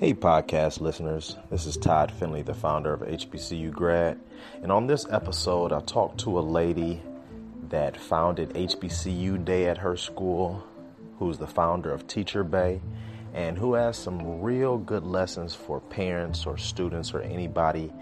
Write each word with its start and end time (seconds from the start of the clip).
Hey, 0.00 0.14
podcast 0.14 0.80
listeners. 0.80 1.36
This 1.50 1.66
is 1.66 1.76
Todd 1.76 2.10
Finley, 2.10 2.40
the 2.40 2.54
founder 2.54 2.94
of 2.94 3.02
HBCU 3.02 3.70
Grad. 3.70 4.18
And 4.62 4.72
on 4.72 4.86
this 4.86 5.04
episode, 5.10 5.74
I 5.74 5.80
talked 5.80 6.20
to 6.20 6.38
a 6.38 6.40
lady 6.40 7.02
that 7.68 7.98
founded 7.98 8.54
HBCU 8.54 9.44
Day 9.44 9.66
at 9.66 9.76
her 9.76 9.98
school, 9.98 10.64
who's 11.18 11.36
the 11.36 11.46
founder 11.46 11.92
of 11.92 12.06
Teacher 12.06 12.42
BAE, 12.42 12.80
and 13.34 13.58
who 13.58 13.74
has 13.74 13.98
some 13.98 14.40
real 14.40 14.78
good 14.78 15.04
lessons 15.04 15.54
for 15.54 15.80
parents 15.80 16.46
or 16.46 16.56
students 16.56 17.12
or 17.12 17.20
anybody 17.20 17.92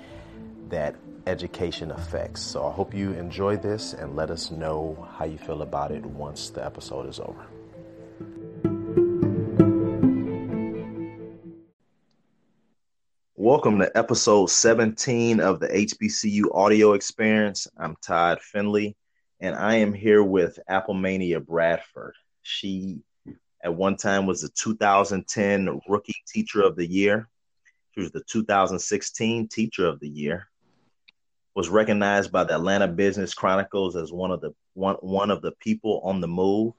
that 0.68 0.94
education 1.26 1.90
affects. 1.90 2.42
So 2.42 2.64
I 2.64 2.70
hope 2.70 2.94
you 2.94 3.10
enjoy 3.14 3.56
this 3.56 3.92
and 3.92 4.14
let 4.14 4.30
us 4.30 4.52
know 4.52 5.08
how 5.18 5.24
you 5.24 5.36
feel 5.36 5.62
about 5.62 5.90
it 5.90 6.06
once 6.06 6.50
the 6.50 6.64
episode 6.64 7.08
is 7.08 7.18
over. 7.18 7.44
Welcome 13.58 13.80
to 13.80 13.98
episode 13.98 14.50
17 14.50 15.40
of 15.40 15.58
the 15.58 15.66
HBCU 15.66 16.44
audio 16.54 16.92
experience. 16.92 17.66
I'm 17.76 17.96
Todd 18.00 18.40
Finley, 18.40 18.96
and 19.40 19.56
I 19.56 19.74
am 19.74 19.92
here 19.92 20.22
with 20.22 20.60
Applemania 20.70 21.44
Bradford. 21.44 22.14
She, 22.42 23.00
at 23.64 23.74
one 23.74 23.96
time, 23.96 24.26
was 24.26 24.42
the 24.42 24.48
2010 24.50 25.80
Rookie 25.88 26.14
Teacher 26.28 26.62
of 26.62 26.76
the 26.76 26.86
Year. 26.86 27.28
She 27.90 28.00
was 28.02 28.12
the 28.12 28.22
2016 28.30 29.48
Teacher 29.48 29.86
of 29.86 29.98
the 29.98 30.08
Year. 30.08 30.46
Was 31.56 31.68
recognized 31.68 32.30
by 32.30 32.44
the 32.44 32.54
Atlanta 32.54 32.86
Business 32.86 33.34
Chronicles 33.34 33.96
as 33.96 34.12
one 34.12 34.30
of 34.30 34.40
the 34.40 34.54
one, 34.74 34.94
one 35.00 35.32
of 35.32 35.42
the 35.42 35.52
people 35.58 36.00
on 36.04 36.20
the 36.20 36.28
move. 36.28 36.74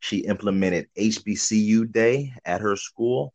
She 0.00 0.18
implemented 0.18 0.88
HBCU 0.98 1.92
Day 1.92 2.32
at 2.44 2.62
her 2.62 2.74
school 2.74 3.32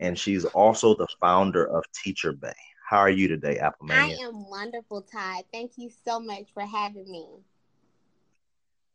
and 0.00 0.18
she's 0.18 0.44
also 0.46 0.94
the 0.94 1.06
founder 1.20 1.64
of 1.64 1.84
Teacher 1.92 2.32
BAE. 2.32 2.52
How 2.88 2.98
are 2.98 3.10
you 3.10 3.28
today, 3.28 3.58
Applemania? 3.58 4.18
I 4.18 4.24
am 4.24 4.48
wonderful, 4.50 5.02
Todd. 5.02 5.44
Thank 5.52 5.72
you 5.76 5.90
so 6.04 6.18
much 6.18 6.46
for 6.52 6.64
having 6.64 7.08
me. 7.08 7.26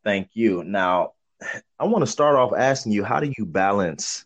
Thank 0.03 0.31
you. 0.33 0.63
Now, 0.63 1.13
I 1.79 1.85
want 1.85 2.01
to 2.03 2.11
start 2.11 2.35
off 2.35 2.51
asking 2.57 2.91
you, 2.91 3.03
how 3.03 3.19
do 3.21 3.31
you 3.37 3.45
balance 3.45 4.25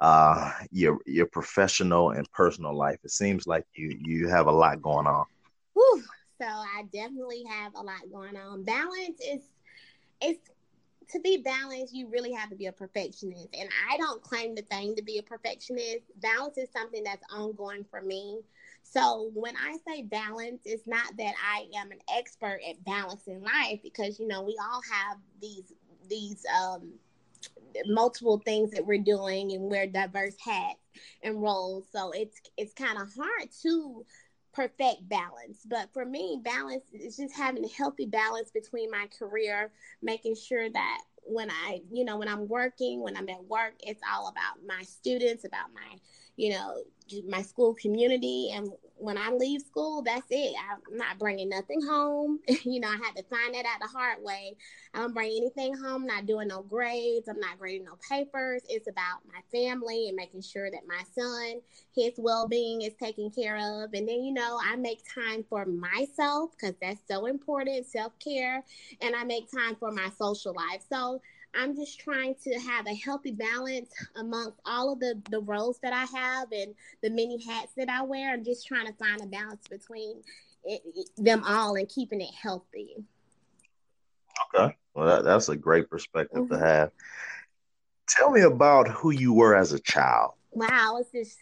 uh, 0.00 0.52
your 0.70 0.98
your 1.06 1.26
professional 1.26 2.10
and 2.10 2.30
personal 2.32 2.76
life? 2.76 2.98
It 3.04 3.12
seems 3.12 3.46
like 3.46 3.64
you 3.74 3.96
you 4.02 4.28
have 4.28 4.46
a 4.48 4.52
lot 4.52 4.82
going 4.82 5.06
on. 5.06 5.24
Whew. 5.74 6.02
So 6.40 6.46
I 6.48 6.82
definitely 6.92 7.44
have 7.48 7.72
a 7.76 7.82
lot 7.82 8.00
going 8.12 8.36
on. 8.36 8.64
Balance 8.64 9.20
is 9.20 9.42
it's 10.20 10.50
to 11.10 11.20
be 11.20 11.38
balanced, 11.38 11.94
you 11.94 12.08
really 12.08 12.32
have 12.32 12.50
to 12.50 12.56
be 12.56 12.66
a 12.66 12.72
perfectionist. 12.72 13.48
And 13.58 13.68
I 13.90 13.96
don't 13.96 14.22
claim 14.22 14.54
the 14.54 14.62
thing 14.62 14.94
to 14.96 15.02
be 15.02 15.18
a 15.18 15.22
perfectionist. 15.22 16.04
Balance 16.20 16.58
is 16.58 16.68
something 16.72 17.02
that's 17.04 17.24
ongoing 17.32 17.84
for 17.90 18.00
me. 18.00 18.40
So 18.82 19.30
when 19.34 19.54
I 19.56 19.76
say 19.86 20.02
balance, 20.02 20.62
it's 20.64 20.86
not 20.86 21.16
that 21.16 21.34
I 21.42 21.66
am 21.78 21.90
an 21.92 21.98
expert 22.14 22.60
at 22.68 22.84
balancing 22.84 23.42
life 23.42 23.80
because 23.82 24.18
you 24.18 24.26
know 24.26 24.42
we 24.42 24.56
all 24.60 24.82
have 24.90 25.18
these 25.40 25.72
these 26.08 26.44
um, 26.60 26.92
multiple 27.86 28.40
things 28.44 28.70
that 28.72 28.84
we're 28.84 29.02
doing 29.02 29.52
and 29.52 29.70
wear 29.70 29.86
diverse 29.86 30.36
hats 30.44 30.80
and 31.22 31.40
roles. 31.40 31.86
So 31.92 32.10
it's 32.10 32.40
it's 32.56 32.74
kind 32.74 33.00
of 33.00 33.12
hard 33.14 33.48
to 33.62 34.04
perfect 34.52 35.08
balance. 35.08 35.66
But 35.68 35.92
for 35.92 36.04
me, 36.04 36.40
balance 36.42 36.84
is 36.92 37.16
just 37.16 37.34
having 37.34 37.64
a 37.64 37.68
healthy 37.68 38.06
balance 38.06 38.50
between 38.50 38.90
my 38.90 39.08
career, 39.18 39.72
making 40.02 40.36
sure 40.36 40.68
that 40.70 40.98
when 41.24 41.50
I, 41.50 41.82
you 41.90 42.04
know, 42.04 42.16
when 42.16 42.28
I'm 42.28 42.48
working, 42.48 43.02
when 43.02 43.16
I'm 43.16 43.28
at 43.28 43.44
work, 43.44 43.74
it's 43.80 44.02
all 44.12 44.28
about 44.28 44.66
my 44.66 44.82
students, 44.82 45.44
about 45.44 45.72
my, 45.72 45.98
you 46.36 46.50
know, 46.50 46.82
my 47.28 47.42
school 47.42 47.74
community. 47.74 48.50
And 48.52 48.70
when 49.02 49.18
I 49.18 49.30
leave 49.30 49.62
school, 49.62 50.02
that's 50.02 50.26
it. 50.30 50.54
I'm 50.70 50.96
not 50.96 51.18
bringing 51.18 51.48
nothing 51.48 51.82
home. 51.82 52.38
you 52.64 52.78
know, 52.78 52.88
I 52.88 52.96
had 52.96 53.16
to 53.16 53.24
find 53.24 53.52
that 53.54 53.64
out 53.66 53.80
the 53.80 53.88
hard 53.88 54.22
way. 54.22 54.56
I 54.94 55.00
don't 55.00 55.12
bring 55.12 55.32
anything 55.36 55.76
home, 55.76 56.06
not 56.06 56.24
doing 56.24 56.48
no 56.48 56.62
grades. 56.62 57.28
I'm 57.28 57.40
not 57.40 57.58
grading 57.58 57.84
no 57.84 57.98
papers. 58.08 58.62
It's 58.68 58.88
about 58.88 59.20
my 59.26 59.40
family 59.50 60.06
and 60.06 60.16
making 60.16 60.42
sure 60.42 60.70
that 60.70 60.86
my 60.86 61.02
son, 61.18 61.60
his 61.96 62.12
well 62.16 62.46
being 62.46 62.82
is 62.82 62.94
taken 62.94 63.30
care 63.30 63.56
of. 63.56 63.92
And 63.92 64.08
then, 64.08 64.22
you 64.22 64.32
know, 64.32 64.60
I 64.64 64.76
make 64.76 65.00
time 65.12 65.44
for 65.48 65.66
myself 65.66 66.52
because 66.52 66.76
that's 66.80 67.00
so 67.10 67.26
important 67.26 67.86
self 67.86 68.12
care. 68.20 68.62
And 69.00 69.16
I 69.16 69.24
make 69.24 69.50
time 69.50 69.74
for 69.74 69.90
my 69.90 70.10
social 70.16 70.54
life. 70.54 70.82
So, 70.88 71.20
I'm 71.54 71.76
just 71.76 72.00
trying 72.00 72.34
to 72.44 72.58
have 72.58 72.86
a 72.86 72.94
healthy 72.94 73.32
balance 73.32 73.92
amongst 74.16 74.58
all 74.64 74.92
of 74.92 75.00
the, 75.00 75.20
the 75.30 75.40
roles 75.40 75.78
that 75.82 75.92
I 75.92 76.04
have 76.18 76.50
and 76.52 76.74
the 77.02 77.10
many 77.10 77.42
hats 77.44 77.72
that 77.76 77.88
I 77.88 78.02
wear. 78.02 78.32
I'm 78.32 78.44
just 78.44 78.66
trying 78.66 78.86
to 78.86 78.92
find 78.94 79.20
a 79.20 79.26
balance 79.26 79.66
between 79.68 80.22
it, 80.64 80.82
it, 80.94 81.08
them 81.16 81.42
all 81.46 81.74
and 81.74 81.88
keeping 81.88 82.20
it 82.20 82.34
healthy. 82.34 82.96
Okay. 84.54 84.76
Well, 84.94 85.06
that, 85.06 85.24
that's 85.24 85.48
a 85.48 85.56
great 85.56 85.90
perspective 85.90 86.44
mm-hmm. 86.44 86.54
to 86.54 86.58
have. 86.58 86.90
Tell 88.08 88.30
me 88.30 88.42
about 88.42 88.88
who 88.88 89.10
you 89.10 89.32
were 89.32 89.54
as 89.54 89.72
a 89.72 89.78
child. 89.78 90.32
Wow, 90.50 90.98
it's 91.00 91.10
this 91.10 91.36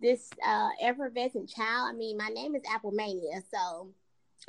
this 0.00 0.30
uh, 0.46 0.68
effervescent 0.82 1.48
child. 1.48 1.90
I 1.90 1.96
mean, 1.96 2.16
my 2.16 2.28
name 2.28 2.54
is 2.54 2.62
Applemania, 2.62 3.42
so 3.52 3.88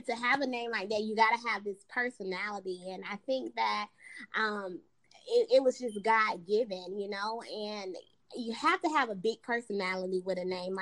to 0.06 0.16
have 0.16 0.42
a 0.42 0.48
name 0.48 0.72
like 0.72 0.90
that, 0.90 1.02
you 1.02 1.16
got 1.16 1.36
to 1.36 1.48
have 1.50 1.64
this 1.64 1.84
personality, 1.90 2.92
and 2.92 3.04
I 3.10 3.16
think 3.26 3.56
that 3.56 3.88
um, 4.38 4.80
it, 5.28 5.48
it 5.56 5.64
was 5.64 5.80
just 5.80 6.04
God 6.04 6.46
given, 6.48 6.98
you 6.98 7.10
know, 7.10 7.42
and 7.42 7.96
you 8.36 8.54
have 8.54 8.82
to 8.82 8.90
have 8.90 9.10
a 9.10 9.16
big 9.16 9.42
personality 9.42 10.22
with 10.26 10.38
a 10.38 10.46
name 10.46 10.78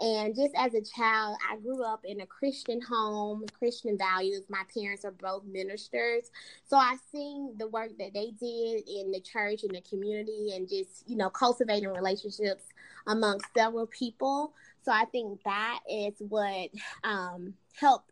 and 0.00 0.34
just 0.34 0.54
as 0.56 0.72
a 0.72 0.80
child, 0.80 1.36
I 1.48 1.56
grew 1.56 1.84
up 1.84 2.00
in 2.04 2.22
a 2.22 2.26
Christian 2.26 2.80
home, 2.80 3.44
Christian 3.58 3.98
values. 3.98 4.44
My 4.48 4.62
parents 4.74 5.04
are 5.04 5.10
both 5.10 5.44
ministers. 5.44 6.30
So 6.64 6.76
I 6.78 6.96
seen 7.12 7.54
the 7.58 7.68
work 7.68 7.90
that 7.98 8.14
they 8.14 8.30
did 8.40 8.88
in 8.88 9.10
the 9.10 9.20
church 9.20 9.62
and 9.62 9.74
the 9.74 9.82
community 9.82 10.52
and 10.54 10.66
just, 10.66 11.04
you 11.06 11.16
know, 11.16 11.28
cultivating 11.28 11.90
relationships 11.90 12.64
amongst 13.06 13.46
several 13.54 13.86
people. 13.86 14.54
So 14.82 14.90
I 14.90 15.04
think 15.12 15.42
that 15.44 15.80
is 15.90 16.14
what 16.18 16.70
um, 17.04 17.52
helped 17.74 18.09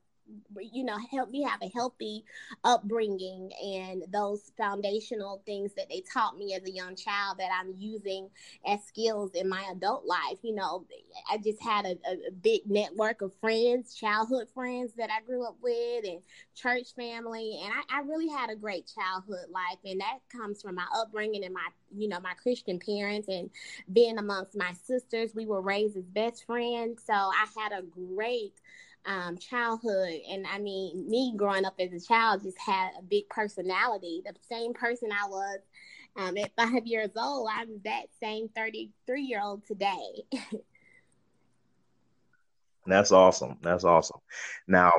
you 0.60 0.84
know 0.84 0.96
help 1.10 1.30
me 1.30 1.42
have 1.42 1.60
a 1.62 1.70
healthy 1.74 2.24
upbringing 2.64 3.50
and 3.62 4.04
those 4.12 4.52
foundational 4.56 5.42
things 5.46 5.72
that 5.74 5.88
they 5.88 6.02
taught 6.12 6.36
me 6.36 6.54
as 6.54 6.62
a 6.64 6.70
young 6.70 6.94
child 6.96 7.38
that 7.38 7.50
i'm 7.58 7.72
using 7.78 8.28
as 8.66 8.82
skills 8.84 9.30
in 9.34 9.48
my 9.48 9.64
adult 9.72 10.04
life. 10.04 10.38
You 10.42 10.54
know 10.54 10.84
i 11.30 11.38
just 11.38 11.62
had 11.62 11.86
a, 11.86 11.96
a 12.08 12.30
big 12.42 12.62
network 12.66 13.22
of 13.22 13.34
friends 13.40 13.94
childhood 13.94 14.48
friends 14.54 14.92
that 14.96 15.10
i 15.10 15.24
grew 15.24 15.46
up 15.46 15.56
with 15.62 16.04
and 16.04 16.20
church 16.54 16.94
family. 16.96 17.60
And 17.62 17.72
I, 17.72 17.98
I 17.98 18.00
really 18.02 18.28
had 18.28 18.50
a 18.50 18.56
great 18.56 18.90
childhood 18.92 19.50
life. 19.50 19.78
And 19.84 20.00
that 20.00 20.18
comes 20.28 20.60
from 20.60 20.74
my 20.74 20.86
upbringing 20.94 21.44
and 21.44 21.54
my 21.54 21.68
you 21.96 22.08
know 22.08 22.20
my 22.20 22.34
christian 22.34 22.78
parents 22.78 23.28
and 23.28 23.50
being 23.92 24.18
amongst 24.18 24.56
my 24.56 24.72
sisters. 24.84 25.34
We 25.34 25.46
were 25.46 25.60
raised 25.60 25.96
as 25.96 26.04
best 26.04 26.44
friends. 26.44 27.02
So 27.06 27.12
i 27.12 27.46
had 27.56 27.72
a 27.72 27.82
great 27.82 28.54
um, 29.08 29.38
childhood. 29.38 30.20
And 30.30 30.46
I 30.46 30.58
mean, 30.58 31.08
me 31.08 31.32
growing 31.36 31.64
up 31.64 31.74
as 31.80 31.92
a 31.92 32.06
child 32.06 32.42
just 32.42 32.58
had 32.60 32.90
a 32.98 33.02
big 33.02 33.28
personality. 33.30 34.22
The 34.24 34.34
same 34.48 34.74
person 34.74 35.08
I 35.10 35.26
was 35.28 35.58
um, 36.16 36.36
at 36.36 36.54
five 36.56 36.86
years 36.86 37.10
old, 37.16 37.48
I'm 37.52 37.80
that 37.84 38.04
same 38.22 38.48
33 38.54 39.22
year 39.22 39.40
old 39.42 39.66
today. 39.66 40.24
That's 42.86 43.12
awesome. 43.12 43.56
That's 43.62 43.84
awesome. 43.84 44.20
Now, 44.66 44.92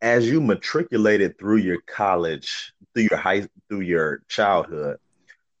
as 0.00 0.28
you 0.28 0.40
matriculated 0.40 1.38
through 1.38 1.58
your 1.58 1.80
college, 1.82 2.72
through 2.94 3.08
your 3.10 3.18
high, 3.18 3.46
through 3.68 3.82
your 3.82 4.22
childhood, 4.28 4.98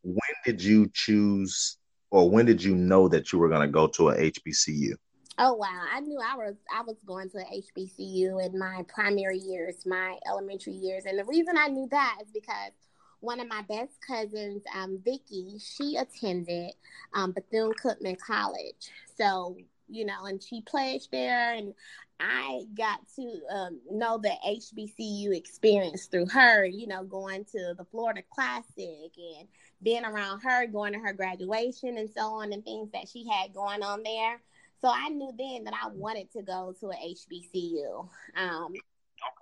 when 0.02 0.18
did 0.44 0.62
you 0.62 0.90
choose, 0.92 1.76
or 2.10 2.28
when 2.30 2.46
did 2.46 2.62
you 2.62 2.74
know 2.74 3.08
that 3.08 3.32
you 3.32 3.38
were 3.38 3.48
going 3.48 3.60
to 3.60 3.68
go 3.68 3.86
to 3.88 4.08
a 4.10 4.16
HBCU? 4.16 4.94
Oh 5.38 5.54
wow! 5.54 5.84
I 5.90 6.00
knew 6.00 6.18
I 6.18 6.36
was 6.36 6.56
I 6.74 6.82
was 6.82 6.96
going 7.06 7.30
to 7.30 7.38
HBCU 7.38 8.44
in 8.44 8.58
my 8.58 8.84
primary 8.88 9.38
years, 9.38 9.86
my 9.86 10.18
elementary 10.28 10.74
years, 10.74 11.04
and 11.06 11.18
the 11.18 11.24
reason 11.24 11.56
I 11.56 11.68
knew 11.68 11.88
that 11.90 12.18
is 12.22 12.30
because 12.32 12.72
one 13.20 13.40
of 13.40 13.48
my 13.48 13.62
best 13.62 13.92
cousins, 14.06 14.62
um, 14.74 14.98
Vicky, 15.04 15.58
she 15.58 15.96
attended 15.96 16.72
um, 17.14 17.32
Bethune 17.32 17.72
Cookman 17.82 18.18
College. 18.18 18.90
So 19.16 19.56
you 19.88 20.04
know, 20.04 20.24
and 20.26 20.42
she 20.42 20.60
pledged 20.62 21.08
there, 21.12 21.54
and 21.54 21.72
I 22.20 22.62
got 22.76 23.00
to 23.16 23.40
um, 23.50 23.80
know 23.90 24.18
the 24.18 24.34
HBCU 24.46 25.34
experience 25.34 26.06
through 26.06 26.26
her. 26.26 26.66
You 26.66 26.86
know, 26.88 27.04
going 27.04 27.46
to 27.52 27.74
the 27.76 27.86
Florida 27.90 28.22
Classic 28.30 29.12
and 29.16 29.48
being 29.82 30.04
around 30.04 30.40
her, 30.40 30.66
going 30.66 30.92
to 30.92 30.98
her 30.98 31.14
graduation, 31.14 31.96
and 31.96 32.10
so 32.10 32.20
on, 32.20 32.52
and 32.52 32.62
things 32.64 32.90
that 32.92 33.08
she 33.08 33.26
had 33.26 33.54
going 33.54 33.82
on 33.82 34.02
there. 34.02 34.40
So 34.82 34.90
I 34.92 35.08
knew 35.10 35.32
then 35.38 35.64
that 35.64 35.74
I 35.80 35.88
wanted 35.88 36.32
to 36.32 36.42
go 36.42 36.74
to 36.80 36.90
a 36.90 36.94
HBCU. 36.94 38.08
Um, 38.36 38.74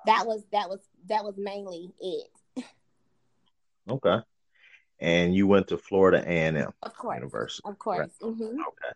that 0.05 0.27
was 0.27 0.45
that 0.53 0.69
was 0.69 0.81
that 1.09 1.25
was 1.25 1.35
mainly 1.39 1.91
it. 2.01 2.65
Okay. 3.89 4.19
and 5.01 5.35
you 5.35 5.47
went 5.47 5.67
to 5.69 5.79
Florida 5.79 6.23
A 6.25 6.31
and 6.31 6.57
M 6.59 6.73
of 6.83 6.95
course, 6.95 7.17
University. 7.17 7.63
Of 7.65 7.79
course. 7.79 7.99
Right? 7.99 8.11
Mm-hmm. 8.21 8.45
Okay. 8.45 8.95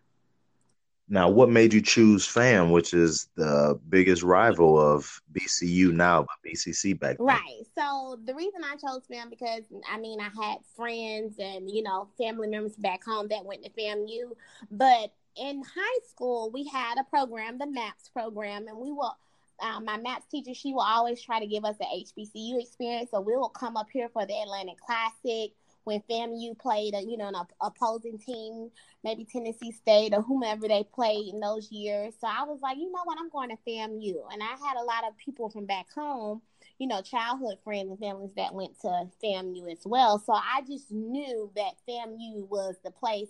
Now, 1.07 1.29
what 1.29 1.49
made 1.49 1.73
you 1.73 1.81
choose 1.81 2.25
FAM, 2.25 2.71
which 2.71 2.93
is 2.93 3.27
the 3.35 3.79
biggest 3.89 4.23
rival 4.23 4.79
of 4.79 5.21
BCU 5.33 5.91
now, 5.91 6.23
but 6.23 6.51
BCC 6.51 6.99
back 6.99 7.17
then? 7.17 7.27
Right. 7.27 7.61
So 7.77 8.19
the 8.25 8.33
reason 8.33 8.61
I 8.63 8.75
chose 8.75 9.03
FAM 9.11 9.29
because 9.29 9.63
I 9.91 9.99
mean 9.99 10.19
I 10.19 10.29
had 10.43 10.57
friends 10.75 11.35
and 11.39 11.69
you 11.69 11.83
know 11.83 12.07
family 12.17 12.47
members 12.47 12.75
back 12.75 13.03
home 13.03 13.27
that 13.29 13.43
went 13.43 13.63
to 13.63 13.69
FAMU, 13.71 14.31
but 14.71 15.11
in 15.37 15.63
high 15.63 15.99
school 16.09 16.49
we 16.53 16.67
had 16.67 16.97
a 16.99 17.03
program, 17.03 17.57
the 17.57 17.67
MAPS 17.67 18.09
program, 18.09 18.67
and 18.67 18.77
we 18.77 18.91
will. 18.91 19.15
Um, 19.61 19.85
my 19.85 19.95
maps 19.95 20.25
teacher, 20.29 20.53
she 20.53 20.73
will 20.73 20.81
always 20.81 21.21
try 21.21 21.39
to 21.39 21.47
give 21.47 21.63
us 21.63 21.77
an 21.79 21.87
HBCU 21.87 22.61
experience. 22.61 23.11
So 23.11 23.21
we 23.21 23.37
will 23.37 23.47
come 23.47 23.77
up 23.77 23.87
here 23.89 24.09
for 24.09 24.25
the 24.25 24.33
Atlantic 24.33 24.75
Classic 24.85 25.53
when 25.85 26.01
FAMU 26.09 26.57
played, 26.59 26.93
a, 26.93 27.01
you 27.01 27.15
know, 27.15 27.27
an 27.27 27.35
opposing 27.61 28.17
team, 28.17 28.69
maybe 29.03 29.23
Tennessee 29.23 29.71
State 29.71 30.13
or 30.13 30.21
whomever 30.21 30.67
they 30.67 30.83
played 30.83 31.33
in 31.33 31.39
those 31.39 31.71
years. 31.71 32.15
So 32.19 32.27
I 32.27 32.43
was 32.43 32.59
like, 32.61 32.77
you 32.77 32.91
know 32.91 33.03
what, 33.05 33.17
I'm 33.19 33.29
going 33.29 33.49
to 33.49 33.57
FAMU, 33.67 34.15
and 34.33 34.43
I 34.43 34.67
had 34.67 34.77
a 34.77 34.83
lot 34.83 35.07
of 35.07 35.17
people 35.17 35.49
from 35.49 35.65
back 35.65 35.87
home, 35.93 36.41
you 36.79 36.87
know, 36.87 37.01
childhood 37.01 37.59
friends 37.63 37.89
and 37.89 37.99
families 37.99 38.33
that 38.35 38.53
went 38.53 38.79
to 38.81 39.07
FAMU 39.23 39.71
as 39.71 39.85
well. 39.85 40.19
So 40.19 40.33
I 40.33 40.63
just 40.67 40.91
knew 40.91 41.51
that 41.55 41.75
FAMU 41.87 42.49
was 42.49 42.75
the 42.83 42.91
place 42.91 43.29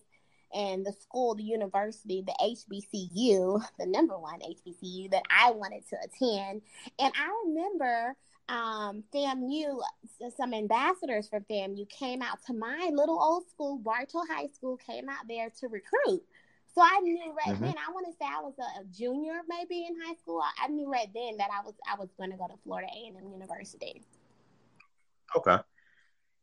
and 0.53 0.85
the 0.85 0.93
school, 0.93 1.35
the 1.35 1.43
university, 1.43 2.23
the 2.25 2.35
HBCU, 2.41 3.61
the 3.79 3.85
number 3.85 4.17
one 4.17 4.39
HBCU 4.39 5.11
that 5.11 5.23
I 5.29 5.51
wanted 5.51 5.83
to 5.89 5.97
attend. 5.97 6.61
And 6.99 7.13
I 7.15 7.43
remember 7.45 8.15
um, 8.47 9.03
FAMU, 9.13 9.79
some 10.37 10.53
ambassadors 10.53 11.27
for 11.27 11.39
FAMU 11.41 11.89
came 11.89 12.21
out 12.21 12.37
to 12.47 12.53
my 12.53 12.89
little 12.93 13.19
old 13.21 13.49
school, 13.49 13.77
Bartow 13.77 14.21
High 14.29 14.47
School, 14.47 14.77
came 14.77 15.09
out 15.09 15.27
there 15.27 15.49
to 15.61 15.67
recruit. 15.67 16.23
So 16.75 16.81
I 16.81 16.99
knew 16.99 17.33
right 17.33 17.55
mm-hmm. 17.55 17.63
then. 17.63 17.75
I 17.87 17.91
want 17.93 18.05
to 18.07 18.11
say 18.13 18.25
I 18.25 18.41
was 18.41 18.53
a, 18.59 18.81
a, 18.81 18.83
junior, 18.93 19.39
maybe 19.47 19.87
in 19.87 19.95
high 20.05 20.15
school. 20.15 20.41
I 20.61 20.67
knew 20.67 20.91
right 20.91 21.07
then 21.13 21.37
that 21.37 21.49
I 21.49 21.65
was 21.65 21.73
I 21.89 21.97
was 21.97 22.09
going 22.17 22.31
to 22.31 22.37
go 22.37 22.47
to 22.47 22.53
Florida 22.65 22.89
A 22.93 23.07
and 23.07 23.17
M 23.17 23.31
University. 23.31 24.03
Okay. 25.37 25.57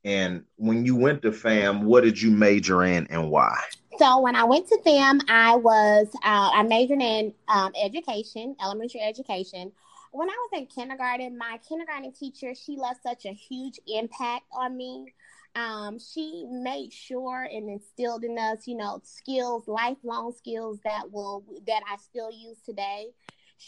And 0.05 0.45
when 0.57 0.85
you 0.87 0.97
went 0.97 1.23
to 1.23 1.33
FAM, 1.33 1.85
what 1.85 2.03
did 2.03 2.21
you 2.21 2.31
major 2.31 2.83
in 2.83 3.07
and 3.09 3.31
why? 3.31 3.57
So 3.99 4.21
when 4.21 4.37
I 4.37 4.45
went 4.45 4.69
to 4.69 4.79
them, 4.85 5.21
I 5.29 5.57
was 5.57 6.09
uh, 6.25 6.51
I 6.55 6.63
majored 6.63 7.03
in 7.03 7.35
um, 7.49 7.73
education, 7.77 8.57
elementary 8.61 9.01
education 9.01 9.73
when 10.13 10.29
I 10.29 10.35
was 10.35 10.61
in 10.61 10.67
kindergarten, 10.67 11.37
my 11.39 11.59
kindergarten 11.67 12.13
teacher, 12.13 12.55
she 12.55 12.77
left 12.77 13.03
such 13.03 13.25
a 13.25 13.33
huge 13.33 13.81
impact 13.87 14.45
on 14.53 14.77
me. 14.77 15.15
Um, 15.55 15.99
she 15.99 16.47
made 16.51 16.93
sure 16.93 17.49
and 17.51 17.69
instilled 17.69 18.23
in 18.25 18.39
us, 18.39 18.67
you 18.67 18.77
know, 18.77 19.01
skills, 19.05 19.67
lifelong 19.67 20.33
skills 20.33 20.79
that 20.85 21.11
will 21.11 21.45
that 21.67 21.83
I 21.91 21.97
still 21.97 22.31
use 22.31 22.59
today. 22.65 23.09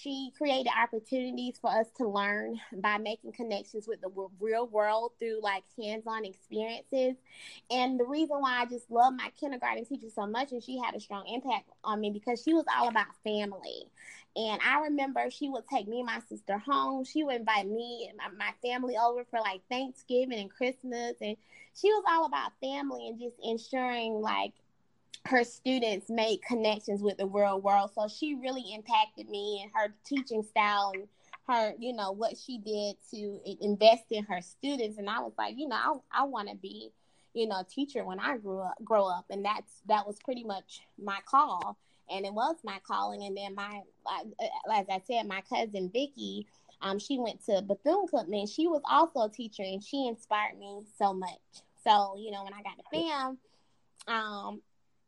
She 0.00 0.32
created 0.36 0.72
opportunities 0.76 1.58
for 1.60 1.70
us 1.70 1.86
to 1.98 2.08
learn 2.08 2.60
by 2.72 2.98
making 2.98 3.32
connections 3.32 3.86
with 3.86 4.00
the 4.00 4.10
real 4.40 4.66
world 4.66 5.12
through 5.18 5.40
like 5.40 5.62
hands-on 5.80 6.24
experiences. 6.24 7.14
And 7.70 7.98
the 7.98 8.04
reason 8.04 8.40
why 8.40 8.62
I 8.62 8.66
just 8.66 8.90
love 8.90 9.14
my 9.14 9.30
kindergarten 9.38 9.84
teacher 9.84 10.08
so 10.12 10.26
much 10.26 10.50
and 10.50 10.62
she 10.62 10.78
had 10.78 10.94
a 10.96 11.00
strong 11.00 11.26
impact 11.28 11.70
on 11.84 12.00
me 12.00 12.10
because 12.10 12.42
she 12.42 12.52
was 12.52 12.64
all 12.76 12.88
about 12.88 13.14
family. 13.22 13.84
And 14.36 14.60
I 14.66 14.80
remember 14.80 15.30
she 15.30 15.48
would 15.48 15.68
take 15.68 15.86
me 15.86 16.00
and 16.00 16.06
my 16.06 16.18
sister 16.28 16.58
home. 16.58 17.04
She 17.04 17.22
would 17.22 17.36
invite 17.36 17.68
me 17.68 18.08
and 18.08 18.18
my, 18.18 18.46
my 18.46 18.52
family 18.68 18.96
over 18.96 19.24
for 19.24 19.38
like 19.38 19.62
Thanksgiving 19.70 20.40
and 20.40 20.50
Christmas. 20.50 21.14
And 21.20 21.36
she 21.74 21.88
was 21.88 22.04
all 22.08 22.26
about 22.26 22.52
family 22.60 23.06
and 23.06 23.18
just 23.18 23.36
ensuring 23.42 24.14
like 24.14 24.54
her 25.26 25.44
students 25.44 26.10
made 26.10 26.42
connections 26.42 27.02
with 27.02 27.16
the 27.16 27.26
real 27.26 27.60
world. 27.60 27.90
So 27.94 28.08
she 28.08 28.34
really 28.34 28.74
impacted 28.74 29.28
me 29.28 29.60
and 29.62 29.70
her 29.74 29.94
teaching 30.04 30.42
style 30.42 30.92
and 30.94 31.08
her, 31.48 31.74
you 31.78 31.92
know, 31.92 32.12
what 32.12 32.36
she 32.36 32.58
did 32.58 32.96
to 33.10 33.40
invest 33.60 34.04
in 34.10 34.24
her 34.24 34.40
students. 34.42 34.98
And 34.98 35.08
I 35.08 35.20
was 35.20 35.32
like, 35.38 35.54
you 35.56 35.68
know, 35.68 35.76
I, 36.12 36.20
I 36.20 36.24
want 36.24 36.50
to 36.50 36.56
be, 36.56 36.90
you 37.32 37.46
know, 37.46 37.60
a 37.60 37.64
teacher 37.64 38.04
when 38.04 38.20
I 38.20 38.36
grew 38.36 38.60
up, 38.60 38.76
grow 38.84 39.06
up. 39.06 39.26
And 39.30 39.44
that's, 39.44 39.80
that 39.88 40.06
was 40.06 40.18
pretty 40.24 40.44
much 40.44 40.82
my 41.02 41.18
call 41.24 41.78
and 42.10 42.26
it 42.26 42.34
was 42.34 42.56
my 42.62 42.78
calling. 42.86 43.22
And 43.24 43.36
then 43.36 43.54
my, 43.54 43.80
like 44.68 44.82
as 44.82 44.86
I 44.90 45.02
said, 45.06 45.26
my 45.26 45.42
cousin 45.42 45.90
Vicky, 45.92 46.46
um, 46.82 46.98
she 46.98 47.18
went 47.18 47.44
to 47.46 47.62
Bethune 47.62 48.06
Cookman. 48.12 48.52
She 48.52 48.66
was 48.66 48.82
also 48.88 49.22
a 49.22 49.30
teacher, 49.30 49.62
and 49.62 49.82
she 49.82 50.06
inspired 50.06 50.58
me 50.58 50.82
so 50.98 51.14
much. 51.14 51.38
So 51.82 52.16
you 52.18 52.30
know, 52.30 52.44
when 52.44 52.52
I 52.52 52.62
got 52.62 52.76
to 52.76 52.84
FAM, 52.92 53.38
um, 54.06 54.60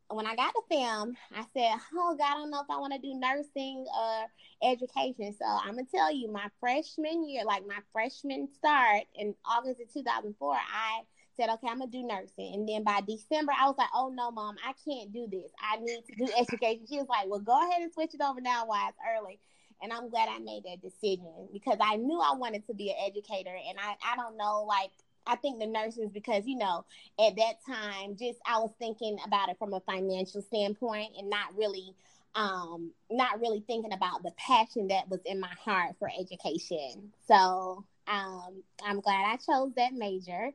when 0.09 0.25
I 0.25 0.35
got 0.35 0.51
to 0.53 0.61
film, 0.69 1.15
I 1.35 1.45
said, 1.53 1.79
"Oh 1.93 2.15
God, 2.17 2.31
I 2.31 2.35
don't 2.35 2.51
know 2.51 2.61
if 2.61 2.69
I 2.69 2.77
want 2.77 2.93
to 2.93 2.99
do 2.99 3.13
nursing 3.15 3.85
or 3.97 4.25
education." 4.63 5.33
So 5.33 5.45
I'm 5.45 5.75
gonna 5.75 5.85
tell 5.93 6.13
you, 6.13 6.31
my 6.31 6.47
freshman 6.59 7.27
year, 7.27 7.43
like 7.45 7.65
my 7.67 7.79
freshman 7.91 8.47
start 8.53 9.03
in 9.15 9.35
August 9.45 9.81
of 9.81 9.93
2004, 9.93 10.53
I 10.55 11.01
said, 11.37 11.49
okay, 11.49 11.67
I'm 11.69 11.79
gonna 11.79 11.91
do 11.91 12.03
nursing. 12.03 12.53
And 12.55 12.67
then 12.67 12.83
by 12.83 13.01
December, 13.07 13.53
I 13.57 13.67
was 13.67 13.75
like, 13.77 13.89
oh 13.93 14.09
no, 14.09 14.31
mom, 14.31 14.55
I 14.65 14.73
can't 14.83 15.13
do 15.13 15.27
this. 15.31 15.51
I 15.61 15.77
need 15.77 16.03
to 16.05 16.25
do 16.25 16.31
education. 16.37 16.85
She 16.89 16.97
was 16.97 17.07
like, 17.07 17.27
well, 17.29 17.39
go 17.39 17.57
ahead 17.69 17.81
and 17.81 17.93
switch 17.93 18.13
it 18.13 18.21
over 18.21 18.41
now 18.41 18.65
while 18.65 18.89
it's 18.89 18.97
early. 19.17 19.39
And 19.81 19.93
I'm 19.93 20.09
glad 20.09 20.27
I 20.27 20.39
made 20.39 20.63
that 20.65 20.81
decision 20.81 21.49
because 21.53 21.77
I 21.79 21.97
knew 21.97 22.19
I 22.19 22.35
wanted 22.35 22.65
to 22.67 22.73
be 22.73 22.89
an 22.89 22.97
educator. 23.05 23.55
And 23.55 23.77
I, 23.79 23.95
I 24.03 24.15
don't 24.15 24.35
know, 24.35 24.63
like, 24.67 24.89
I 25.27 25.35
think 25.35 25.59
the 25.59 25.67
nurses, 25.67 26.09
because, 26.11 26.45
you 26.45 26.57
know, 26.57 26.85
at 27.19 27.35
that 27.35 27.55
time, 27.65 28.15
just 28.17 28.39
I 28.45 28.59
was 28.59 28.71
thinking 28.79 29.17
about 29.25 29.49
it 29.49 29.57
from 29.59 29.73
a 29.73 29.79
financial 29.81 30.41
standpoint 30.41 31.13
and 31.17 31.29
not 31.29 31.55
really 31.55 31.93
um 32.35 32.91
not 33.09 33.39
really 33.39 33.63
thinking 33.65 33.93
about 33.93 34.21
the 34.21 34.31
passion 34.37 34.89
that 34.89 35.09
was 35.09 35.21
in 35.25 35.39
my 35.39 35.49
heart 35.59 35.95
for 35.97 36.11
education 36.19 37.09
so 37.25 37.83
um 38.07 38.61
i'm 38.85 38.99
glad 38.99 39.25
i 39.31 39.37
chose 39.37 39.71
that 39.75 39.93
major 39.93 40.51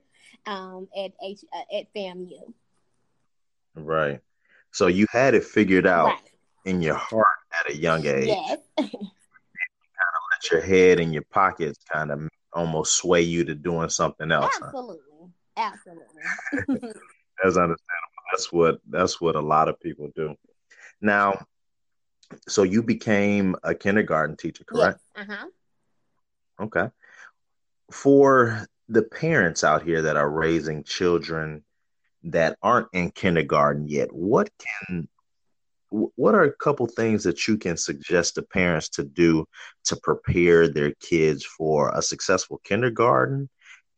um, 0.47 0.89
at 0.97 1.13
H 1.23 1.45
uh, 1.53 1.77
at 1.77 1.93
FAMU. 1.95 2.53
Right. 3.75 4.21
So 4.71 4.87
you 4.87 5.07
had 5.11 5.35
it 5.35 5.45
figured 5.45 5.87
out 5.87 6.07
right. 6.07 6.31
in 6.65 6.83
your 6.83 6.95
heart 6.95 7.27
at 7.61 7.73
a 7.73 7.77
young 7.77 8.07
age. 8.07 8.27
Yes. 8.29 8.59
kind 8.79 8.89
of 8.89 10.23
let 10.31 10.51
your 10.51 10.61
head 10.61 11.01
and 11.01 11.13
your 11.13 11.25
pockets 11.31 11.79
kind 11.91 12.11
of 12.11 12.29
almost 12.53 12.97
sway 12.97 13.23
you 13.23 13.45
to 13.45 13.55
doing 13.55 13.89
something 13.89 14.31
else. 14.31 14.55
Absolutely. 14.63 14.99
Huh? 15.57 15.75
Absolutely. 15.75 16.23
that's 17.43 17.57
understandable. 17.57 17.79
That's 18.33 18.53
what 18.53 18.81
that's 18.89 19.21
what 19.21 19.37
a 19.37 19.41
lot 19.41 19.69
of 19.69 19.79
people 19.81 20.11
do. 20.15 20.35
Now, 21.01 21.47
so 22.49 22.63
you 22.63 22.83
became 22.83 23.57
a 23.63 23.75
kindergarten 23.75 24.37
teacher, 24.37 24.65
correct? 24.65 25.01
Yes. 25.17 25.29
Uh-huh. 25.29 25.47
Okay. 26.65 26.89
For 27.91 28.67
the 28.89 29.03
parents 29.03 29.65
out 29.65 29.83
here 29.83 30.03
that 30.03 30.17
are 30.17 30.31
raising 30.31 30.85
children 30.85 31.65
that 32.25 32.57
aren't 32.63 32.89
in 32.93 33.11
kindergarten 33.11 33.89
yet, 33.89 34.13
what 34.13 34.51
can 34.59 35.09
what 35.93 36.35
are 36.35 36.45
a 36.45 36.57
couple 36.57 36.87
things 36.87 37.23
that 37.25 37.47
you 37.47 37.57
can 37.57 37.77
suggest 37.77 38.35
to 38.35 38.43
parents 38.43 38.89
to 38.91 39.05
do 39.05 39.45
to 39.85 39.97
prepare 39.97 40.69
their 40.69 40.93
kids 41.01 41.45
for 41.45 41.91
a 41.95 42.03
successful 42.03 42.61
kindergarten 42.65 43.49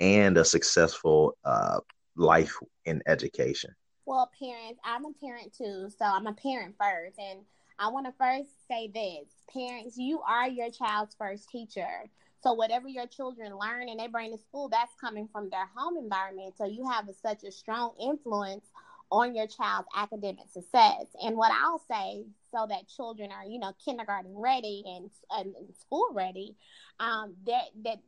and 0.01 0.37
a 0.37 0.45
successful 0.45 1.37
uh, 1.45 1.81
life 2.17 2.55
in 2.85 3.03
education? 3.07 3.71
Well, 4.07 4.31
parents, 4.39 4.81
I'm 4.85 5.05
a 5.05 5.13
parent 5.23 5.55
too, 5.57 5.89
so 5.97 6.05
I'm 6.05 6.27
a 6.27 6.35
parent 6.35 6.75
first, 6.79 7.19
and 7.19 7.41
I 7.79 7.89
want 7.89 8.07
to 8.07 8.13
first 8.19 8.51
say 8.69 8.91
this: 8.93 9.27
parents, 9.53 9.97
you 9.97 10.21
are 10.21 10.49
your 10.49 10.71
child's 10.71 11.15
first 11.15 11.49
teacher. 11.49 12.11
So 12.43 12.53
whatever 12.53 12.89
your 12.89 13.07
children 13.07 13.57
learn 13.59 13.89
and 13.89 13.99
they 13.99 14.07
bring 14.07 14.31
to 14.33 14.39
school, 14.39 14.69
that's 14.69 14.93
coming 15.01 15.29
from 15.33 15.49
their 15.49 15.67
home 15.75 15.97
environment. 15.97 16.55
So 16.59 16.67
you 16.67 16.87
have 16.91 17.09
a, 17.09 17.15
such 17.15 17.43
a 17.43 17.51
strong 17.51 17.95
influence 17.99 18.67
on 19.11 19.35
your 19.35 19.47
child's 19.47 19.89
academic 19.95 20.49
success. 20.51 21.07
And 21.23 21.37
what 21.37 21.53
I'll 21.53 21.83
say, 21.91 22.25
so 22.53 22.67
that 22.69 22.89
children 22.89 23.31
are, 23.33 23.45
you 23.45 23.59
know, 23.59 23.73
kindergarten 23.85 24.33
ready 24.35 24.83
and, 24.87 25.11
and 25.31 25.55
school 25.79 26.09
ready, 26.13 26.57
um, 27.01 27.35
that 27.47 27.65
that 27.85 27.99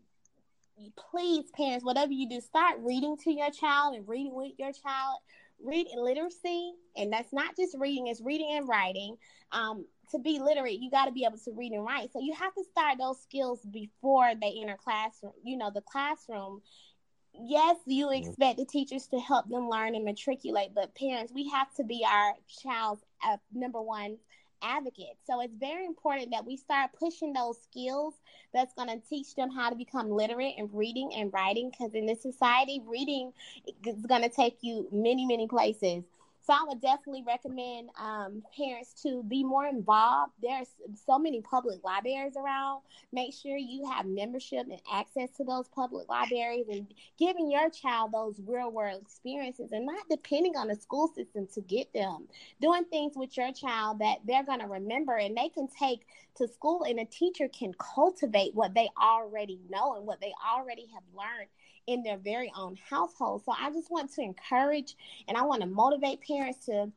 please, 1.10 1.46
parents, 1.54 1.84
whatever 1.84 2.12
you 2.12 2.28
do, 2.28 2.40
start 2.40 2.78
reading 2.80 3.16
to 3.24 3.32
your 3.32 3.50
child 3.50 3.94
and 3.94 4.06
reading 4.08 4.34
with 4.34 4.52
your 4.58 4.72
child. 4.72 5.18
Read 5.64 5.86
literacy, 5.96 6.72
and 6.96 7.10
that's 7.10 7.32
not 7.32 7.56
just 7.56 7.76
reading; 7.78 8.08
it's 8.08 8.20
reading 8.20 8.50
and 8.52 8.68
writing. 8.68 9.16
Um, 9.52 9.86
to 10.10 10.18
be 10.18 10.38
literate, 10.38 10.80
you 10.80 10.90
got 10.90 11.06
to 11.06 11.12
be 11.12 11.24
able 11.24 11.38
to 11.38 11.52
read 11.52 11.72
and 11.72 11.84
write. 11.84 12.12
So 12.12 12.20
you 12.20 12.34
have 12.34 12.54
to 12.54 12.64
start 12.70 12.98
those 12.98 13.22
skills 13.22 13.60
before 13.70 14.32
they 14.40 14.58
enter 14.60 14.76
classroom. 14.76 15.32
You 15.42 15.56
know, 15.56 15.70
the 15.74 15.80
classroom. 15.80 16.60
Yes, 17.42 17.76
you 17.86 18.06
mm-hmm. 18.06 18.28
expect 18.28 18.58
the 18.58 18.64
teachers 18.64 19.06
to 19.08 19.18
help 19.18 19.48
them 19.48 19.68
learn 19.68 19.94
and 19.94 20.04
matriculate, 20.04 20.74
but 20.74 20.94
parents, 20.94 21.32
we 21.32 21.48
have 21.50 21.72
to 21.74 21.84
be 21.84 22.04
our 22.08 22.34
child's 22.62 23.02
uh, 23.26 23.36
number 23.52 23.80
one 23.80 24.18
advocate. 24.62 25.16
So 25.26 25.40
it's 25.40 25.54
very 25.54 25.84
important 25.84 26.30
that 26.30 26.46
we 26.46 26.56
start 26.56 26.90
pushing 26.98 27.32
those 27.32 27.58
skills 27.62 28.14
that's 28.54 28.74
going 28.74 28.88
to 28.88 29.06
teach 29.08 29.34
them 29.34 29.50
how 29.50 29.70
to 29.70 29.76
become 29.76 30.10
literate 30.10 30.54
in 30.56 30.70
reading 30.72 31.12
and 31.14 31.32
writing 31.32 31.70
because 31.70 31.94
in 31.94 32.06
this 32.06 32.22
society, 32.22 32.82
reading 32.86 33.32
is 33.84 34.06
going 34.06 34.22
to 34.22 34.28
take 34.28 34.58
you 34.62 34.88
many, 34.90 35.26
many 35.26 35.46
places. 35.46 36.04
So 36.46 36.52
I 36.52 36.62
would 36.68 36.80
definitely 36.80 37.24
recommend 37.26 37.90
um, 38.00 38.40
parents 38.56 38.94
to 39.02 39.24
be 39.24 39.42
more 39.42 39.66
involved. 39.66 40.32
There's 40.40 40.68
so 41.04 41.18
many 41.18 41.40
public 41.40 41.82
libraries 41.82 42.36
around. 42.36 42.82
Make 43.12 43.34
sure 43.34 43.56
you 43.56 43.84
have 43.90 44.06
membership 44.06 44.68
and 44.70 44.80
access 44.92 45.30
to 45.38 45.44
those 45.44 45.66
public 45.66 46.08
libraries 46.08 46.66
and 46.70 46.86
giving 47.18 47.50
your 47.50 47.68
child 47.70 48.12
those 48.12 48.40
real 48.46 48.70
world 48.70 49.02
experiences 49.02 49.72
and 49.72 49.86
not 49.86 50.08
depending 50.08 50.56
on 50.56 50.68
the 50.68 50.76
school 50.76 51.08
system 51.08 51.48
to 51.52 51.60
get 51.62 51.92
them. 51.92 52.28
Doing 52.60 52.84
things 52.84 53.14
with 53.16 53.36
your 53.36 53.52
child 53.52 53.98
that 53.98 54.18
they're 54.24 54.44
going 54.44 54.60
to 54.60 54.68
remember 54.68 55.16
and 55.16 55.36
they 55.36 55.48
can 55.48 55.66
take 55.66 56.06
to 56.36 56.46
school 56.46 56.84
and 56.84 57.00
a 57.00 57.04
teacher 57.06 57.48
can 57.48 57.74
cultivate 57.74 58.54
what 58.54 58.72
they 58.72 58.88
already 59.02 59.58
know 59.68 59.96
and 59.96 60.06
what 60.06 60.20
they 60.20 60.32
already 60.48 60.86
have 60.94 61.02
learned 61.12 61.48
in 61.86 62.02
their 62.02 62.16
very 62.16 62.52
own 62.56 62.76
household. 62.88 63.42
So 63.44 63.52
I 63.58 63.70
just 63.70 63.90
want 63.90 64.12
to 64.14 64.22
encourage 64.22 64.96
and 65.28 65.36
I 65.36 65.42
want 65.42 65.62
to 65.62 65.68
motivate 65.68 66.20
parents 66.20 66.66
to 66.66 66.90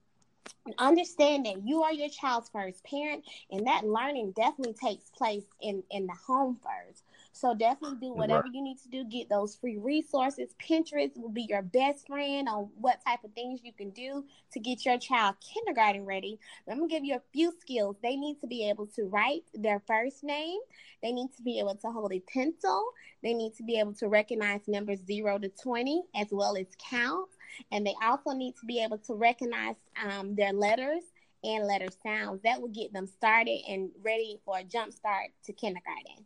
understand 0.77 1.46
that 1.46 1.65
you 1.65 1.84
are 1.84 1.93
your 1.93 2.10
child's 2.10 2.50
first 2.50 2.84
parent 2.84 3.24
and 3.51 3.67
that 3.67 3.86
learning 3.86 4.31
definitely 4.31 4.74
takes 4.74 5.10
place 5.12 5.43
in 5.62 5.84
in 5.91 6.08
the 6.08 6.13
home 6.13 6.58
first 6.63 7.03
so 7.39 7.53
definitely 7.53 7.98
do 8.01 8.13
whatever 8.13 8.41
right. 8.41 8.53
you 8.53 8.62
need 8.62 8.77
to 8.79 8.89
do. 8.89 9.05
Get 9.05 9.29
those 9.29 9.55
free 9.55 9.77
resources. 9.77 10.50
Pinterest 10.62 11.15
will 11.15 11.29
be 11.29 11.48
your 11.48 11.62
best 11.62 12.08
friend 12.08 12.50
on 12.50 12.69
what 12.75 13.00
type 13.05 13.24
of 13.24 13.31
things 13.34 13.62
you 13.63 13.72
can 13.72 13.91
do 13.91 14.25
to 14.51 14.60
get 14.60 14.86
your 14.86 14.98
child 14.98 15.36
kindergarten 15.41 16.05
ready. 16.05 16.39
I'm 16.69 16.77
gonna 16.77 16.89
give 16.89 17.05
you 17.05 17.15
a 17.15 17.22
few 17.31 17.53
skills. 17.60 17.96
They 18.03 18.15
need 18.15 18.41
to 18.41 18.48
be 18.48 18.69
able 18.69 18.88
to 18.88 19.05
write 19.05 19.43
their 19.53 19.81
first 19.88 20.24
name. 20.24 20.60
They 21.01 21.12
need 21.12 21.29
to 21.38 21.41
be 21.41 21.60
able 21.60 21.75
to 21.75 21.88
hold 21.88 22.12
a 22.12 22.19
pencil. 22.19 22.91
They 23.24 23.34
need 23.34 23.55
to 23.55 23.63
be 23.63 23.79
able 23.79 23.93
to 23.93 24.08
recognize 24.08 24.67
numbers 24.67 25.00
zero 25.05 25.38
to 25.39 25.50
twenty 25.50 26.03
as 26.15 26.27
well 26.31 26.58
as 26.58 26.67
count. 26.89 27.29
And 27.72 27.86
they 27.86 27.96
also 28.03 28.31
need 28.31 28.55
to 28.60 28.65
be 28.65 28.84
able 28.84 28.98
to 29.00 29.15
recognize 29.15 29.75
um, 30.03 30.36
their 30.36 30.53
letters 30.53 31.03
and 31.43 31.65
letter 31.65 31.88
sounds. 32.03 32.41
That 32.43 32.62
will 32.62 32.69
get 32.69 32.91
them 32.91 33.08
started 33.08 33.62
and 33.67 33.91
ready 34.03 34.39
for 34.43 34.58
a 34.58 34.63
jump 34.63 34.91
start 34.91 35.29
to 35.46 35.53
kindergarten. 35.53 36.25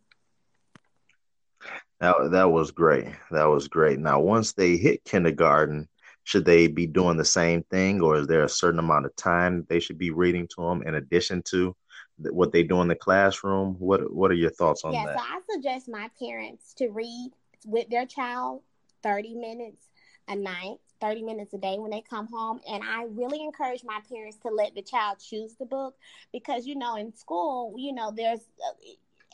That 1.99 2.31
that 2.31 2.51
was 2.51 2.71
great. 2.71 3.07
That 3.31 3.45
was 3.45 3.67
great. 3.67 3.99
Now, 3.99 4.19
once 4.19 4.53
they 4.53 4.77
hit 4.77 5.03
kindergarten, 5.05 5.87
should 6.23 6.45
they 6.45 6.67
be 6.67 6.87
doing 6.87 7.17
the 7.17 7.25
same 7.25 7.63
thing, 7.63 8.01
or 8.01 8.17
is 8.17 8.27
there 8.27 8.43
a 8.43 8.49
certain 8.49 8.79
amount 8.79 9.05
of 9.05 9.15
time 9.15 9.65
they 9.69 9.79
should 9.79 9.97
be 9.97 10.11
reading 10.11 10.47
to 10.55 10.61
them 10.61 10.83
in 10.83 10.95
addition 10.95 11.41
to 11.43 11.75
what 12.17 12.51
they 12.51 12.63
do 12.63 12.81
in 12.81 12.87
the 12.87 12.95
classroom? 12.95 13.75
What 13.79 14.13
What 14.13 14.31
are 14.31 14.35
your 14.35 14.51
thoughts 14.51 14.83
on 14.83 14.93
yeah, 14.93 15.05
that? 15.05 15.15
Yeah, 15.15 15.21
so 15.21 15.27
I 15.27 15.39
suggest 15.53 15.89
my 15.89 16.09
parents 16.19 16.73
to 16.75 16.89
read 16.89 17.31
with 17.65 17.89
their 17.89 18.05
child 18.05 18.61
thirty 19.01 19.35
minutes 19.35 19.87
a 20.27 20.35
night. 20.35 20.79
30 21.01 21.21
minutes 21.23 21.53
a 21.53 21.57
day 21.57 21.77
when 21.77 21.91
they 21.91 22.01
come 22.01 22.27
home. 22.27 22.61
And 22.65 22.81
I 22.81 23.03
really 23.09 23.43
encourage 23.43 23.83
my 23.83 23.99
parents 24.09 24.37
to 24.43 24.47
let 24.47 24.73
the 24.73 24.81
child 24.81 25.17
choose 25.19 25.53
the 25.55 25.65
book 25.65 25.95
because, 26.31 26.65
you 26.65 26.77
know, 26.77 26.95
in 26.95 27.13
school, 27.13 27.75
you 27.77 27.93
know, 27.93 28.09
there's 28.15 28.39
uh, 28.39 28.73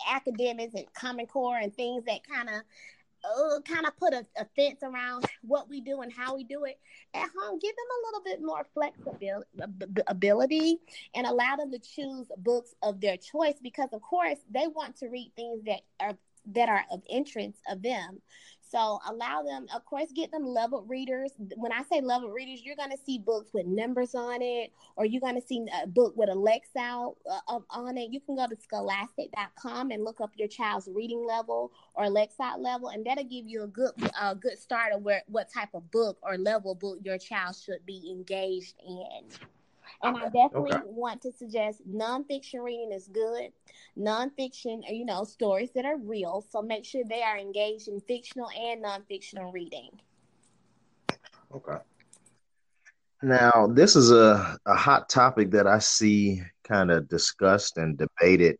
academics 0.07 0.75
and 0.75 0.85
Common 0.93 1.25
Core 1.25 1.57
and 1.57 1.73
things 1.73 2.03
that 2.05 2.19
kind 2.27 2.49
of 2.49 2.61
uh, 3.23 3.61
kind 3.61 3.85
of 3.85 3.95
put 3.97 4.13
a, 4.13 4.25
a, 4.37 4.45
fence 4.55 4.79
around 4.81 5.25
what 5.41 5.69
we 5.69 5.81
do 5.81 6.01
and 6.01 6.11
how 6.11 6.35
we 6.35 6.43
do 6.43 6.65
it 6.65 6.79
at 7.13 7.29
home. 7.37 7.59
Give 7.59 7.75
them 7.75 7.85
a 7.91 8.01
little 8.07 8.23
bit 8.23 8.41
more 8.41 8.65
flexibility 8.73 10.79
and 11.15 11.27
allow 11.27 11.55
them 11.57 11.71
to 11.71 11.79
choose 11.79 12.27
books 12.37 12.73
of 12.81 13.01
their 13.01 13.17
choice 13.17 13.59
because, 13.61 13.89
of 13.91 14.01
course, 14.01 14.39
they 14.49 14.67
want 14.67 14.95
to 14.97 15.09
read 15.09 15.31
things 15.35 15.63
that 15.65 15.81
are 15.99 16.17
that 16.53 16.69
are 16.69 16.85
of 16.91 17.01
interest 17.09 17.57
of 17.69 17.81
them. 17.81 18.21
So 18.69 18.99
allow 19.07 19.41
them, 19.41 19.65
of 19.73 19.83
course, 19.85 20.11
get 20.13 20.31
them 20.31 20.45
leveled 20.45 20.87
readers. 20.87 21.31
When 21.55 21.71
I 21.71 21.81
say 21.91 22.01
leveled 22.01 22.33
readers, 22.33 22.61
you're 22.63 22.75
going 22.75 22.91
to 22.91 23.03
see 23.03 23.17
books 23.17 23.49
with 23.51 23.65
numbers 23.65 24.13
on 24.13 24.41
it, 24.41 24.71
or 24.95 25.05
you're 25.05 25.21
going 25.21 25.39
to 25.41 25.45
see 25.45 25.65
a 25.81 25.87
book 25.87 26.13
with 26.15 26.29
a 26.29 26.33
Lexile 26.33 27.15
uh, 27.47 27.59
on 27.71 27.97
it. 27.97 28.11
You 28.11 28.19
can 28.19 28.35
go 28.35 28.45
to 28.45 28.55
scholastic.com 28.55 29.89
and 29.89 30.03
look 30.03 30.21
up 30.21 30.31
your 30.35 30.47
child's 30.47 30.87
reading 30.93 31.25
level 31.25 31.71
or 31.95 32.05
Lexile 32.05 32.59
level, 32.59 32.89
and 32.89 33.03
that'll 33.05 33.23
give 33.23 33.47
you 33.47 33.63
a 33.63 33.67
good 33.67 33.91
good 34.39 34.59
start 34.59 34.93
of 34.93 35.01
where 35.01 35.23
what 35.27 35.51
type 35.51 35.69
of 35.73 35.89
book 35.89 36.17
or 36.21 36.37
level 36.37 36.75
book 36.75 36.99
your 37.03 37.17
child 37.17 37.55
should 37.55 37.85
be 37.85 38.09
engaged 38.11 38.75
in. 38.85 39.25
And 40.03 40.17
I 40.17 40.25
definitely 40.25 40.71
okay. 40.71 40.81
want 40.85 41.21
to 41.23 41.31
suggest 41.31 41.81
nonfiction 41.89 42.63
reading 42.63 42.91
is 42.91 43.07
good. 43.07 43.51
Nonfiction, 43.97 44.81
you 44.89 45.05
know, 45.05 45.23
stories 45.23 45.71
that 45.75 45.85
are 45.85 45.97
real. 45.97 46.45
So 46.49 46.61
make 46.61 46.85
sure 46.85 47.03
they 47.03 47.21
are 47.21 47.37
engaged 47.37 47.87
in 47.87 47.99
fictional 48.01 48.49
and 48.49 48.83
nonfictional 48.83 49.53
reading. 49.53 49.89
Okay. 51.53 51.77
Now, 53.21 53.67
this 53.69 53.95
is 53.95 54.11
a, 54.11 54.57
a 54.65 54.75
hot 54.75 55.09
topic 55.09 55.51
that 55.51 55.67
I 55.67 55.79
see 55.79 56.41
kind 56.63 56.89
of 56.89 57.09
discussed 57.09 57.77
and 57.77 57.97
debated 57.97 58.57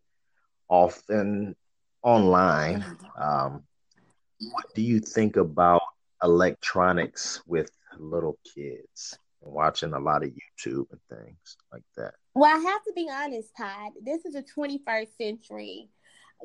often 0.67 1.55
online. 2.03 2.83
Um, 3.17 3.63
what 4.51 4.65
do 4.75 4.81
you 4.81 4.99
think 4.99 5.37
about 5.37 5.81
electronics 6.23 7.41
with 7.45 7.69
little 7.97 8.37
kids? 8.53 9.17
Watching 9.41 9.93
a 9.93 9.99
lot 9.99 10.23
of 10.23 10.29
YouTube 10.29 10.85
and 10.91 10.99
things 11.09 11.57
like 11.71 11.83
that. 11.97 12.13
Well, 12.35 12.55
I 12.55 12.59
have 12.71 12.83
to 12.83 12.93
be 12.95 13.07
honest, 13.11 13.49
Todd. 13.57 13.93
This 14.03 14.25
is 14.25 14.35
a 14.35 14.43
21st 14.43 15.17
century 15.17 15.89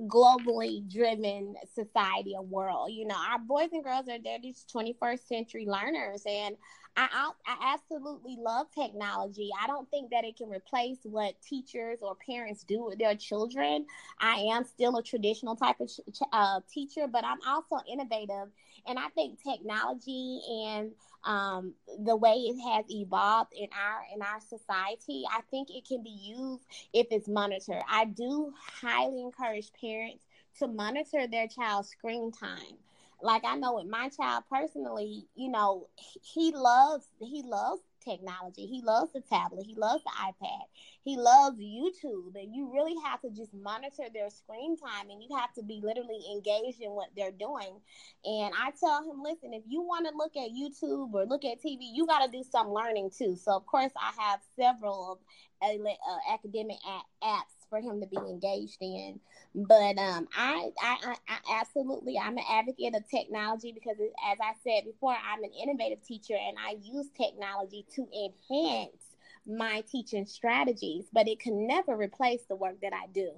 globally 0.02 0.90
driven 0.90 1.54
society 1.72 2.34
or 2.36 2.42
world. 2.42 2.90
You 2.90 3.06
know, 3.06 3.16
our 3.16 3.38
boys 3.38 3.68
and 3.72 3.84
girls 3.84 4.08
are 4.08 4.18
they're 4.22 4.40
these 4.42 4.64
21st 4.74 5.26
century 5.26 5.66
learners 5.66 6.22
and 6.26 6.56
I, 6.96 7.30
I 7.46 7.74
absolutely 7.74 8.36
love 8.38 8.68
technology. 8.72 9.50
I 9.60 9.66
don't 9.66 9.90
think 9.90 10.10
that 10.10 10.24
it 10.24 10.36
can 10.36 10.48
replace 10.48 10.98
what 11.02 11.34
teachers 11.42 11.98
or 12.02 12.14
parents 12.14 12.62
do 12.62 12.84
with 12.84 12.98
their 12.98 13.16
children. 13.16 13.86
I 14.20 14.46
am 14.52 14.64
still 14.64 14.96
a 14.96 15.02
traditional 15.02 15.56
type 15.56 15.80
of 15.80 15.90
uh, 16.32 16.60
teacher, 16.72 17.08
but 17.08 17.24
I'm 17.24 17.40
also 17.48 17.80
innovative. 17.90 18.48
And 18.86 18.98
I 18.98 19.08
think 19.08 19.42
technology 19.42 20.40
and 20.68 20.92
um, 21.24 21.74
the 22.04 22.16
way 22.16 22.32
it 22.34 22.60
has 22.60 22.84
evolved 22.90 23.52
in 23.56 23.68
our 23.72 24.02
in 24.14 24.22
our 24.22 24.40
society, 24.40 25.24
I 25.30 25.40
think 25.50 25.70
it 25.70 25.86
can 25.86 26.02
be 26.02 26.10
used 26.10 26.64
if 26.92 27.06
it's 27.10 27.28
monitored. 27.28 27.82
I 27.88 28.04
do 28.06 28.52
highly 28.80 29.22
encourage 29.22 29.72
parents 29.80 30.22
to 30.58 30.68
monitor 30.68 31.26
their 31.26 31.48
child's 31.48 31.88
screen 31.88 32.30
time 32.30 32.78
like 33.24 33.42
I 33.44 33.56
know 33.56 33.76
with 33.76 33.86
my 33.86 34.10
child 34.10 34.44
personally, 34.50 35.26
you 35.34 35.50
know, 35.50 35.88
he 36.22 36.52
loves 36.54 37.06
he 37.20 37.42
loves 37.42 37.80
technology. 38.04 38.66
He 38.66 38.82
loves 38.82 39.12
the 39.12 39.22
tablet. 39.22 39.64
He 39.66 39.74
loves 39.74 40.04
the 40.04 40.10
iPad. 40.10 40.64
He 41.02 41.16
loves 41.16 41.58
YouTube. 41.58 42.34
And 42.34 42.54
you 42.54 42.70
really 42.72 42.94
have 43.04 43.20
to 43.22 43.30
just 43.30 43.54
monitor 43.54 44.04
their 44.12 44.30
screen 44.30 44.76
time 44.76 45.10
and 45.10 45.22
you 45.22 45.34
have 45.36 45.52
to 45.54 45.62
be 45.62 45.80
literally 45.82 46.20
engaged 46.32 46.80
in 46.80 46.90
what 46.90 47.08
they're 47.16 47.32
doing. 47.32 47.80
And 48.24 48.52
I 48.54 48.72
tell 48.78 49.02
him, 49.02 49.22
listen, 49.22 49.54
if 49.54 49.62
you 49.66 49.80
want 49.80 50.06
to 50.06 50.14
look 50.16 50.36
at 50.36 50.50
YouTube 50.50 51.14
or 51.14 51.24
look 51.24 51.44
at 51.44 51.62
TV, 51.62 51.78
you 51.92 52.06
got 52.06 52.24
to 52.24 52.30
do 52.30 52.44
some 52.44 52.70
learning 52.70 53.10
too. 53.16 53.36
So, 53.36 53.52
of 53.52 53.66
course, 53.66 53.92
I 53.96 54.12
have 54.22 54.40
several 54.56 55.20
uh, 55.62 56.32
academic 56.32 56.76
apps 57.22 57.53
for 57.74 57.80
him 57.80 58.00
to 58.00 58.06
be 58.06 58.16
engaged 58.16 58.78
in. 58.80 59.18
But 59.54 59.98
um, 59.98 60.28
I, 60.36 60.70
I, 60.80 61.16
I, 61.28 61.60
absolutely, 61.60 62.18
I'm 62.18 62.36
an 62.36 62.44
advocate 62.48 62.94
of 62.94 63.08
technology 63.08 63.72
because, 63.72 63.96
as 63.98 64.38
I 64.40 64.52
said 64.62 64.84
before, 64.84 65.14
I'm 65.14 65.42
an 65.42 65.50
innovative 65.60 66.02
teacher 66.04 66.34
and 66.34 66.56
I 66.58 66.76
use 66.82 67.06
technology 67.16 67.84
to 67.94 68.06
enhance 68.12 69.16
my 69.46 69.82
teaching 69.90 70.26
strategies, 70.26 71.04
but 71.12 71.28
it 71.28 71.40
can 71.40 71.66
never 71.66 71.96
replace 71.96 72.42
the 72.48 72.56
work 72.56 72.80
that 72.82 72.92
I 72.92 73.06
do. 73.12 73.32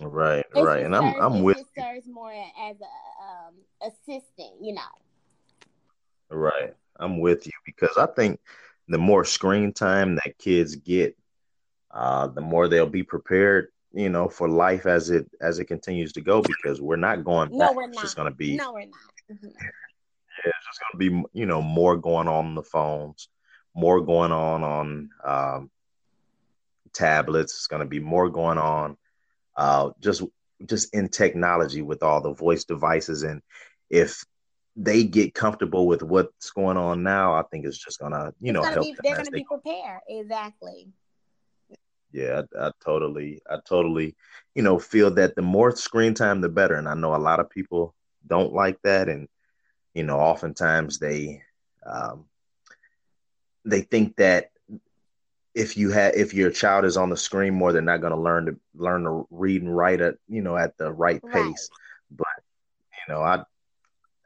Right, 0.00 0.44
it 0.54 0.62
right, 0.62 0.84
and 0.84 0.94
serves, 0.94 1.16
I'm 1.18 1.32
I'm 1.34 1.42
with. 1.42 1.58
It 1.58 1.66
serves 1.78 2.06
more 2.06 2.32
as 2.32 2.76
a 2.80 3.24
um, 3.24 3.54
assistant, 3.90 4.54
you 4.60 4.74
know. 4.74 4.82
Right, 6.30 6.74
I'm 6.98 7.18
with 7.18 7.46
you 7.46 7.52
because 7.64 7.96
I 7.96 8.06
think 8.06 8.40
the 8.88 8.98
more 8.98 9.24
screen 9.24 9.72
time 9.72 10.16
that 10.16 10.36
kids 10.38 10.76
get, 10.76 11.16
uh, 11.96 12.26
the 12.28 12.40
more 12.40 12.68
they'll 12.68 12.86
be 12.86 13.02
prepared, 13.02 13.68
you 13.92 14.10
know, 14.10 14.28
for 14.28 14.48
life 14.48 14.84
as 14.84 15.08
it 15.10 15.26
as 15.40 15.58
it 15.58 15.64
continues 15.64 16.12
to 16.12 16.20
go. 16.20 16.42
Because 16.42 16.80
we're 16.80 16.96
not 16.96 17.24
going 17.24 17.48
back. 17.48 17.58
No, 17.58 17.72
we're 17.72 17.86
not. 17.86 17.94
It's 17.94 18.02
just 18.02 18.16
going 18.16 18.30
to 18.30 18.36
be. 18.36 18.56
No, 18.56 18.72
we're 18.74 18.80
not. 18.80 19.32
Mm-hmm. 19.32 19.46
Yeah, 19.46 20.52
it's 20.58 20.66
just 20.66 20.80
going 20.80 20.92
to 20.92 20.98
be, 20.98 21.38
you 21.40 21.46
know, 21.46 21.62
more 21.62 21.96
going 21.96 22.28
on, 22.28 22.46
on 22.46 22.54
the 22.54 22.62
phones, 22.62 23.28
more 23.74 24.00
going 24.02 24.30
on 24.30 24.62
on 24.62 25.10
um, 25.24 25.70
tablets. 26.92 27.54
It's 27.54 27.66
going 27.66 27.80
to 27.80 27.88
be 27.88 28.00
more 28.00 28.28
going 28.28 28.58
on, 28.58 28.98
uh, 29.56 29.90
just 30.00 30.22
just 30.66 30.94
in 30.94 31.08
technology 31.08 31.80
with 31.80 32.02
all 32.02 32.20
the 32.20 32.32
voice 32.32 32.64
devices 32.64 33.22
and 33.22 33.42
if 33.90 34.24
they 34.76 35.04
get 35.04 35.34
comfortable 35.34 35.86
with 35.86 36.02
what's 36.02 36.50
going 36.50 36.76
on 36.76 37.02
now, 37.02 37.32
I 37.32 37.42
think 37.50 37.64
it's 37.64 37.78
just 37.78 37.98
gonna, 37.98 38.34
you 38.40 38.50
it's 38.50 38.54
know, 38.54 38.62
gonna 38.62 38.74
help 38.74 38.86
be, 38.86 38.96
They're 39.02 39.16
gonna 39.16 39.30
be 39.30 39.44
prepared. 39.44 40.00
Exactly. 40.08 40.88
Yeah, 42.16 42.42
I, 42.58 42.68
I, 42.68 42.70
totally, 42.82 43.42
I 43.48 43.58
totally, 43.68 44.16
you 44.54 44.62
know, 44.62 44.78
feel 44.78 45.10
that 45.12 45.36
the 45.36 45.42
more 45.42 45.76
screen 45.76 46.14
time, 46.14 46.40
the 46.40 46.48
better. 46.48 46.74
And 46.74 46.88
I 46.88 46.94
know 46.94 47.14
a 47.14 47.18
lot 47.18 47.40
of 47.40 47.50
people 47.50 47.94
don't 48.26 48.54
like 48.54 48.80
that, 48.82 49.10
and 49.10 49.28
you 49.92 50.02
know, 50.02 50.18
oftentimes 50.18 50.98
they, 50.98 51.42
um, 51.84 52.24
they 53.66 53.82
think 53.82 54.16
that 54.16 54.50
if 55.54 55.76
you 55.76 55.90
have 55.90 56.14
if 56.14 56.32
your 56.32 56.50
child 56.50 56.86
is 56.86 56.96
on 56.96 57.10
the 57.10 57.16
screen 57.16 57.54
more, 57.54 57.72
they're 57.72 57.82
not 57.82 58.00
going 58.00 58.12
to 58.12 58.20
learn 58.20 58.46
to 58.46 58.56
learn 58.74 59.04
to 59.04 59.26
read 59.30 59.62
and 59.62 59.76
write 59.76 60.00
at 60.00 60.16
you 60.26 60.40
know 60.40 60.56
at 60.56 60.76
the 60.78 60.90
right 60.90 61.22
pace. 61.22 61.70
Right. 62.10 62.18
But 62.18 62.42
you 62.92 63.14
know, 63.14 63.20
I 63.20 63.44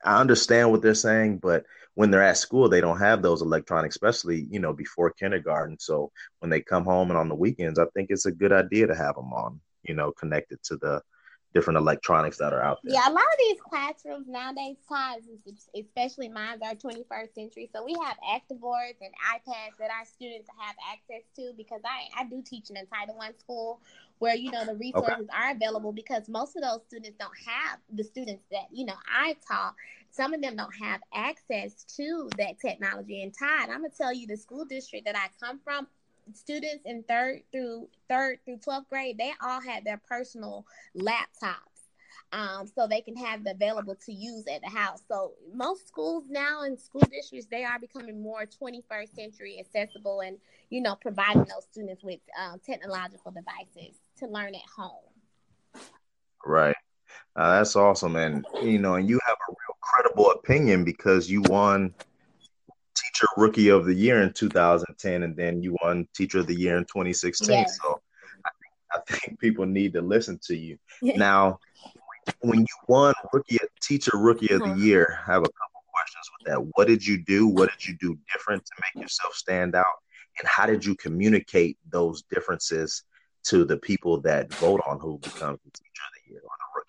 I 0.04 0.20
understand 0.20 0.70
what 0.70 0.80
they're 0.80 0.94
saying, 0.94 1.38
but 1.38 1.64
when 1.94 2.11
they're 2.11 2.23
at 2.23 2.38
school, 2.38 2.68
they 2.68 2.80
don't 2.80 2.99
have 2.99 3.23
those 3.23 3.42
electronics, 3.42 3.97
especially 3.97 4.47
you 4.50 4.61
know 4.61 4.73
before 4.73 5.11
kindergarten. 5.11 5.78
So 5.78 6.12
when 6.38 6.50
they 6.50 6.61
come 6.61 6.85
home 6.85 7.11
and 7.11 7.18
on 7.18 7.28
the 7.28 7.35
weekends, 7.35 7.78
I 7.78 7.87
think 7.94 8.11
it's 8.11 8.26
a 8.26 8.32
good 8.32 8.52
idea 8.52 8.87
to 8.87 8.94
have 8.94 9.16
them 9.16 9.32
on, 9.32 9.61
you 9.82 9.94
know, 9.94 10.12
connected 10.12 10.62
to 10.64 10.76
the 10.76 11.02
different 11.52 11.78
electronics 11.78 12.38
that 12.38 12.52
are 12.52 12.62
out 12.62 12.78
there. 12.85 12.94
Yeah, 12.94 13.09
a 13.09 13.12
lot 13.12 13.25
of 13.25 13.38
these 13.38 13.61
classrooms 13.61 14.28
nowadays, 14.28 14.76
Todd, 14.88 15.18
especially 15.75 16.28
mine, 16.28 16.61
are 16.62 16.75
21st 16.75 17.35
century. 17.35 17.68
So 17.75 17.85
we 17.85 17.94
have 18.04 18.16
active 18.32 18.61
boards 18.61 18.99
and 19.00 19.11
iPads 19.35 19.76
that 19.78 19.90
our 19.90 20.04
students 20.04 20.49
have 20.59 20.76
access 20.92 21.25
to 21.37 21.52
because 21.56 21.80
I, 21.85 22.23
I 22.23 22.25
do 22.28 22.42
teach 22.42 22.70
in 22.70 22.76
a 22.76 22.85
Title 22.87 23.16
One 23.16 23.37
school 23.38 23.80
where 24.18 24.37
you 24.37 24.50
know 24.50 24.64
the 24.64 24.75
resources 24.75 25.26
okay. 25.28 25.37
are 25.37 25.50
available 25.52 25.92
because 25.92 26.28
most 26.28 26.54
of 26.54 26.62
those 26.62 26.80
students 26.87 27.16
don't 27.18 27.37
have 27.47 27.78
the 27.92 28.04
students 28.04 28.44
that 28.52 28.66
you 28.70 28.87
know 28.87 28.97
I 29.11 29.37
taught. 29.47 29.75
Some 30.11 30.35
of 30.35 30.43
them 30.43 30.57
don't 30.57 30.75
have 30.76 31.00
access 31.14 31.85
to 31.97 32.29
that 32.37 32.59
technology. 32.61 33.23
And 33.23 33.33
Todd, 33.37 33.71
I'm 33.71 33.83
gonna 33.83 33.90
tell 33.90 34.12
you, 34.12 34.26
the 34.26 34.37
school 34.37 34.64
district 34.64 35.07
that 35.07 35.17
I 35.17 35.29
come 35.45 35.61
from, 35.62 35.87
students 36.35 36.85
in 36.85 37.02
third 37.05 37.43
through 37.52 37.88
third 38.09 38.38
through 38.45 38.59
12th 38.59 38.88
grade, 38.88 39.19
they 39.19 39.33
all 39.43 39.61
had 39.61 39.85
their 39.85 40.00
personal 40.09 40.67
laptops. 40.97 41.57
Um, 42.33 42.69
so 42.69 42.87
they 42.87 43.00
can 43.00 43.17
have 43.17 43.43
the 43.43 43.50
available 43.52 43.97
to 44.07 44.12
use 44.12 44.45
at 44.47 44.61
the 44.62 44.69
house. 44.69 45.02
So 45.09 45.33
most 45.52 45.88
schools 45.88 46.25
now 46.29 46.62
and 46.62 46.79
school 46.79 47.02
districts 47.11 47.49
they 47.50 47.64
are 47.64 47.79
becoming 47.81 48.23
more 48.23 48.47
21st 48.47 49.14
century 49.17 49.59
accessible 49.59 50.21
and 50.21 50.38
you 50.71 50.81
know 50.81 50.95
providing 50.95 51.43
those 51.43 51.64
students 51.73 52.05
with 52.05 52.21
um, 52.40 52.61
technological 52.64 53.33
devices 53.33 53.97
to 54.19 54.26
learn 54.29 54.55
at 54.55 54.61
home. 54.76 55.83
Right. 56.45 56.76
Uh, 57.37 57.59
that's 57.59 57.76
awesome, 57.76 58.17
and 58.17 58.45
you 58.62 58.79
know, 58.79 58.95
and 58.95 59.09
you 59.09 59.19
have 59.26 59.37
a 59.49 59.52
real 59.52 59.69
credible 59.90 60.30
opinion 60.30 60.85
because 60.85 61.30
you 61.30 61.42
won 61.42 61.94
Teacher 62.94 63.26
Rookie 63.37 63.68
of 63.68 63.85
the 63.87 63.94
Year 63.94 64.23
in 64.23 64.32
2010, 64.32 65.23
and 65.23 65.37
then 65.37 65.62
you 65.62 65.76
won 65.82 66.06
Teacher 66.14 66.40
of 66.40 66.47
the 66.47 66.54
Year 66.54 66.76
in 66.76 66.85
2016. 66.85 67.50
Yes. 67.50 67.78
So 67.82 68.00
I 68.44 68.50
think, 68.61 68.73
I 68.92 69.12
think 69.12 69.40
people 69.40 69.66
need 69.66 69.92
to 69.94 70.02
listen 70.02 70.38
to 70.44 70.56
you. 70.56 70.78
now, 71.02 71.59
when 72.40 72.61
you 72.61 72.66
won 72.88 73.14
Rookie 73.32 73.59
Teacher 73.80 74.16
Rookie 74.16 74.52
of 74.52 74.61
the 74.61 74.66
uh-huh. 74.66 74.75
Year, 74.75 75.18
I 75.26 75.32
have 75.32 75.42
a 75.42 75.49
couple 75.49 75.82
questions 75.92 76.30
with 76.38 76.52
that. 76.52 76.61
What 76.76 76.87
did 76.87 77.06
you 77.06 77.23
do? 77.23 77.47
What 77.47 77.70
did 77.70 77.87
you 77.87 77.97
do 78.00 78.18
different 78.32 78.64
to 78.64 78.73
make 78.82 79.02
yourself 79.02 79.35
stand 79.35 79.75
out? 79.75 79.85
And 80.38 80.49
how 80.49 80.66
did 80.66 80.85
you 80.85 80.94
communicate 80.94 81.78
those 81.90 82.23
differences 82.30 83.02
to 83.44 83.64
the 83.64 83.76
people 83.76 84.20
that 84.20 84.52
vote 84.54 84.80
on 84.87 85.00
who 85.00 85.18
becomes 85.18 85.59
the 85.64 85.70
Teacher 85.70 86.02
of 86.06 86.14
the 86.14 86.32
Year? 86.32 86.40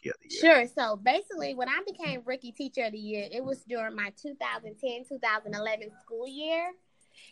Rookie 0.01 0.09
of 0.09 0.15
the 0.21 0.35
Year? 0.35 0.55
Sure. 0.55 0.67
So 0.67 0.95
basically, 0.95 1.55
when 1.55 1.69
I 1.69 1.79
became 1.85 2.21
Rookie 2.25 2.51
Teacher 2.51 2.85
of 2.85 2.91
the 2.91 2.97
Year, 2.99 3.27
it 3.31 3.43
was 3.43 3.63
during 3.67 3.95
my 3.95 4.11
2010 4.21 5.05
2011 5.07 5.89
school 6.03 6.27
year. 6.27 6.71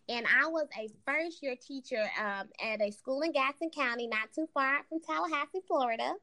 And 0.07 0.25
I 0.25 0.47
was 0.47 0.67
a 0.77 0.89
first 1.05 1.41
year 1.41 1.55
teacher 1.55 2.03
um, 2.19 2.47
at 2.63 2.81
a 2.81 2.91
school 2.91 3.21
in 3.21 3.31
Gadsden 3.31 3.69
County, 3.69 4.07
not 4.07 4.33
too 4.33 4.47
far 4.53 4.79
from 4.88 4.99
Tallahassee, 5.01 5.61
Florida. 5.67 6.13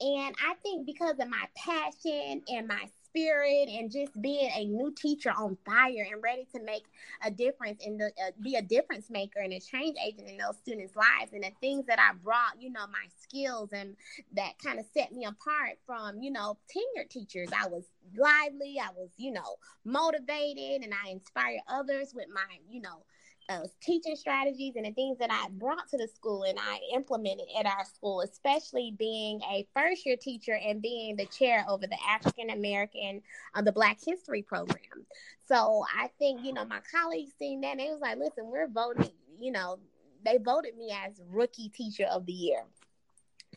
And 0.00 0.34
I 0.44 0.54
think 0.62 0.86
because 0.86 1.18
of 1.18 1.28
my 1.28 1.44
passion 1.56 2.42
and 2.48 2.66
my 2.66 2.86
spirit 3.08 3.68
and 3.68 3.90
just 3.90 4.20
being 4.20 4.50
a 4.54 4.64
new 4.64 4.92
teacher 4.96 5.30
on 5.30 5.56
fire 5.64 6.06
and 6.10 6.22
ready 6.22 6.46
to 6.54 6.62
make 6.62 6.84
a 7.24 7.30
difference 7.30 7.82
the 7.98 8.06
uh, 8.06 8.30
be 8.42 8.54
a 8.54 8.62
difference 8.62 9.10
maker 9.10 9.40
and 9.40 9.52
a 9.52 9.60
change 9.60 9.96
agent 10.04 10.28
in 10.28 10.36
those 10.38 10.56
students' 10.56 10.96
lives 10.96 11.32
and 11.32 11.42
the 11.42 11.50
things 11.60 11.86
that 11.86 11.98
I 11.98 12.14
brought, 12.22 12.60
you 12.60 12.70
know, 12.70 12.86
my 12.86 13.06
skills 13.20 13.70
and 13.72 13.96
that 14.34 14.52
kind 14.62 14.78
of 14.78 14.86
set 14.94 15.12
me 15.12 15.24
apart 15.24 15.78
from, 15.86 16.22
you 16.22 16.30
know, 16.30 16.56
tenured 16.74 17.10
teachers. 17.10 17.48
I 17.56 17.68
was 17.68 17.84
lively, 18.16 18.76
I 18.80 18.90
was, 18.96 19.10
you 19.16 19.32
know, 19.32 19.56
motivated 19.84 20.82
and 20.82 20.92
I 20.94 21.10
inspire 21.10 21.58
others 21.68 22.12
with 22.14 22.26
my, 22.32 22.42
you 22.70 22.80
know, 22.80 23.04
uh, 23.48 23.60
teaching 23.80 24.14
strategies 24.14 24.74
and 24.76 24.84
the 24.84 24.92
things 24.92 25.18
that 25.18 25.30
I 25.32 25.48
brought 25.50 25.88
to 25.88 25.96
the 25.96 26.08
school 26.08 26.42
and 26.42 26.58
I 26.58 26.80
implemented 26.94 27.46
at 27.58 27.66
our 27.66 27.84
school, 27.84 28.20
especially 28.20 28.94
being 28.98 29.40
a 29.42 29.66
first 29.74 30.04
year 30.04 30.16
teacher 30.16 30.58
and 30.62 30.82
being 30.82 31.16
the 31.16 31.26
chair 31.26 31.64
over 31.68 31.86
the 31.86 31.96
African 32.06 32.50
American, 32.50 33.22
uh, 33.54 33.62
the 33.62 33.72
Black 33.72 33.98
History 34.04 34.42
program. 34.42 35.06
So 35.46 35.84
I 35.96 36.10
think, 36.18 36.44
you 36.44 36.52
know, 36.52 36.64
my 36.66 36.80
colleagues 36.94 37.32
seen 37.38 37.62
that 37.62 37.72
and 37.72 37.80
they 37.80 37.90
was 37.90 38.00
like, 38.00 38.18
listen, 38.18 38.50
we're 38.50 38.68
voting, 38.68 39.10
you 39.40 39.50
know, 39.50 39.78
they 40.24 40.38
voted 40.38 40.76
me 40.76 40.94
as 41.06 41.20
rookie 41.30 41.70
teacher 41.70 42.04
of 42.04 42.26
the 42.26 42.32
year. 42.32 42.64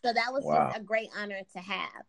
So 0.04 0.13
that 0.13 0.32
was 0.32 0.43
wow. 0.45 0.69
just 0.69 0.80
a 0.80 0.84
great 0.84 1.10
honor 1.17 1.41
to 1.54 1.60
have. 1.60 2.06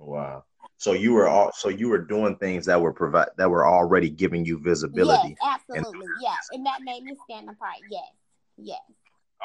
Oh, 0.00 0.06
wow. 0.06 0.44
So 0.76 0.92
you 0.92 1.12
were 1.12 1.28
all 1.28 1.52
so 1.52 1.68
you 1.68 1.88
were 1.88 1.98
doing 1.98 2.36
things 2.36 2.66
that 2.66 2.80
were 2.80 2.92
provide 2.92 3.28
that 3.38 3.48
were 3.48 3.66
already 3.66 4.10
giving 4.10 4.44
you 4.44 4.58
visibility. 4.58 5.36
Yes, 5.40 5.58
absolutely. 5.70 6.08
Yes. 6.20 6.48
And 6.52 6.66
that 6.66 6.82
made 6.82 7.04
me 7.04 7.16
stand 7.24 7.48
apart. 7.48 7.76
Yes. 7.88 8.02
Yes. 8.56 8.80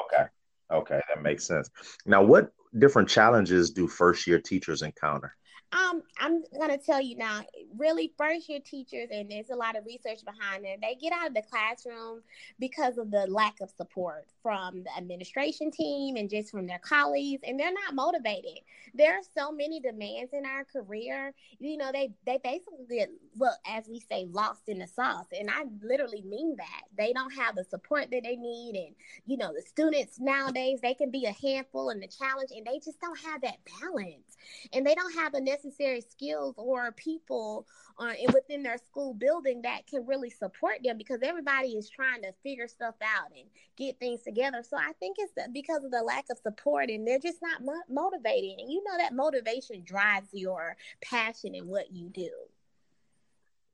Okay. 0.06 0.26
Okay, 0.72 1.02
that 1.08 1.22
makes 1.24 1.46
sense. 1.46 1.70
Now 2.06 2.24
what 2.24 2.52
different 2.78 3.10
challenges 3.10 3.72
do 3.72 3.88
first 3.88 4.28
year 4.28 4.40
teachers 4.40 4.82
encounter? 4.82 5.36
Um, 5.72 6.02
I'm 6.20 6.44
gonna 6.60 6.80
tell 6.80 7.00
you 7.00 7.16
now, 7.16 7.42
really 7.78 8.12
first 8.18 8.50
year 8.50 8.60
teachers, 8.60 9.10
and 9.12 9.30
there's 9.30 9.52
a 9.52 9.56
lot 9.56 9.78
of 9.78 9.86
research 9.86 10.26
behind 10.26 10.66
it, 10.66 10.80
they 10.82 10.96
get 10.96 11.14
out 11.14 11.28
of 11.28 11.36
the 11.36 11.44
classroom 11.44 12.22
because 12.60 12.98
of 12.98 13.12
the 13.12 13.28
lack 13.28 13.62
of 13.62 13.70
support 13.70 14.26
from 14.42 14.84
the 14.84 14.98
administration 14.98 15.70
team 15.70 16.16
and 16.16 16.28
just 16.28 16.50
from 16.50 16.66
their 16.66 16.80
colleagues, 16.80 17.44
and 17.46 17.60
they're 17.60 17.72
not 17.72 17.94
motivated. 17.94 18.60
There 18.96 19.14
are 19.14 19.22
so 19.38 19.52
many 19.52 19.80
demands 19.80 20.34
in 20.34 20.44
our 20.44 20.66
career. 20.66 21.34
You 21.60 21.78
know, 21.78 21.92
they 21.92 22.14
they 22.26 22.40
basically 22.44 22.88
get 22.90 23.12
well, 23.38 23.58
as 23.68 23.88
we 23.88 24.00
say, 24.00 24.26
lost 24.30 24.64
in 24.68 24.80
the 24.80 24.88
sauce. 24.88 25.28
And 25.38 25.50
I 25.50 25.64
literally 25.82 26.24
mean 26.24 26.56
that. 26.58 26.82
They 26.98 27.14
don't 27.14 27.34
have 27.36 27.56
the 27.56 27.64
support 27.64 28.10
that 28.12 28.24
they 28.24 28.36
need. 28.36 28.76
And, 28.76 28.96
you 29.26 29.38
know, 29.38 29.54
the 29.54 29.62
students 29.62 30.20
nowadays, 30.20 30.80
they 30.82 30.94
can 30.94 31.12
be 31.12 31.26
a 31.26 31.32
handful 31.32 31.90
and 31.90 32.04
a 32.04 32.08
challenge, 32.08 32.50
and 32.56 32.66
they 32.66 32.80
just 32.80 33.00
don't 33.00 33.20
have 33.20 33.42
that 33.42 33.58
balance. 33.82 34.29
And 34.74 34.86
they 34.86 34.96
don't 34.96 35.14
have 35.16 35.32
the 35.34 35.42
necessary 35.42 36.02
skills 36.02 36.56
or 36.58 36.92
people 36.94 37.68
uh, 37.98 38.14
within 38.34 38.64
their 38.64 38.78
school 38.78 39.14
building 39.14 39.62
that 39.64 39.88
can 39.88 40.06
really 40.06 40.30
support 40.30 40.80
them 40.84 40.98
because 40.98 41.20
everybody 41.22 41.70
is 41.70 41.90
trying 41.90 42.22
to 42.22 42.32
figure 42.44 42.68
stuff 42.68 42.96
out 43.04 43.32
and 43.36 43.48
get 43.78 44.00
things 44.00 44.22
together. 44.22 44.64
So 44.68 44.78
I 44.78 44.94
think 45.00 45.18
it's 45.20 45.34
because 45.54 45.84
of 45.84 45.92
the 45.92 46.02
lack 46.02 46.26
of 46.32 46.38
support 46.38 46.90
and 46.90 47.08
they're 47.08 47.20
just 47.20 47.42
not 47.42 47.64
mo- 47.64 47.84
motivated. 47.90 48.60
And 48.60 48.72
you 48.72 48.84
know 48.84 48.98
that 48.98 49.14
motivation 49.14 49.84
drives 49.84 50.30
your 50.34 50.78
passion 51.02 51.56
in 51.56 51.68
what 51.68 51.92
you 51.92 52.10
do. 52.10 52.30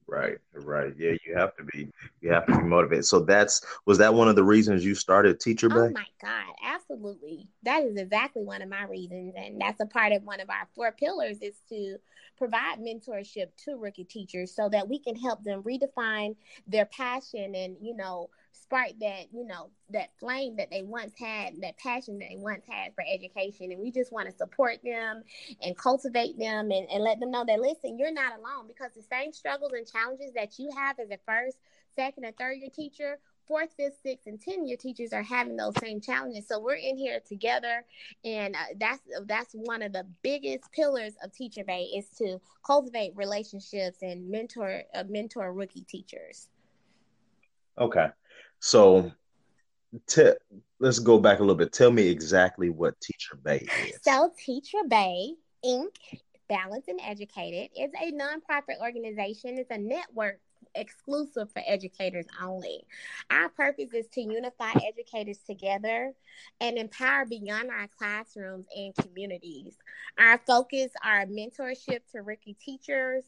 Right, 0.08 0.38
right. 0.54 0.94
Yeah, 0.98 1.14
you 1.26 1.36
have 1.36 1.56
to 1.56 1.64
be 1.64 1.92
you 2.22 2.32
have 2.32 2.46
to 2.46 2.58
be 2.58 2.64
motivated. 2.64 3.06
So 3.06 3.22
that's 3.22 3.66
was 3.86 3.98
that 3.98 4.14
one 4.14 4.30
of 4.30 4.36
the 4.36 4.44
reasons 4.44 4.86
you 4.86 4.94
started 4.94 5.40
Teacher 5.40 5.68
oh 5.68 5.70
BAE? 5.70 5.88
Oh 5.88 5.90
my 5.92 6.06
God, 6.22 6.54
absolutely. 6.64 7.48
That 7.64 7.84
is 7.84 7.98
exactly 7.98 8.44
one 8.44 8.62
of 8.62 8.70
my 8.70 8.84
reasons. 8.84 9.34
And 9.36 9.60
that's 9.60 9.82
a 9.82 9.88
part 9.88 10.12
of 10.12 10.24
one 10.24 10.40
of 10.42 10.50
our 10.50 10.68
four 10.76 10.92
pillars 10.92 11.40
is 11.42 11.56
to 11.70 11.98
provide 12.38 12.80
mentorship 12.80 13.48
to 13.64 13.78
rookie 13.78 14.04
teachers 14.04 14.54
so 14.56 14.70
that 14.70 14.88
we 14.88 15.00
can 15.00 15.16
help 15.16 15.44
them 15.44 15.64
redefine 15.64 16.36
their 16.68 16.86
passion 16.86 17.56
and, 17.56 17.78
you 17.82 17.96
know, 17.96 18.30
spark 18.62 18.92
that, 19.00 19.26
you 19.34 19.46
know, 19.46 19.70
that 19.90 20.10
flame 20.20 20.56
that 20.58 20.70
they 20.72 20.82
once 20.82 21.14
had, 21.18 21.62
that 21.62 21.78
passion 21.78 22.18
that 22.20 22.30
they 22.30 22.38
once 22.38 22.64
had 22.68 22.94
for 22.96 23.04
education. 23.08 23.72
And 23.72 23.82
we 23.82 23.92
just 23.92 24.12
want 24.12 24.30
to 24.30 24.36
support 24.36 24.80
them 24.84 25.24
and 25.62 25.78
cultivate 25.78 26.38
them 26.38 26.72
and, 26.72 26.90
and 26.90 27.04
let 27.04 27.20
them 27.20 27.32
know 27.32 27.46
that, 27.46 27.60
listen, 27.60 27.98
you're 28.00 28.14
not 28.14 28.38
alone 28.38 28.68
because 28.68 28.92
the 28.96 29.04
same 29.04 29.32
struggles 29.34 29.74
and 29.74 29.88
challenges 29.88 30.34
that 30.34 30.58
you 30.58 30.70
have 30.76 31.00
as 31.00 31.10
a 31.10 31.20
first, 31.26 31.58
second, 31.96 32.26
and 32.26 32.38
third 32.38 32.58
year 32.58 32.70
teacher, 32.74 33.20
fourth, 33.48 33.74
fifth, 33.78 34.00
sixth, 34.04 34.28
and 34.28 34.42
ten 34.42 34.66
year 34.66 34.78
teachers 34.78 35.14
are 35.14 35.22
having 35.22 35.56
those 35.56 35.74
same 35.80 36.02
challenges. 36.02 36.48
So 36.48 36.60
we're 36.60 36.76
in 36.76 36.98
here 36.98 37.20
together, 37.26 37.86
and 38.24 38.56
uh, 38.56 38.74
that's 38.80 39.02
that's 39.26 39.54
one 39.54 39.82
of 39.82 39.94
the 39.94 40.06
biggest 40.22 40.72
pillars 40.72 41.14
of 41.24 41.32
Teacher 41.32 41.64
BAE 41.64 41.92
is 41.96 42.10
to 42.18 42.40
cultivate 42.66 43.14
relationships 43.16 44.00
and 44.02 44.30
mentor 44.30 44.84
uh, 44.94 45.04
mentor 45.08 45.54
rookie 45.54 45.84
teachers. 45.84 46.50
Okay, 47.78 48.08
so, 48.66 49.12
let's 50.80 50.98
go 50.98 51.20
back 51.20 51.38
a 51.38 51.42
little 51.42 51.56
bit. 51.56 51.72
Tell 51.72 51.92
me 51.92 52.08
exactly 52.08 52.72
what 52.72 53.00
Teacher 53.00 53.38
BAE 53.44 53.68
is. 53.86 54.00
So, 54.02 54.32
Teacher 54.44 54.80
BAE 54.88 55.34
Inc. 55.64 55.96
Balanced 56.50 56.88
and 56.88 57.00
Educated 57.04 57.70
is 57.80 57.92
a 58.02 58.12
nonprofit 58.12 58.80
organization. 58.82 59.60
It's 59.60 59.70
a 59.70 59.78
network 59.78 60.40
exclusive 60.74 61.52
for 61.52 61.62
educators 61.66 62.26
only. 62.42 62.82
Our 63.30 63.50
purpose 63.50 63.94
is 63.94 64.08
to 64.14 64.22
unify 64.22 64.72
educators 64.88 65.38
together 65.46 66.14
and 66.60 66.78
empower 66.80 67.26
beyond 67.26 67.70
our 67.70 67.88
classrooms 68.00 68.66
and 68.76 68.96
communities. 68.96 69.78
Our 70.18 70.40
focus 70.48 70.92
are 71.04 71.28
mentorship 71.28 72.00
to 72.14 72.24
rookie 72.24 72.56
teachers, 72.60 73.26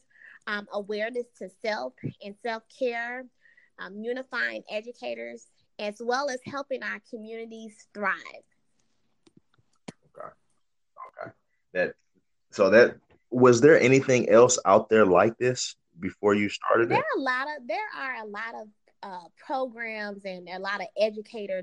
um, 0.48 0.66
awareness 0.72 1.26
to 1.38 1.48
self 1.62 1.92
and 2.24 2.34
self 2.42 2.64
care, 2.76 3.24
um, 3.78 4.02
unifying 4.02 4.62
educators, 4.70 5.46
as 5.78 5.96
well 6.00 6.28
as 6.28 6.40
helping 6.44 6.82
our 6.82 7.00
communities 7.10 7.86
thrive. 7.94 8.14
Okay. 10.16 10.28
Okay. 11.20 11.30
That 11.72 11.94
so 12.50 12.70
that 12.70 12.96
was 13.30 13.60
there 13.60 13.80
anything 13.80 14.28
else 14.30 14.58
out 14.64 14.88
there 14.88 15.06
like 15.06 15.36
this 15.38 15.76
before 16.00 16.34
you 16.34 16.48
started? 16.48 16.88
There 16.88 16.98
are 16.98 17.18
a 17.18 17.20
lot 17.20 17.46
of 17.56 17.66
there 17.66 17.88
are 17.96 18.14
a 18.22 18.26
lot 18.26 18.54
of 18.62 18.68
uh, 19.02 19.28
programs 19.36 20.24
and 20.24 20.48
a 20.48 20.58
lot 20.58 20.80
of 20.80 20.86
educator 20.98 21.62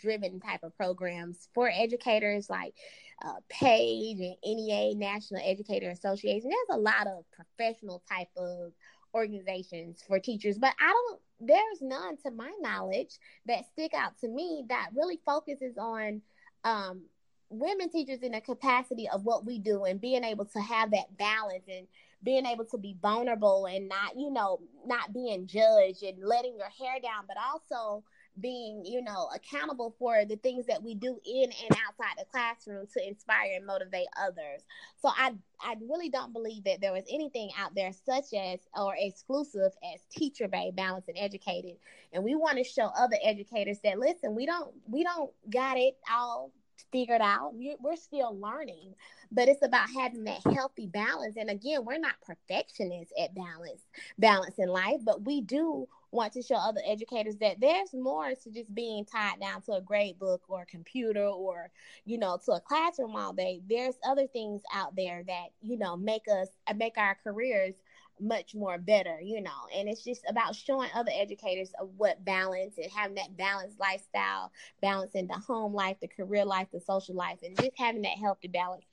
driven 0.00 0.40
type 0.40 0.62
of 0.62 0.74
programs 0.76 1.48
for 1.52 1.70
educators 1.70 2.48
like 2.48 2.74
uh, 3.22 3.34
PAGE 3.50 4.20
and 4.20 4.36
NEA 4.44 4.94
National 4.94 5.42
Educator 5.44 5.90
Association. 5.90 6.50
There's 6.50 6.78
a 6.78 6.80
lot 6.80 7.06
of 7.06 7.24
professional 7.32 8.02
type 8.10 8.28
of 8.36 8.72
organizations 9.14 10.02
for 10.06 10.18
teachers, 10.18 10.58
but 10.58 10.72
I 10.80 10.88
don't. 10.88 11.20
There's 11.40 11.80
none 11.80 12.16
to 12.24 12.30
my 12.30 12.52
knowledge 12.60 13.18
that 13.46 13.66
stick 13.72 13.94
out 13.94 14.18
to 14.20 14.28
me 14.28 14.64
that 14.68 14.90
really 14.94 15.20
focuses 15.24 15.76
on 15.78 16.22
um, 16.64 17.02
women 17.48 17.90
teachers 17.90 18.20
in 18.20 18.32
the 18.32 18.40
capacity 18.40 19.08
of 19.08 19.24
what 19.24 19.44
we 19.44 19.58
do 19.58 19.84
and 19.84 20.00
being 20.00 20.24
able 20.24 20.44
to 20.44 20.60
have 20.60 20.90
that 20.92 21.16
balance 21.18 21.64
and 21.68 21.86
being 22.22 22.46
able 22.46 22.64
to 22.66 22.78
be 22.78 22.96
vulnerable 23.00 23.66
and 23.66 23.88
not, 23.88 24.16
you 24.16 24.30
know, 24.30 24.60
not 24.86 25.12
being 25.12 25.46
judged 25.46 26.02
and 26.02 26.22
letting 26.22 26.56
your 26.56 26.68
hair 26.68 27.00
down, 27.02 27.24
but 27.26 27.36
also 27.36 28.04
being, 28.40 28.84
you 28.84 29.02
know, 29.02 29.28
accountable 29.34 29.94
for 29.98 30.24
the 30.24 30.36
things 30.36 30.66
that 30.66 30.82
we 30.82 30.94
do 30.94 31.18
in 31.24 31.44
and 31.44 31.78
outside 31.86 32.16
the 32.18 32.24
classroom 32.30 32.86
to 32.94 33.06
inspire 33.06 33.56
and 33.56 33.66
motivate 33.66 34.08
others. 34.20 34.62
So 35.00 35.08
I 35.08 35.34
I 35.60 35.76
really 35.88 36.08
don't 36.08 36.32
believe 36.32 36.64
that 36.64 36.80
there 36.80 36.92
was 36.92 37.04
anything 37.10 37.50
out 37.58 37.74
there 37.74 37.92
such 37.92 38.32
as 38.34 38.60
or 38.74 38.94
exclusive 38.98 39.72
as 39.94 40.00
teacher 40.10 40.48
BAE 40.48 40.72
balanced 40.74 41.08
and 41.08 41.18
educated. 41.18 41.76
And 42.12 42.24
we 42.24 42.34
want 42.34 42.58
to 42.58 42.64
show 42.64 42.90
other 42.96 43.16
educators 43.22 43.78
that 43.84 43.98
listen, 43.98 44.34
we 44.34 44.46
don't 44.46 44.72
we 44.88 45.04
don't 45.04 45.30
got 45.50 45.76
it 45.76 45.96
all 46.10 46.52
figured 46.92 47.20
out. 47.20 47.52
We're 47.54 47.96
still 47.96 48.38
learning, 48.38 48.94
but 49.30 49.48
it's 49.48 49.64
about 49.64 49.88
having 49.90 50.24
that 50.24 50.42
healthy 50.52 50.86
balance. 50.86 51.36
And 51.36 51.50
again, 51.50 51.84
we're 51.84 51.98
not 51.98 52.14
perfectionists 52.26 53.12
at 53.20 53.34
balance, 53.34 53.82
balance 54.18 54.58
in 54.58 54.68
life, 54.68 55.00
but 55.04 55.24
we 55.24 55.40
do 55.40 55.88
want 56.12 56.32
to 56.32 56.42
show 56.42 56.56
other 56.56 56.80
educators 56.86 57.36
that 57.36 57.60
there's 57.60 57.94
more 57.94 58.34
to 58.34 58.50
just 58.50 58.74
being 58.74 59.04
tied 59.04 59.40
down 59.40 59.62
to 59.62 59.72
a 59.72 59.80
grade 59.80 60.18
book 60.18 60.42
or 60.48 60.62
a 60.62 60.66
computer 60.66 61.24
or 61.26 61.70
you 62.04 62.18
know 62.18 62.38
to 62.44 62.52
a 62.52 62.60
classroom 62.60 63.14
all 63.14 63.32
day 63.32 63.60
there's 63.68 63.94
other 64.06 64.26
things 64.26 64.62
out 64.74 64.94
there 64.96 65.22
that 65.26 65.46
you 65.60 65.76
know 65.78 65.96
make 65.96 66.22
us 66.28 66.48
uh, 66.66 66.74
make 66.74 66.98
our 66.98 67.16
careers 67.22 67.74
much 68.20 68.54
more 68.54 68.78
better, 68.78 69.18
you 69.20 69.40
know. 69.40 69.66
And 69.74 69.88
it's 69.88 70.04
just 70.04 70.24
about 70.28 70.54
showing 70.54 70.90
other 70.94 71.10
educators 71.14 71.72
of 71.80 71.88
what 71.96 72.24
balance 72.24 72.76
and 72.76 72.90
having 72.90 73.16
that 73.16 73.36
balanced 73.36 73.80
lifestyle, 73.80 74.52
balancing 74.82 75.26
the 75.26 75.34
home 75.34 75.74
life, 75.74 75.96
the 76.00 76.08
career 76.08 76.44
life, 76.44 76.68
the 76.72 76.80
social 76.80 77.14
life, 77.14 77.38
and 77.42 77.56
just 77.56 77.72
having 77.76 78.02
that 78.02 78.18
healthy 78.20 78.48
balance 78.48 78.84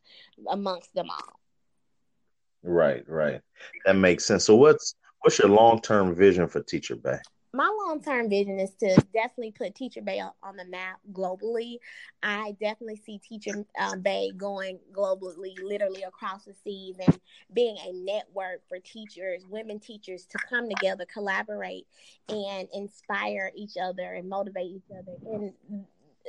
amongst 0.50 0.94
them 0.94 1.10
all. 1.10 1.40
Right, 2.64 3.04
right. 3.08 3.42
That 3.86 3.96
makes 3.96 4.26
sense. 4.26 4.46
So 4.46 4.56
what's 4.56 4.96
what's 5.22 5.40
your 5.40 5.50
long 5.50 5.82
term 5.82 6.16
vision 6.16 6.48
for 6.48 6.62
Teacher 6.62 6.96
BAE? 6.96 7.20
my 7.54 7.68
long 7.86 8.02
term 8.02 8.30
vision 8.30 8.60
is 8.60 8.72
to 8.76 8.94
definitely 9.14 9.52
put 9.52 9.74
Teacher 9.74 10.02
BAE 10.02 10.30
on 10.44 10.58
the 10.58 10.66
map 10.66 11.00
globally. 11.12 11.78
I 12.22 12.56
definitely 12.60 13.02
see 13.04 13.20
Teacher 13.20 13.66
uh, 13.80 13.96
BAE 13.96 14.32
going 14.38 14.80
globally, 14.94 15.54
literally 15.64 16.04
across 16.04 16.46
the 16.46 16.54
seas, 16.64 16.98
and 17.06 17.20
being 17.54 17.78
a 17.78 17.94
network 17.94 18.62
for 18.70 18.80
teachers, 18.80 19.46
women 19.50 19.80
teachers, 19.80 20.26
to 20.28 20.38
come 20.50 20.70
together, 20.70 21.06
collaborate, 21.12 21.88
and 22.30 22.68
inspire 22.74 23.52
each 23.56 23.74
other 23.82 24.14
and 24.14 24.30
motivate 24.30 24.72
each 24.72 24.92
other. 24.92 25.14
And 25.26 25.54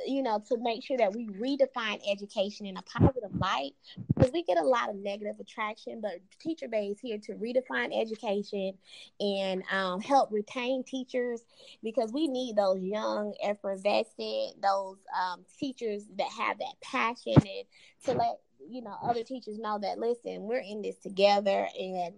you 0.05 0.23
know, 0.23 0.41
to 0.47 0.57
make 0.57 0.83
sure 0.83 0.97
that 0.97 1.13
we 1.13 1.27
redefine 1.27 1.99
education 2.09 2.65
in 2.65 2.77
a 2.77 2.81
positive 2.81 3.33
light 3.35 3.71
because 4.15 4.31
we 4.31 4.43
get 4.43 4.57
a 4.57 4.63
lot 4.63 4.89
of 4.89 4.95
negative 4.95 5.35
attraction. 5.39 6.01
But 6.01 6.19
Teacher 6.39 6.67
BAE 6.67 6.91
is 6.91 6.99
here 6.99 7.17
to 7.17 7.33
redefine 7.33 7.99
education 7.99 8.73
and 9.19 9.63
um, 9.71 10.01
help 10.01 10.31
retain 10.31 10.83
teachers 10.83 11.43
because 11.83 12.11
we 12.11 12.27
need 12.27 12.55
those 12.55 12.81
young, 12.81 13.33
effervescent, 13.43 14.61
those 14.61 14.97
um, 15.19 15.45
teachers 15.57 16.05
that 16.17 16.29
have 16.37 16.57
that 16.59 16.73
passion 16.81 17.35
and 17.35 17.65
to 18.05 18.13
let 18.13 18.39
you 18.69 18.81
know 18.81 18.95
other 19.01 19.23
teachers 19.23 19.57
know 19.57 19.79
that 19.79 19.99
listen, 19.99 20.43
we're 20.43 20.59
in 20.59 20.81
this 20.81 20.97
together 20.97 21.67
and 21.79 22.13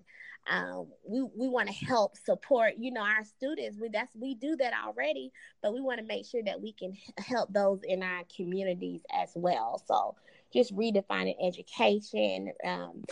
um, 0.49 0.87
we 1.07 1.21
we 1.21 1.47
want 1.47 1.69
to 1.69 1.85
help 1.85 2.17
support 2.17 2.73
you 2.77 2.91
know 2.91 3.01
our 3.01 3.23
students. 3.23 3.77
We 3.79 3.89
that's 3.89 4.15
we 4.15 4.35
do 4.35 4.55
that 4.57 4.73
already 4.85 5.31
but 5.61 5.73
we 5.73 5.81
want 5.81 5.99
to 5.99 6.05
make 6.05 6.25
sure 6.25 6.41
that 6.43 6.61
we 6.61 6.73
can 6.73 6.97
help 7.17 7.53
those 7.53 7.81
in 7.83 8.03
our 8.03 8.23
communities 8.35 9.01
as 9.13 9.31
well. 9.35 9.81
So 9.85 10.15
just 10.53 10.75
redefining 10.75 11.35
education 11.41 12.51
um, 12.65 13.03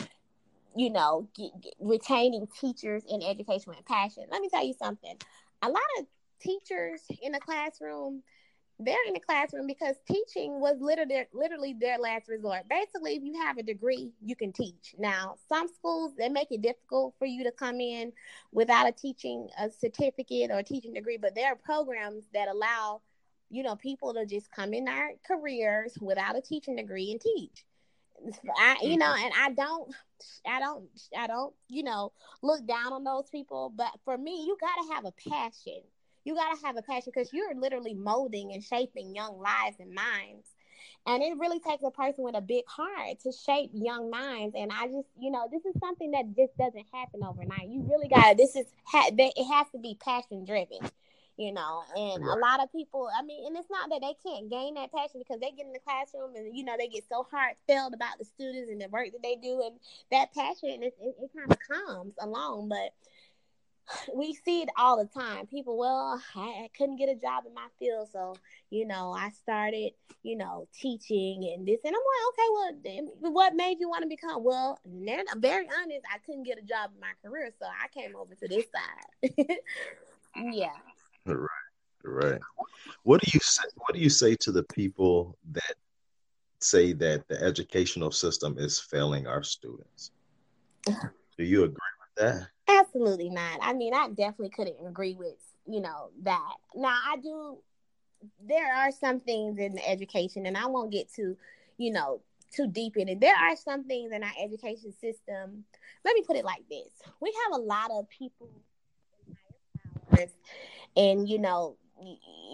you 0.75 0.89
know 0.91 1.27
get, 1.35 1.51
get, 1.61 1.73
retaining 1.79 2.47
teachers 2.59 3.03
in 3.07 3.21
education 3.21 3.73
with 3.75 3.85
passion. 3.85 4.23
Let 4.31 4.41
me 4.41 4.49
tell 4.49 4.65
you 4.65 4.73
something. 4.73 5.15
A 5.61 5.69
lot 5.69 5.81
of 5.99 6.05
teachers 6.41 7.01
in 7.21 7.33
the 7.33 7.39
classroom 7.39 8.23
they're 8.79 8.95
in 9.07 9.13
the 9.13 9.19
classroom 9.19 9.67
because 9.67 9.95
teaching 10.09 10.61
was 10.61 10.77
literally 10.79 11.25
literally 11.33 11.73
their 11.73 11.97
last 11.97 12.29
resort. 12.29 12.61
Basically, 12.69 13.15
if 13.15 13.23
you 13.23 13.39
have 13.41 13.57
a 13.57 13.63
degree, 13.63 14.13
you 14.23 14.35
can 14.35 14.53
teach. 14.53 14.95
Now, 14.97 15.35
some 15.49 15.67
schools 15.67 16.13
they 16.17 16.29
make 16.29 16.51
it 16.51 16.61
difficult 16.61 17.13
for 17.19 17.25
you 17.25 17.43
to 17.43 17.51
come 17.51 17.81
in 17.81 18.13
without 18.51 18.87
a 18.87 18.91
teaching 18.91 19.49
a 19.59 19.69
certificate 19.69 20.49
or 20.49 20.59
a 20.59 20.63
teaching 20.63 20.93
degree, 20.93 21.17
but 21.17 21.35
there 21.35 21.47
are 21.47 21.55
programs 21.55 22.23
that 22.33 22.47
allow 22.47 23.01
you 23.49 23.63
know 23.63 23.75
people 23.75 24.13
to 24.13 24.25
just 24.25 24.49
come 24.51 24.73
in 24.73 24.85
their 24.85 25.11
careers 25.27 25.97
without 25.99 26.37
a 26.37 26.41
teaching 26.41 26.77
degree 26.77 27.11
and 27.11 27.19
teach. 27.19 27.65
I, 28.57 28.75
you 28.81 28.97
know, 28.97 29.15
and 29.17 29.31
I 29.37 29.51
don't, 29.51 29.93
I 30.45 30.59
don't, 30.59 30.89
I 31.17 31.27
don't, 31.27 31.53
you 31.69 31.83
know, 31.83 32.11
look 32.41 32.65
down 32.67 32.91
on 32.91 33.05
those 33.05 33.29
people. 33.29 33.71
But 33.73 33.91
for 34.03 34.17
me, 34.17 34.43
you 34.45 34.57
got 34.59 34.75
to 34.75 34.93
have 34.93 35.05
a 35.05 35.13
passion 35.29 35.81
you 36.23 36.35
got 36.35 36.55
to 36.55 36.65
have 36.65 36.77
a 36.77 36.81
passion 36.81 37.11
because 37.13 37.33
you're 37.33 37.55
literally 37.55 37.93
molding 37.93 38.53
and 38.53 38.63
shaping 38.63 39.15
young 39.15 39.39
lives 39.39 39.77
and 39.79 39.93
minds. 39.93 40.47
And 41.05 41.23
it 41.23 41.37
really 41.37 41.59
takes 41.59 41.83
a 41.83 41.91
person 41.91 42.23
with 42.23 42.35
a 42.35 42.41
big 42.41 42.65
heart 42.67 43.19
to 43.23 43.31
shape 43.31 43.71
young 43.73 44.09
minds. 44.09 44.55
And 44.57 44.71
I 44.71 44.87
just, 44.87 45.07
you 45.19 45.31
know, 45.31 45.47
this 45.51 45.65
is 45.65 45.79
something 45.79 46.11
that 46.11 46.35
just 46.35 46.55
doesn't 46.57 46.85
happen 46.93 47.23
overnight. 47.23 47.69
You 47.69 47.85
really 47.89 48.07
got 48.07 48.31
to, 48.31 48.35
this 48.35 48.55
is, 48.55 48.65
ha- 48.83 49.09
it 49.11 49.45
has 49.51 49.67
to 49.71 49.79
be 49.79 49.97
passion 49.99 50.45
driven 50.45 50.89
you 51.39 51.53
know 51.53 51.83
and 51.95 52.21
a 52.21 52.35
lot 52.35 52.61
of 52.61 52.69
people 52.71 53.09
i 53.17 53.23
mean 53.23 53.47
and 53.47 53.55
it's 53.55 53.69
not 53.71 53.89
that 53.89 54.01
they 54.01 54.13
can't 54.29 54.49
gain 54.49 54.73
that 54.75 54.91
passion 54.91 55.21
because 55.21 55.39
they 55.39 55.51
get 55.51 55.65
in 55.65 55.71
the 55.71 55.79
classroom 55.79 56.35
and 56.35 56.55
you 56.55 56.65
know 56.65 56.75
they 56.77 56.87
get 56.89 57.03
so 57.07 57.25
heartfelt 57.31 57.93
about 57.93 58.19
the 58.19 58.25
students 58.25 58.69
and 58.69 58.81
the 58.81 58.89
work 58.89 59.07
that 59.13 59.23
they 59.23 59.37
do 59.37 59.61
and 59.65 59.79
that 60.11 60.33
passion 60.33 60.83
it, 60.83 60.93
it, 61.01 61.15
it 61.21 61.31
kind 61.33 61.49
of 61.49 61.57
comes 61.59 62.13
along 62.19 62.67
but 62.67 62.91
we 64.15 64.33
see 64.33 64.61
it 64.61 64.69
all 64.77 64.97
the 64.97 65.19
time. 65.19 65.47
People, 65.47 65.77
well, 65.77 66.21
I, 66.35 66.39
I, 66.39 66.69
couldn't 66.77 66.97
get 66.97 67.09
a 67.09 67.15
job 67.15 67.45
in 67.47 67.53
my 67.53 67.67
field, 67.79 68.09
so 68.11 68.35
you 68.69 68.85
know, 68.85 69.11
I 69.11 69.29
started, 69.29 69.91
you 70.23 70.37
know, 70.37 70.67
teaching 70.73 71.51
and 71.53 71.67
this, 71.67 71.79
and 71.83 71.95
I'm 71.95 72.01
like, 72.01 72.83
okay, 72.83 73.13
well, 73.21 73.31
what 73.31 73.55
made 73.55 73.77
you 73.79 73.89
want 73.89 74.03
to 74.03 74.09
become? 74.09 74.43
Well, 74.43 74.79
I'm 74.85 75.41
very 75.41 75.67
honest, 75.81 76.05
I 76.13 76.19
couldn't 76.25 76.43
get 76.43 76.57
a 76.57 76.63
job 76.63 76.91
in 76.93 76.99
my 76.99 77.13
career, 77.23 77.51
so 77.59 77.65
I 77.65 77.87
came 77.87 78.15
over 78.15 78.35
to 78.35 78.47
this 78.47 78.65
side. 78.73 79.57
yeah. 80.53 80.69
Right. 81.25 81.47
Right. 82.03 82.39
What 83.03 83.21
do 83.21 83.29
you 83.33 83.39
say? 83.41 83.63
What 83.75 83.93
do 83.93 83.99
you 83.99 84.09
say 84.09 84.35
to 84.37 84.51
the 84.51 84.63
people 84.63 85.37
that 85.51 85.75
say 86.61 86.93
that 86.93 87.27
the 87.27 87.41
educational 87.41 88.11
system 88.11 88.55
is 88.57 88.79
failing 88.79 89.27
our 89.27 89.43
students? 89.43 90.11
Do 90.85 91.43
you 91.43 91.63
agree 91.63 91.75
with 91.75 92.15
that? 92.17 92.47
Absolutely 92.89 93.29
not. 93.29 93.59
I 93.61 93.73
mean, 93.73 93.93
I 93.93 94.07
definitely 94.09 94.49
couldn't 94.49 94.85
agree 94.87 95.13
with, 95.13 95.37
you 95.67 95.79
know, 95.79 96.09
that. 96.23 96.55
Now, 96.75 96.97
I 97.05 97.17
do, 97.17 97.59
there 98.47 98.73
are 98.75 98.91
some 98.91 99.19
things 99.19 99.59
in 99.59 99.75
the 99.75 99.87
education, 99.87 100.47
and 100.47 100.57
I 100.57 100.65
won't 100.65 100.91
get 100.91 101.11
too, 101.13 101.37
you 101.77 101.91
know, 101.93 102.21
too 102.51 102.67
deep 102.67 102.97
in 102.97 103.07
it. 103.07 103.19
There 103.19 103.35
are 103.35 103.55
some 103.55 103.83
things 103.83 104.11
in 104.11 104.23
our 104.23 104.33
education 104.41 104.91
system. 104.99 105.65
Let 106.03 106.15
me 106.15 106.23
put 106.25 106.35
it 106.35 106.45
like 106.45 106.67
this 106.67 106.89
we 107.21 107.31
have 107.45 107.59
a 107.59 107.63
lot 107.63 107.91
of 107.91 108.09
people 108.09 108.49
and, 110.97 111.29
you 111.29 111.39
know, 111.39 111.77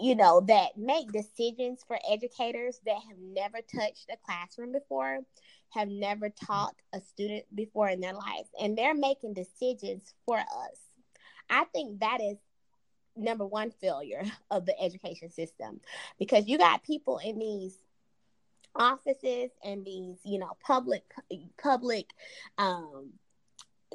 you 0.00 0.16
know 0.16 0.40
that 0.40 0.76
make 0.76 1.12
decisions 1.12 1.84
for 1.86 1.98
educators 2.10 2.80
that 2.84 2.98
have 3.08 3.16
never 3.18 3.58
touched 3.58 4.10
a 4.10 4.16
classroom 4.26 4.72
before 4.72 5.20
have 5.76 5.88
never 5.88 6.30
taught 6.30 6.74
a 6.92 7.00
student 7.00 7.44
before 7.54 7.88
in 7.88 8.00
their 8.00 8.14
lives, 8.14 8.48
and 8.60 8.76
they're 8.76 8.94
making 8.94 9.34
decisions 9.34 10.14
for 10.24 10.38
us. 10.38 10.78
I 11.50 11.64
think 11.64 12.00
that 12.00 12.20
is 12.20 12.36
number 13.16 13.46
one 13.46 13.70
failure 13.70 14.24
of 14.50 14.66
the 14.66 14.78
education 14.80 15.30
system 15.30 15.80
because 16.18 16.46
you 16.46 16.58
got 16.58 16.82
people 16.82 17.18
in 17.18 17.38
these 17.38 17.76
offices 18.74 19.50
and 19.64 19.86
these 19.86 20.18
you 20.22 20.38
know 20.38 20.52
public 20.62 21.02
public 21.62 22.10
um 22.58 23.10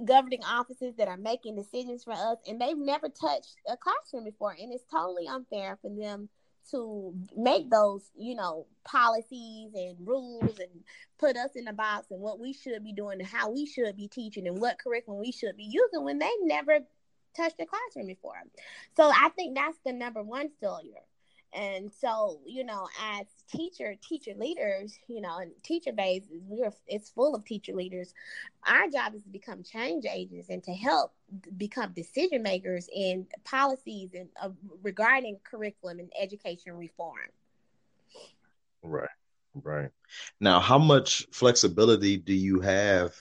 governing 0.06 0.44
offices 0.44 0.96
that 0.98 1.08
are 1.08 1.17
making 1.17 1.56
decisions 1.56 2.04
for 2.04 2.13
us 2.13 2.38
and 2.48 2.60
they've 2.60 2.78
never 2.78 3.08
touched 3.08 3.58
a 3.67 3.78
classroom 3.78 4.24
before 4.24 4.56
and 4.60 4.74
it's 4.74 4.86
totally 4.91 5.28
unfair 5.28 5.78
for 5.82 5.91
them 5.91 6.30
to 6.69 7.13
make 7.36 7.69
those 7.69 8.10
you 8.15 8.36
know 8.36 8.65
policies 8.84 9.71
and 9.74 9.95
rules 10.06 10.60
and 10.60 10.84
put 11.17 11.36
us 11.36 11.52
in 11.56 11.65
the 11.65 11.74
box 11.74 12.08
and 12.12 12.21
what 12.21 12.39
we 12.39 12.54
should 12.54 12.84
be 12.84 12.93
doing 12.93 13.19
and 13.19 13.28
how 13.28 13.52
we 13.52 13.65
should 13.65 13.95
be 13.95 14.08
teaching 14.08 14.47
and 14.47 14.60
what 14.60 14.80
curriculum 14.80 15.19
we 15.19 15.32
should 15.32 15.58
be 15.58 15.63
using 15.63 16.04
when 16.04 16.19
they 16.19 16.32
never 16.43 16.80
touched 17.36 17.60
a 17.60 17.65
classroom 17.65 18.08
before. 18.08 18.36
So 18.95 19.10
i 19.13 19.30
think 19.30 19.56
that's 19.56 19.78
the 19.86 19.93
number 19.93 20.21
one 20.21 20.50
failure 20.60 21.02
and 21.54 21.92
so, 21.92 22.40
you 22.46 22.64
know, 22.64 22.88
as 23.02 23.26
teacher, 23.52 23.96
teacher 24.02 24.34
leaders, 24.38 24.98
you 25.08 25.22
know, 25.22 25.38
and 25.40 25.52
teacher 25.64 25.92
bases 25.92 26.30
we're 26.48 26.72
it's 26.88 27.10
full 27.10 27.36
of 27.36 27.44
teacher 27.46 27.74
leaders. 27.74 28.14
Our 28.66 28.88
job 28.90 29.16
is 29.16 29.24
to 29.24 29.30
become 29.30 29.64
change 29.64 30.06
agents 30.06 30.50
and 30.50 30.64
to 30.64 30.74
help 30.74 31.14
become 31.58 31.94
decision 31.94 32.44
makers 32.44 32.88
in 32.94 33.28
policies 33.44 34.12
and 34.14 34.30
uh, 34.42 34.50
regarding 34.82 35.40
curriculum 35.44 36.00
and 36.00 36.12
education 36.20 36.78
reform. 36.78 37.20
Right, 38.84 39.10
right. 39.56 39.90
Now, 40.40 40.60
how 40.60 40.78
much 40.78 41.28
flexibility 41.32 42.18
do 42.18 42.34
you 42.34 42.62
have 42.62 43.14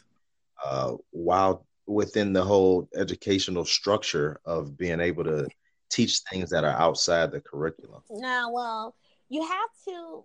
uh, 0.64 0.94
while 1.10 1.66
within 1.86 2.32
the 2.32 2.42
whole 2.44 2.88
educational 2.94 3.64
structure 3.64 4.40
of 4.44 4.76
being 4.76 5.00
able 5.00 5.24
to 5.24 5.48
teach 5.90 6.20
things 6.30 6.50
that 6.50 6.64
are 6.64 6.78
outside 6.78 7.32
the 7.32 7.40
curriculum? 7.40 8.02
No, 8.10 8.50
well, 8.52 8.94
you 9.28 9.42
have 9.42 9.70
to. 9.88 10.24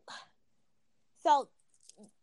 So 1.24 1.50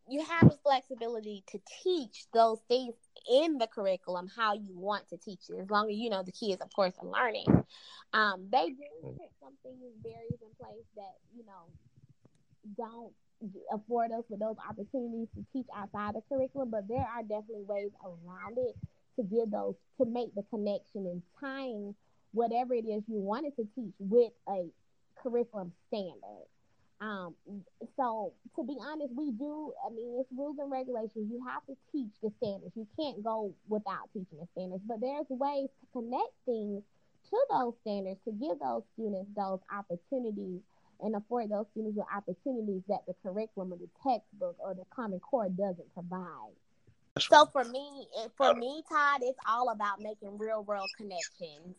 you 0.09 0.25
have 0.25 0.49
the 0.49 0.59
flexibility 0.63 1.45
to 1.49 1.61
teach 1.83 2.27
those 2.33 2.61
things 2.69 2.95
in 3.31 3.59
the 3.59 3.67
curriculum 3.67 4.29
how 4.35 4.55
you 4.55 4.79
want 4.79 5.09
to 5.09 5.17
teach 5.17 5.41
it, 5.49 5.61
as 5.61 5.71
long 5.71 5.91
as 5.91 5.97
you 5.97 6.11
know 6.11 6.23
the 6.23 6.33
kids, 6.33 6.61
of 6.61 6.73
course, 6.75 6.95
are 7.01 7.09
learning. 7.09 7.47
Um, 8.13 8.49
they 8.51 8.69
do 8.69 8.85
put 9.03 9.31
some 9.41 9.55
things, 9.63 9.79
barriers 10.03 10.41
in 10.43 10.49
place 10.59 10.87
that 10.97 11.15
you 11.37 11.45
know 11.45 11.69
don't 12.77 13.13
afford 13.73 14.13
us 14.13 14.25
with 14.29 14.41
those 14.41 14.57
opportunities 14.69 15.29
to 15.35 15.45
teach 15.53 15.67
outside 15.77 16.15
the 16.15 16.23
curriculum, 16.29 16.71
but 16.71 16.87
there 16.89 16.99
are 16.99 17.23
definitely 17.23 17.65
ways 17.67 17.91
around 18.05 18.57
it 18.59 18.77
to 19.17 19.23
give 19.23 19.51
those 19.51 19.75
to 19.99 20.07
make 20.07 20.35
the 20.35 20.45
connection 20.51 21.07
and 21.07 21.23
tying 21.41 21.95
whatever 22.33 22.75
it 22.75 22.85
is 22.85 23.03
you 23.07 23.21
wanted 23.21 23.55
to 23.57 23.67
teach 23.75 23.95
with 23.99 24.33
a 24.49 24.69
curriculum 25.23 25.73
standard. 25.89 26.47
Um, 27.01 27.35
so 27.97 28.33
to 28.55 28.63
be 28.63 28.77
honest, 28.81 29.13
we 29.17 29.33
do. 29.33 29.73
I 29.85 29.91
mean, 29.93 30.21
it's 30.21 30.31
rules 30.37 30.57
and 30.61 30.71
regulations. 30.71 31.31
You 31.31 31.43
have 31.49 31.67
to 31.67 31.77
teach 31.91 32.13
the 32.23 32.31
standards. 32.39 32.73
You 32.77 32.87
can't 32.99 33.23
go 33.25 33.53
without 33.69 34.09
teaching 34.13 34.39
the 34.39 34.47
standards. 34.53 34.83
But 34.87 35.01
there's 35.01 35.27
ways 35.29 35.69
to 35.81 35.87
connect 35.93 36.33
things 36.47 36.83
to 37.31 37.37
those 37.51 37.75
standards 37.83 38.21
to 38.25 38.31
give 38.33 38.59
those 38.61 38.83
students 38.95 39.31
those 39.35 39.59
opportunities 39.73 40.61
and 41.01 41.17
afford 41.17 41.51
those 41.51 41.67
students 41.73 41.97
with 41.97 42.07
opportunities 42.15 42.83
that 42.89 43.03
the 43.09 43.15
curriculum 43.23 43.73
or 43.73 43.79
the 43.79 43.91
textbook 44.03 44.55
or 44.61 44.75
the 44.75 44.85
Common 44.95 45.19
Core 45.19 45.49
doesn't 45.49 45.93
provide. 45.95 46.55
So 47.19 47.47
for 47.47 47.65
me, 47.65 48.07
for 48.37 48.55
me, 48.55 48.83
Todd, 48.89 49.21
it's 49.23 49.39
all 49.49 49.71
about 49.71 50.01
making 50.01 50.39
real 50.39 50.63
world 50.63 50.89
connections 50.97 51.75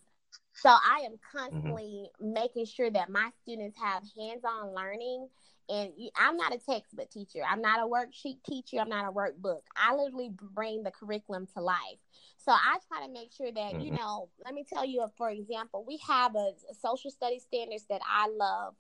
so 0.64 0.70
I 0.70 1.02
am 1.06 1.12
mm-hmm. 1.12 1.38
constantly 1.38 2.10
mm-hmm. 2.22 2.34
making 2.34 2.66
sure 2.66 2.90
that 2.90 3.10
my 3.10 3.30
students 3.42 3.78
have 3.78 4.04
hands-on 4.18 4.74
learning. 4.74 5.28
And 5.70 5.92
I'm 6.18 6.36
not 6.36 6.54
a 6.54 6.58
textbook 6.58 7.10
teacher. 7.10 7.40
I'm 7.50 7.62
not 7.62 7.80
a 7.80 7.88
worksheet 7.88 8.44
teacher. 8.46 8.78
I'm 8.80 8.90
not 8.90 9.08
a 9.08 9.12
workbook. 9.12 9.62
I 9.78 9.94
literally 9.96 10.32
bring 10.54 10.84
the 10.84 10.92
curriculum 10.92 11.48
to 11.56 11.62
life. 11.62 12.00
So 12.38 12.52
I 12.52 12.78
try 12.88 13.06
to 13.06 13.12
make 13.12 13.32
sure 13.32 13.52
that, 13.52 13.74
mm-hmm. 13.74 13.80
you 13.80 13.92
know, 13.92 14.30
let 14.44 14.54
me 14.54 14.66
tell 14.68 14.86
you, 14.86 15.06
for 15.18 15.30
example, 15.30 15.84
we 15.88 16.00
have 16.08 16.36
a, 16.36 16.52
a 16.70 16.76
social 16.82 17.12
studies 17.12 17.44
standards 17.44 17.86
that 17.90 18.02
I 18.06 18.30
love 18.30 18.76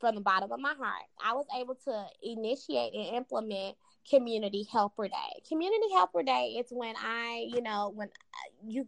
from 0.00 0.14
the 0.14 0.20
bottom 0.20 0.52
of 0.52 0.60
my 0.60 0.74
heart. 0.74 1.04
I 1.22 1.32
was 1.32 1.46
able 1.58 1.74
to 1.86 2.06
initiate 2.22 2.94
and 2.94 3.16
implement 3.16 3.76
Community 4.08 4.66
Helper 4.70 5.08
Day. 5.08 5.42
Community 5.48 5.92
Helper 5.92 6.22
Day 6.22 6.56
is 6.58 6.66
when 6.70 6.94
I, 6.96 7.48
you 7.52 7.60
know, 7.60 7.92
when 7.94 8.08
uh, 8.08 8.50
you 8.66 8.86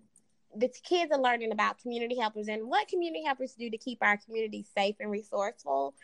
the 0.56 0.68
kids 0.84 1.12
are 1.12 1.20
learning 1.20 1.52
about 1.52 1.78
community 1.78 2.18
helpers 2.18 2.48
and 2.48 2.68
what 2.68 2.88
community 2.88 3.24
helpers 3.24 3.54
do 3.54 3.70
to 3.70 3.78
keep 3.78 3.98
our 4.02 4.16
community 4.16 4.64
safe 4.74 4.96
and 5.00 5.10
resourceful. 5.10 5.94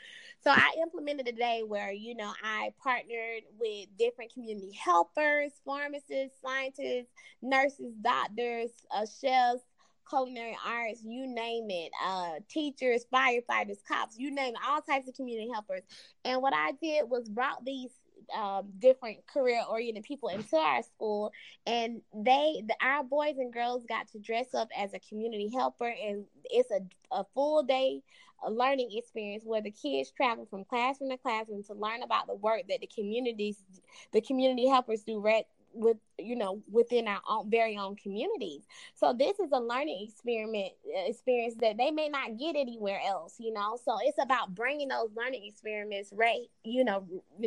So 0.42 0.50
I 0.50 0.74
implemented 0.80 1.28
a 1.28 1.32
day 1.32 1.62
where, 1.66 1.92
you 1.92 2.14
know, 2.14 2.32
I 2.42 2.72
partnered 2.82 3.42
with 3.58 3.88
different 3.98 4.32
community 4.32 4.72
helpers, 4.72 5.52
pharmacists, 5.64 6.38
scientists, 6.44 7.10
nurses, 7.42 7.92
doctors, 8.00 8.70
uh, 8.94 9.06
chefs, 9.20 9.62
culinary 10.08 10.56
arts, 10.64 11.00
you 11.04 11.26
name 11.26 11.66
it, 11.68 11.90
uh, 12.04 12.34
teachers, 12.48 13.04
firefighters, 13.12 13.78
cops, 13.88 14.16
you 14.16 14.30
name 14.30 14.54
it, 14.54 14.60
all 14.66 14.80
types 14.80 15.08
of 15.08 15.14
community 15.14 15.50
helpers. 15.52 15.82
And 16.24 16.40
what 16.40 16.54
I 16.54 16.72
did 16.80 17.10
was 17.10 17.28
brought 17.28 17.64
these 17.64 17.90
um, 18.36 18.68
different 18.78 19.26
career 19.26 19.62
oriented 19.68 20.04
people 20.04 20.28
into 20.28 20.56
our 20.56 20.82
school, 20.82 21.32
and 21.66 22.00
they, 22.14 22.62
the, 22.66 22.74
our 22.80 23.04
boys 23.04 23.36
and 23.38 23.52
girls, 23.52 23.84
got 23.88 24.08
to 24.08 24.18
dress 24.18 24.54
up 24.54 24.68
as 24.76 24.94
a 24.94 25.00
community 25.00 25.50
helper, 25.54 25.88
and 25.88 26.24
it's 26.44 26.70
a, 26.70 26.80
a 27.10 27.24
full 27.34 27.62
day 27.62 28.02
a 28.44 28.50
learning 28.50 28.90
experience 28.92 29.44
where 29.44 29.62
the 29.62 29.70
kids 29.70 30.10
travel 30.10 30.46
from 30.46 30.64
classroom 30.64 31.10
to 31.10 31.16
classroom 31.16 31.62
to 31.64 31.74
learn 31.74 32.02
about 32.02 32.26
the 32.26 32.34
work 32.34 32.62
that 32.68 32.80
the 32.80 32.86
communities, 32.86 33.64
the 34.12 34.20
community 34.20 34.68
helpers 34.68 35.02
do 35.02 35.20
right 35.20 35.46
with 35.76 35.98
you 36.18 36.36
know 36.36 36.62
within 36.70 37.06
our 37.06 37.20
own 37.28 37.50
very 37.50 37.76
own 37.76 37.96
communities. 37.96 38.62
So 38.94 39.12
this 39.12 39.38
is 39.38 39.50
a 39.52 39.60
learning 39.60 40.06
experiment 40.08 40.72
uh, 40.86 41.08
experience 41.08 41.54
that 41.60 41.76
they 41.76 41.90
may 41.90 42.08
not 42.08 42.38
get 42.38 42.56
anywhere 42.56 43.00
else 43.06 43.36
you 43.38 43.52
know? 43.52 43.78
So 43.84 43.96
it's 44.02 44.18
about 44.20 44.54
bringing 44.54 44.88
those 44.88 45.10
learning 45.16 45.44
experiments 45.44 46.10
right 46.12 46.46
you 46.64 46.84
know 46.84 47.04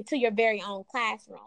to 0.08 0.18
your 0.18 0.32
very 0.32 0.62
own 0.62 0.84
classroom. 0.90 1.40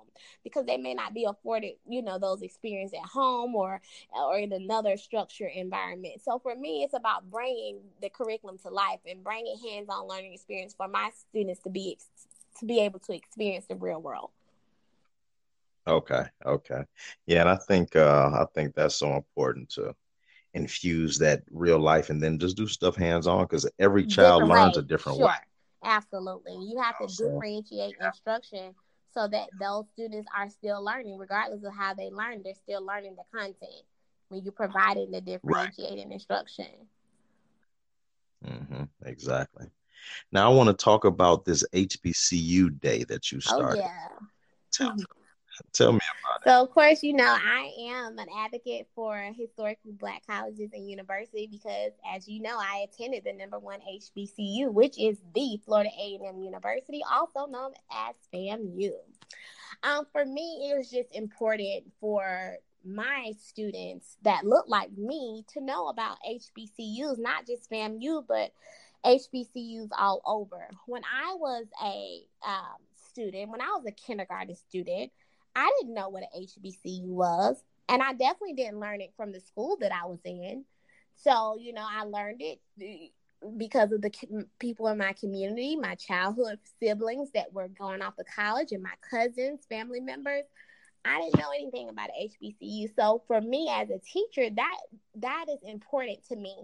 Because 0.45 0.67
they 0.67 0.77
may 0.77 0.95
not 0.95 1.15
be 1.15 1.25
afforded 1.25 1.75
you 1.89 2.03
know 2.03 2.19
those 2.19 2.43
experiences 2.43 2.99
at 3.03 3.09
home 3.09 3.55
or 3.55 3.81
or 4.13 4.39
in 4.39 4.53
another 4.53 4.97
structured 4.97 5.53
environment. 5.55 6.21
So 6.23 6.39
for 6.39 6.55
me 6.55 6.83
it's 6.83 6.95
about 6.95 7.31
bringing 7.31 7.79
the 8.01 8.11
curriculum 8.11 8.59
to 8.59 8.71
life 8.71 9.01
and 9.09 9.23
bringing 9.23 9.57
hands-on 9.59 10.09
learning 10.09 10.33
experience 10.33 10.75
for 10.75 10.89
my 10.89 11.11
students 11.31 11.61
to 11.63 11.71
be 11.71 11.99
to 12.59 12.67
be 12.67 12.81
able 12.81 12.99
to 13.01 13.15
experience 13.15 13.67
the 13.67 13.77
real 13.77 14.01
world 14.01 14.31
Okay, 15.87 16.25
okay. 16.47 16.83
Yeah, 17.27 17.41
and 17.41 17.51
I 17.51 17.57
think 17.57 17.97
uh 17.97 18.31
I 18.35 18.47
think 18.55 18.75
that's 18.75 18.97
so 18.97 19.15
important 19.15 19.71
to 19.71 19.95
infuse 20.55 21.19
that 21.19 21.43
real 21.51 21.79
life 21.79 22.11
and 22.11 22.23
then 22.23 22.39
just 22.39 22.57
do 22.57 22.67
stuff 22.67 22.95
hands 22.95 23.27
on 23.27 23.45
because 23.45 23.69
every 23.79 24.07
child 24.07 24.43
different 24.43 24.61
learns 24.61 24.77
way. 24.77 24.81
a 24.81 24.87
different 24.87 25.19
sure. 25.19 25.27
way. 25.27 25.35
Absolutely. 25.85 26.53
You 26.53 26.81
have 26.81 26.99
to 26.99 27.07
differentiate 27.07 27.95
yeah. 27.99 28.09
instruction 28.09 28.75
so 29.13 29.29
that 29.29 29.49
those 29.61 29.85
students 29.93 30.29
are 30.37 30.49
still 30.49 30.85
learning, 30.85 31.19
regardless 31.19 31.65
of 31.65 31.75
how 31.75 31.95
they 31.95 32.11
learn, 32.11 32.43
they're 32.43 32.55
still 32.55 32.85
learning 32.85 33.17
the 33.17 33.39
content 33.39 33.85
when 34.29 34.43
you're 34.43 34.53
providing 34.53 35.11
the 35.11 35.21
differentiating 35.21 36.09
right. 36.09 36.13
instruction. 36.13 36.67
Mm-hmm, 38.47 38.85
exactly. 39.05 39.67
Now 40.33 40.51
I 40.51 40.55
want 40.55 40.69
to 40.69 40.85
talk 40.85 41.05
about 41.05 41.45
this 41.45 41.65
HBCU 41.73 42.81
day 42.81 43.05
that 43.05 43.31
you 43.31 43.39
oh, 43.39 43.41
started. 43.41 43.83
Oh, 43.83 43.87
yeah. 43.87 44.09
Tell, 44.73 44.97
Tell 45.73 45.93
me 45.93 45.99
about 45.99 46.41
it. 46.41 46.49
So, 46.49 46.63
of 46.63 46.71
course, 46.71 47.03
you 47.03 47.13
know, 47.13 47.25
I 47.25 47.73
am 47.81 48.19
an 48.19 48.27
advocate 48.39 48.89
for 48.95 49.17
historically 49.37 49.93
black 49.93 50.27
colleges 50.27 50.71
and 50.73 50.89
universities 50.89 51.49
because, 51.51 51.93
as 52.15 52.29
you 52.29 52.43
know, 52.43 52.59
I 52.59 52.87
attended 52.91 53.25
the 53.25 53.33
number 53.33 53.59
one 53.59 53.81
HBCU, 53.81 54.73
which 54.73 54.99
is 54.99 55.19
the 55.35 55.61
Florida 55.65 55.91
A&M 55.99 56.41
University, 56.41 57.03
also 57.11 57.47
known 57.47 57.73
as 57.93 58.15
FAMU. 58.35 58.93
Um, 59.83 60.07
for 60.13 60.25
me, 60.25 60.71
it 60.71 60.77
was 60.77 60.91
just 60.91 61.15
important 61.15 61.85
for 62.01 62.59
my 62.85 63.33
students 63.41 64.17
that 64.23 64.45
look 64.45 64.67
like 64.69 64.91
me 64.97 65.45
to 65.55 65.61
know 65.61 65.89
about 65.89 66.19
HBCUs, 66.29 67.19
not 67.19 67.47
just 67.47 67.71
FAMU, 67.71 68.25
but 68.27 68.53
HBCUs 69.05 69.89
all 69.97 70.23
over. 70.27 70.69
When 70.87 71.03
I 71.05 71.35
was 71.35 71.67
a 71.83 72.23
um, 72.47 72.79
student, 73.11 73.51
when 73.51 73.61
I 73.61 73.71
was 73.77 73.85
a 73.87 73.93
kindergarten 73.93 74.55
student, 74.55 75.11
I 75.55 75.71
didn't 75.81 75.95
know 75.95 76.09
what 76.09 76.23
an 76.23 76.43
HBCU 76.43 77.07
was. 77.07 77.63
And 77.89 78.03
I 78.03 78.13
definitely 78.13 78.55
didn't 78.55 78.81
learn 78.81 79.01
it 79.01 79.13
from 79.17 79.33
the 79.33 79.41
school 79.41 79.77
that 79.81 79.93
I 79.93 80.07
was 80.07 80.21
in. 80.25 80.65
So, 81.17 81.59
you 81.61 81.73
know, 81.73 81.87
I 81.89 82.05
learned 82.05 82.41
it 82.41 82.61
uh, 82.81 83.49
because 83.57 83.93
of 83.93 84.01
the 84.01 84.11
people 84.59 84.89
in 84.89 84.99
my 84.99 85.13
community, 85.13 85.77
my 85.77 85.95
childhood 85.97 86.59
siblings 86.81 87.31
that 87.35 87.53
were 87.53 87.69
going 87.69 88.03
off 88.03 88.17
to 88.17 88.25
college, 88.25 88.73
and 88.73 88.83
my 88.83 88.95
cousins, 89.11 89.67
family 89.69 90.01
members. 90.01 90.45
I 91.05 91.21
didn't 91.21 91.39
know 91.39 91.51
anything 91.51 91.89
about 91.89 92.11
HBCU. 92.11 92.95
So 92.95 93.25
for 93.27 93.41
me 93.41 93.69
as 93.73 93.91
a 93.91 93.99
teacher, 93.99 94.49
that 94.55 94.77
that 95.17 95.47
is 95.53 95.59
important 95.65 96.25
to 96.29 96.37
me 96.37 96.55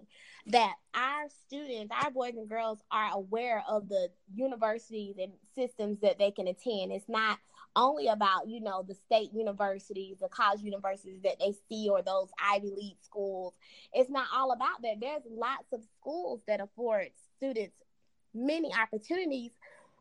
that 0.47 0.75
our 0.95 1.27
students, 1.47 1.93
our 2.03 2.11
boys 2.11 2.35
and 2.37 2.49
girls 2.49 2.79
are 2.93 3.11
aware 3.15 3.65
of 3.69 3.89
the 3.89 4.09
universities 4.33 5.17
and 5.21 5.33
systems 5.57 5.99
that 6.01 6.19
they 6.19 6.31
can 6.31 6.47
attend. 6.47 6.93
It's 6.93 7.09
not 7.09 7.39
only 7.77 8.09
about, 8.09 8.49
you 8.49 8.61
know, 8.61 8.85
the 8.87 8.95
state 8.95 9.31
universities, 9.33 10.17
the 10.21 10.29
college 10.29 10.63
universities 10.63 11.21
that 11.23 11.39
they 11.39 11.55
see 11.69 11.89
or 11.89 12.03
those 12.03 12.29
Ivy 12.43 12.73
League 12.77 12.97
schools. 13.03 13.55
It's 13.93 14.11
not 14.11 14.27
all 14.35 14.53
about 14.53 14.83
that. 14.83 15.01
There's 15.01 15.23
lots 15.31 15.73
of 15.73 15.83
schools 16.01 16.41
that 16.47 16.61
afford 16.61 17.09
students 17.37 17.75
many 18.35 18.71
opportunities, 18.75 19.53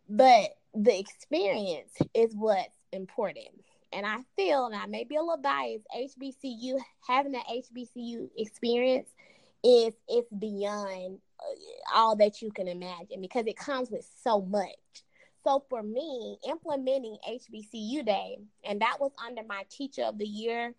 but 0.10 0.56
the 0.74 0.98
experience 0.98 1.94
is 2.14 2.36
what's 2.36 2.76
important. 2.92 3.48
And 3.94 4.06
I 4.06 4.18
feel, 4.36 4.66
and 4.66 4.76
I 4.76 4.86
may 4.86 5.06
be 5.06 5.16
a 5.16 5.22
little 5.22 5.38
biased, 5.38 5.86
HBCU 5.96 6.78
having 7.08 7.32
that 7.34 7.46
HBCU 7.48 8.30
experience 8.38 9.10
is 9.64 9.94
it's 10.08 10.32
beyond 10.38 11.20
uh, 11.40 11.96
all 11.96 12.16
that 12.18 12.42
you 12.42 12.52
can 12.52 12.68
imagine 12.68 13.22
because 13.22 13.46
it 13.48 13.58
comes 13.58 13.90
with 13.90 14.08
so 14.24 14.42
much. 14.42 14.76
So 15.48 15.64
for 15.70 15.82
me, 15.82 16.38
implementing 16.46 17.18
HBCU 17.26 18.06
Day, 18.06 18.38
and 18.66 18.82
that 18.82 18.98
was 19.00 19.14
under 19.26 19.44
my 19.48 19.64
Teacher 19.70 20.04
of 20.04 20.18
the 20.18 20.28
Year 20.28 20.74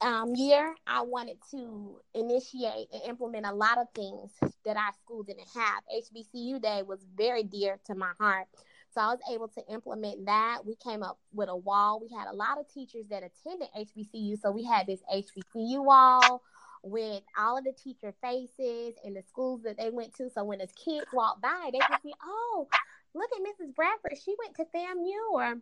um, 0.00 0.34
year, 0.34 0.74
I 0.88 1.02
wanted 1.02 1.36
to 1.52 2.00
initiate 2.14 2.88
and 2.92 3.02
implement 3.06 3.46
a 3.46 3.54
lot 3.54 3.78
of 3.78 3.86
things 3.94 4.32
that 4.64 4.76
our 4.76 4.92
school 5.04 5.22
didn't 5.22 5.46
have. 5.54 5.84
HBCU 5.94 6.60
Day 6.60 6.82
was 6.82 6.98
very 7.16 7.44
dear 7.44 7.78
to 7.86 7.94
my 7.94 8.10
heart. 8.18 8.48
So 8.92 9.00
I 9.00 9.06
was 9.06 9.20
able 9.32 9.46
to 9.48 9.62
implement 9.72 10.26
that. 10.26 10.66
We 10.66 10.74
came 10.74 11.04
up 11.04 11.20
with 11.32 11.48
a 11.48 11.56
wall. 11.56 12.00
We 12.00 12.08
had 12.12 12.26
a 12.26 12.34
lot 12.34 12.58
of 12.58 12.66
teachers 12.74 13.06
that 13.10 13.22
attended 13.22 13.68
HBCU. 13.76 14.40
So 14.40 14.50
we 14.50 14.64
had 14.64 14.88
this 14.88 15.00
HBCU 15.14 15.84
wall 15.84 16.42
with 16.82 17.22
all 17.38 17.58
of 17.58 17.64
the 17.64 17.72
teacher 17.72 18.14
faces 18.20 18.94
and 19.04 19.14
the 19.14 19.22
schools 19.28 19.62
that 19.62 19.76
they 19.78 19.90
went 19.90 20.14
to. 20.16 20.28
So 20.30 20.42
when 20.42 20.58
the 20.58 20.66
kids 20.66 21.06
walked 21.12 21.42
by, 21.42 21.70
they 21.72 21.78
can 21.78 22.00
see, 22.02 22.14
oh, 22.24 22.66
look 23.14 23.30
at 23.34 23.42
Mrs. 23.42 23.74
Bradford. 23.74 24.18
She 24.22 24.34
went 24.38 24.56
to 24.56 24.64
FAMU 24.76 25.32
or 25.32 25.60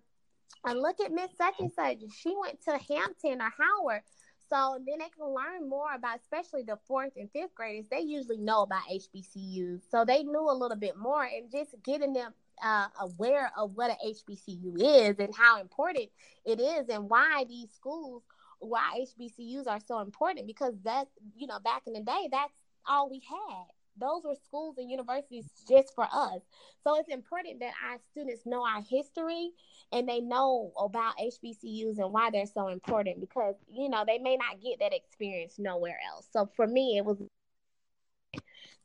and 0.65 0.81
look 0.81 1.01
at 1.01 1.13
Miss 1.13 1.31
such 1.37 1.55
and 1.61 1.73
such. 1.73 1.99
She 2.17 2.35
went 2.39 2.63
to 2.65 2.79
Hampton 2.95 3.41
or 3.41 3.53
Howard. 3.59 4.03
So 4.49 4.79
then 4.87 4.99
they 5.01 5.09
can 5.09 5.35
learn 5.35 5.69
more 5.69 5.93
about, 5.95 6.21
especially 6.21 6.63
the 6.63 6.79
fourth 6.87 7.13
and 7.17 7.31
fifth 7.33 7.55
graders. 7.55 7.87
They 7.91 8.01
usually 8.01 8.39
know 8.39 8.63
about 8.63 8.83
HBCUs, 8.89 9.83
so 9.91 10.05
they 10.05 10.23
knew 10.23 10.49
a 10.49 10.55
little 10.55 10.77
bit 10.77 10.97
more, 10.97 11.25
and 11.25 11.51
just 11.51 11.75
getting 11.85 12.13
them 12.13 12.33
uh, 12.65 12.87
aware 13.01 13.51
of 13.57 13.73
what 13.75 13.91
an 13.91 13.97
HBCU 14.07 14.77
is 14.79 15.19
and 15.19 15.35
how 15.35 15.61
important 15.61 16.11
it 16.45 16.61
is, 16.61 16.89
and 16.89 17.11
why 17.11 17.45
these 17.49 17.71
schools, 17.73 18.23
why 18.61 19.05
HBCUs 19.19 19.67
are 19.67 19.81
so 19.85 19.99
important. 19.99 20.47
Because 20.47 20.75
that, 20.85 21.09
you 21.37 21.49
know, 21.49 21.59
back 21.59 21.83
in 21.89 21.95
the 21.95 22.01
day, 22.03 22.29
that's 22.31 22.55
all 22.87 23.11
we 23.11 23.21
had 23.29 23.67
those 23.99 24.23
were 24.25 24.35
schools 24.45 24.77
and 24.79 24.91
universities 24.91 25.47
just 25.69 25.95
for 25.95 26.05
us. 26.05 26.41
So 26.85 26.97
it's 26.99 27.09
important 27.09 27.61
that 27.61 27.73
our 27.89 27.99
students 28.11 28.43
know 28.47 28.65
our 28.65 28.83
history 28.83 29.51
and 29.93 30.09
they 30.09 30.21
know 30.21 30.73
about 30.79 31.15
HBCUs 31.19 31.99
and 31.99 32.13
why 32.13 32.31
they're 32.31 32.47
so 32.47 32.69
important 32.69 33.21
because, 33.21 33.55
you 33.71 33.89
know, 33.89 34.05
they 34.07 34.19
may 34.19 34.37
not 34.37 34.61
get 34.63 34.81
that 34.81 34.95
experience 34.95 35.55
nowhere 35.59 35.99
else. 36.13 36.29
So 36.33 36.49
for 36.57 36.67
me, 36.67 36.97
it 36.99 37.05
was 37.05 37.19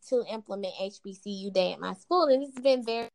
to 0.10 0.24
implement 0.32 0.74
HBCU 0.82 1.54
Day 1.54 1.74
at 1.74 1.80
my 1.80 1.93
school, 1.93 2.24
and 2.26 2.43
it's 2.43 2.60
been 2.60 2.84
very. 2.84 3.08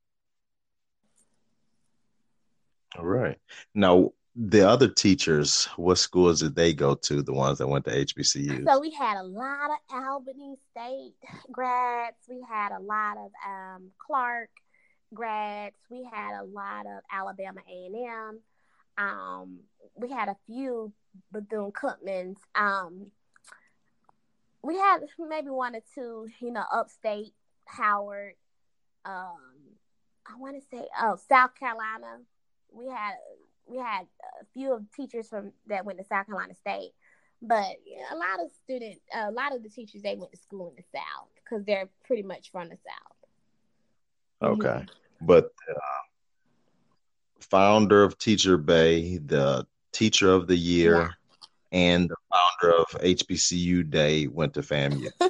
All 2.96 3.04
right. 3.04 3.38
Now, 3.74 4.12
the 4.38 4.68
other 4.68 4.88
teachers, 4.88 5.64
what 5.76 5.96
schools 5.96 6.40
did 6.40 6.54
they 6.54 6.74
go 6.74 6.94
to? 6.94 7.22
The 7.22 7.32
ones 7.32 7.58
that 7.58 7.66
went 7.66 7.86
to 7.86 7.90
HBCU. 7.90 8.66
So 8.66 8.80
we 8.80 8.90
had 8.90 9.16
a 9.16 9.22
lot 9.22 9.70
of 9.70 10.04
Albany 10.04 10.56
State 10.70 11.14
grads. 11.50 12.16
We 12.28 12.44
had 12.46 12.72
a 12.72 12.80
lot 12.80 13.16
of 13.16 13.30
um, 13.46 13.90
Clark 13.98 14.50
grads. 15.14 15.76
We 15.90 16.06
had 16.12 16.38
a 16.38 16.44
lot 16.44 16.84
of 16.86 17.02
Alabama 17.10 17.60
A 17.66 17.86
and 17.86 17.96
M. 17.96 18.40
Um, 18.98 19.58
we 19.94 20.10
had 20.10 20.28
a 20.28 20.36
few 20.46 20.92
Bethune 21.32 21.72
Cookmans. 21.72 22.36
Um, 22.54 23.06
we 24.62 24.76
had 24.76 24.98
maybe 25.18 25.48
one 25.48 25.76
or 25.76 25.82
two, 25.94 26.28
you 26.40 26.52
know, 26.52 26.64
upstate 26.72 27.32
Howard. 27.64 28.34
Um, 29.06 29.38
I 30.26 30.36
want 30.38 30.56
to 30.56 30.76
say, 30.76 30.84
oh, 31.00 31.16
South 31.26 31.54
Carolina. 31.54 32.18
We 32.72 32.86
had 32.86 33.14
we 33.66 33.78
had 33.78 34.06
a 34.40 34.44
few 34.54 34.72
of 34.72 34.82
teachers 34.94 35.28
from 35.28 35.52
that 35.66 35.84
went 35.84 35.98
to 35.98 36.04
South 36.04 36.26
Carolina 36.26 36.54
State, 36.54 36.92
but 37.42 37.76
yeah, 37.84 38.12
a 38.12 38.16
lot 38.16 38.44
of 38.44 38.50
students, 38.64 39.00
a 39.14 39.30
lot 39.30 39.54
of 39.54 39.62
the 39.62 39.68
teachers 39.68 40.02
they 40.02 40.14
went 40.14 40.32
to 40.32 40.38
school 40.38 40.68
in 40.68 40.76
the 40.76 40.84
South 40.94 41.28
because 41.36 41.64
they're 41.64 41.88
pretty 42.04 42.22
much 42.22 42.50
from 42.50 42.68
the 42.68 42.76
South. 42.76 44.50
Okay, 44.50 44.68
mm-hmm. 44.68 45.26
but 45.26 45.52
uh, 45.68 45.80
founder 47.40 48.02
of 48.02 48.18
Teacher 48.18 48.56
BAE, 48.56 49.18
the 49.26 49.66
Teacher 49.92 50.30
of 50.30 50.46
the 50.46 50.56
Year, 50.56 51.14
yeah. 51.72 51.78
and 51.78 52.08
the 52.08 52.16
founder 52.32 52.76
of 52.76 52.86
HBCU 53.02 53.88
Day 53.90 54.26
went 54.26 54.54
to 54.54 54.60
FAMU. 54.60 55.08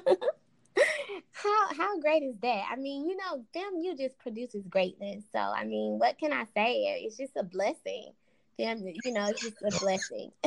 how 1.33 1.75
how 1.77 2.01
great 2.01 2.22
is 2.22 2.37
that? 2.42 2.64
I 2.70 2.77
mean, 2.77 3.09
you 3.09 3.16
know, 3.16 3.44
FAMU 3.55 3.96
just 3.96 4.18
produces 4.18 4.66
greatness. 4.68 5.25
So 5.33 5.38
I 5.38 5.64
mean, 5.64 5.99
what 5.99 6.18
can 6.18 6.33
I 6.33 6.44
say? 6.55 7.03
It's 7.05 7.16
just 7.16 7.37
a 7.37 7.44
blessing 7.44 8.12
family. 8.57 8.99
You 9.05 9.12
know, 9.12 9.29
it's 9.29 9.42
just 9.42 9.57
a 9.62 9.79
blessing. 9.81 10.33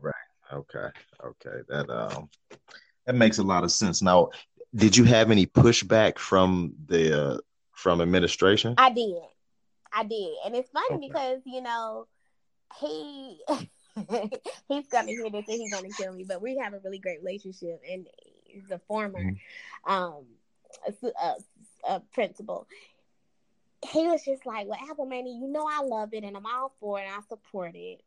right. 0.00 0.14
Okay. 0.52 0.88
Okay. 1.24 1.58
That 1.68 1.90
um 1.90 2.28
that 3.06 3.14
makes 3.14 3.38
a 3.38 3.42
lot 3.42 3.64
of 3.64 3.72
sense. 3.72 4.02
Now, 4.02 4.30
did 4.74 4.96
you 4.96 5.04
have 5.04 5.30
any 5.30 5.46
pushback 5.46 6.18
from 6.18 6.74
the 6.86 7.22
uh, 7.22 7.38
from 7.72 8.00
administration? 8.00 8.74
I 8.78 8.90
did. 8.90 9.16
I 9.92 10.04
did. 10.04 10.34
And 10.46 10.54
it's 10.54 10.70
funny 10.70 10.96
okay. 10.96 11.08
because, 11.08 11.40
you 11.44 11.60
know, 11.60 12.06
he 12.78 13.40
he's 14.68 14.86
gonna 14.88 15.08
hear 15.08 15.30
this 15.30 15.44
and 15.48 15.60
he's 15.60 15.72
gonna 15.72 15.88
kill 15.96 16.12
me, 16.12 16.24
but 16.24 16.40
we 16.40 16.56
have 16.58 16.74
a 16.74 16.78
really 16.84 16.98
great 16.98 17.20
relationship 17.20 17.80
and 17.90 18.06
he's 18.44 18.70
a 18.70 18.78
former 18.86 19.20
mm-hmm. 19.20 19.92
um 19.92 20.24
a, 20.86 21.06
a, 21.06 21.94
a 21.94 22.00
principal 22.12 22.66
he 23.88 24.06
was 24.06 24.24
just 24.24 24.46
like, 24.46 24.66
Well, 24.66 24.78
Applemania, 24.78 25.38
you 25.38 25.48
know 25.48 25.66
I 25.70 25.82
love 25.82 26.12
it 26.12 26.24
and 26.24 26.36
I'm 26.36 26.46
all 26.46 26.72
for 26.80 26.98
it 26.98 27.04
and 27.04 27.14
I 27.14 27.20
support 27.28 27.72
it. 27.74 28.02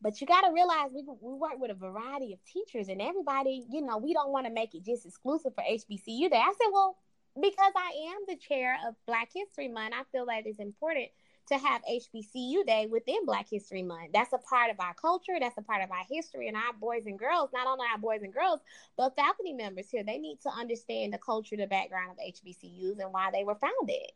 But 0.00 0.20
you 0.20 0.26
got 0.26 0.40
to 0.40 0.52
realize 0.52 0.90
we, 0.92 1.04
we 1.20 1.34
work 1.34 1.58
with 1.58 1.70
a 1.70 1.74
variety 1.74 2.32
of 2.32 2.44
teachers 2.44 2.88
and 2.88 3.00
everybody, 3.00 3.64
you 3.70 3.82
know, 3.82 3.98
we 3.98 4.12
don't 4.12 4.32
want 4.32 4.46
to 4.46 4.52
make 4.52 4.74
it 4.74 4.84
just 4.84 5.06
exclusive 5.06 5.54
for 5.54 5.62
HBCU 5.62 6.30
Day. 6.30 6.36
I 6.36 6.52
said, 6.60 6.70
Well, 6.72 6.96
because 7.40 7.72
I 7.76 8.12
am 8.14 8.22
the 8.28 8.36
chair 8.36 8.76
of 8.86 8.94
Black 9.06 9.30
History 9.32 9.68
Month, 9.68 9.94
I 9.96 10.02
feel 10.10 10.26
that 10.26 10.46
it's 10.46 10.58
important 10.58 11.08
to 11.48 11.58
have 11.58 11.82
HBCU 11.90 12.64
Day 12.66 12.86
within 12.90 13.24
Black 13.26 13.48
History 13.48 13.82
Month. 13.82 14.10
That's 14.12 14.32
a 14.32 14.38
part 14.38 14.70
of 14.70 14.78
our 14.80 14.94
culture, 14.94 15.34
that's 15.40 15.58
a 15.58 15.62
part 15.62 15.82
of 15.82 15.90
our 15.90 16.04
history, 16.10 16.48
and 16.48 16.56
our 16.56 16.72
boys 16.72 17.02
and 17.06 17.18
girls, 17.18 17.50
not 17.52 17.66
only 17.66 17.86
our 17.90 17.98
boys 17.98 18.22
and 18.22 18.32
girls, 18.32 18.60
but 18.96 19.16
faculty 19.16 19.52
members 19.52 19.88
here, 19.90 20.04
they 20.04 20.18
need 20.18 20.40
to 20.42 20.50
understand 20.50 21.12
the 21.12 21.18
culture, 21.18 21.56
the 21.56 21.66
background 21.66 22.12
of 22.12 22.18
HBCUs, 22.18 22.98
and 23.00 23.12
why 23.12 23.30
they 23.32 23.44
were 23.44 23.56
founded. 23.56 24.12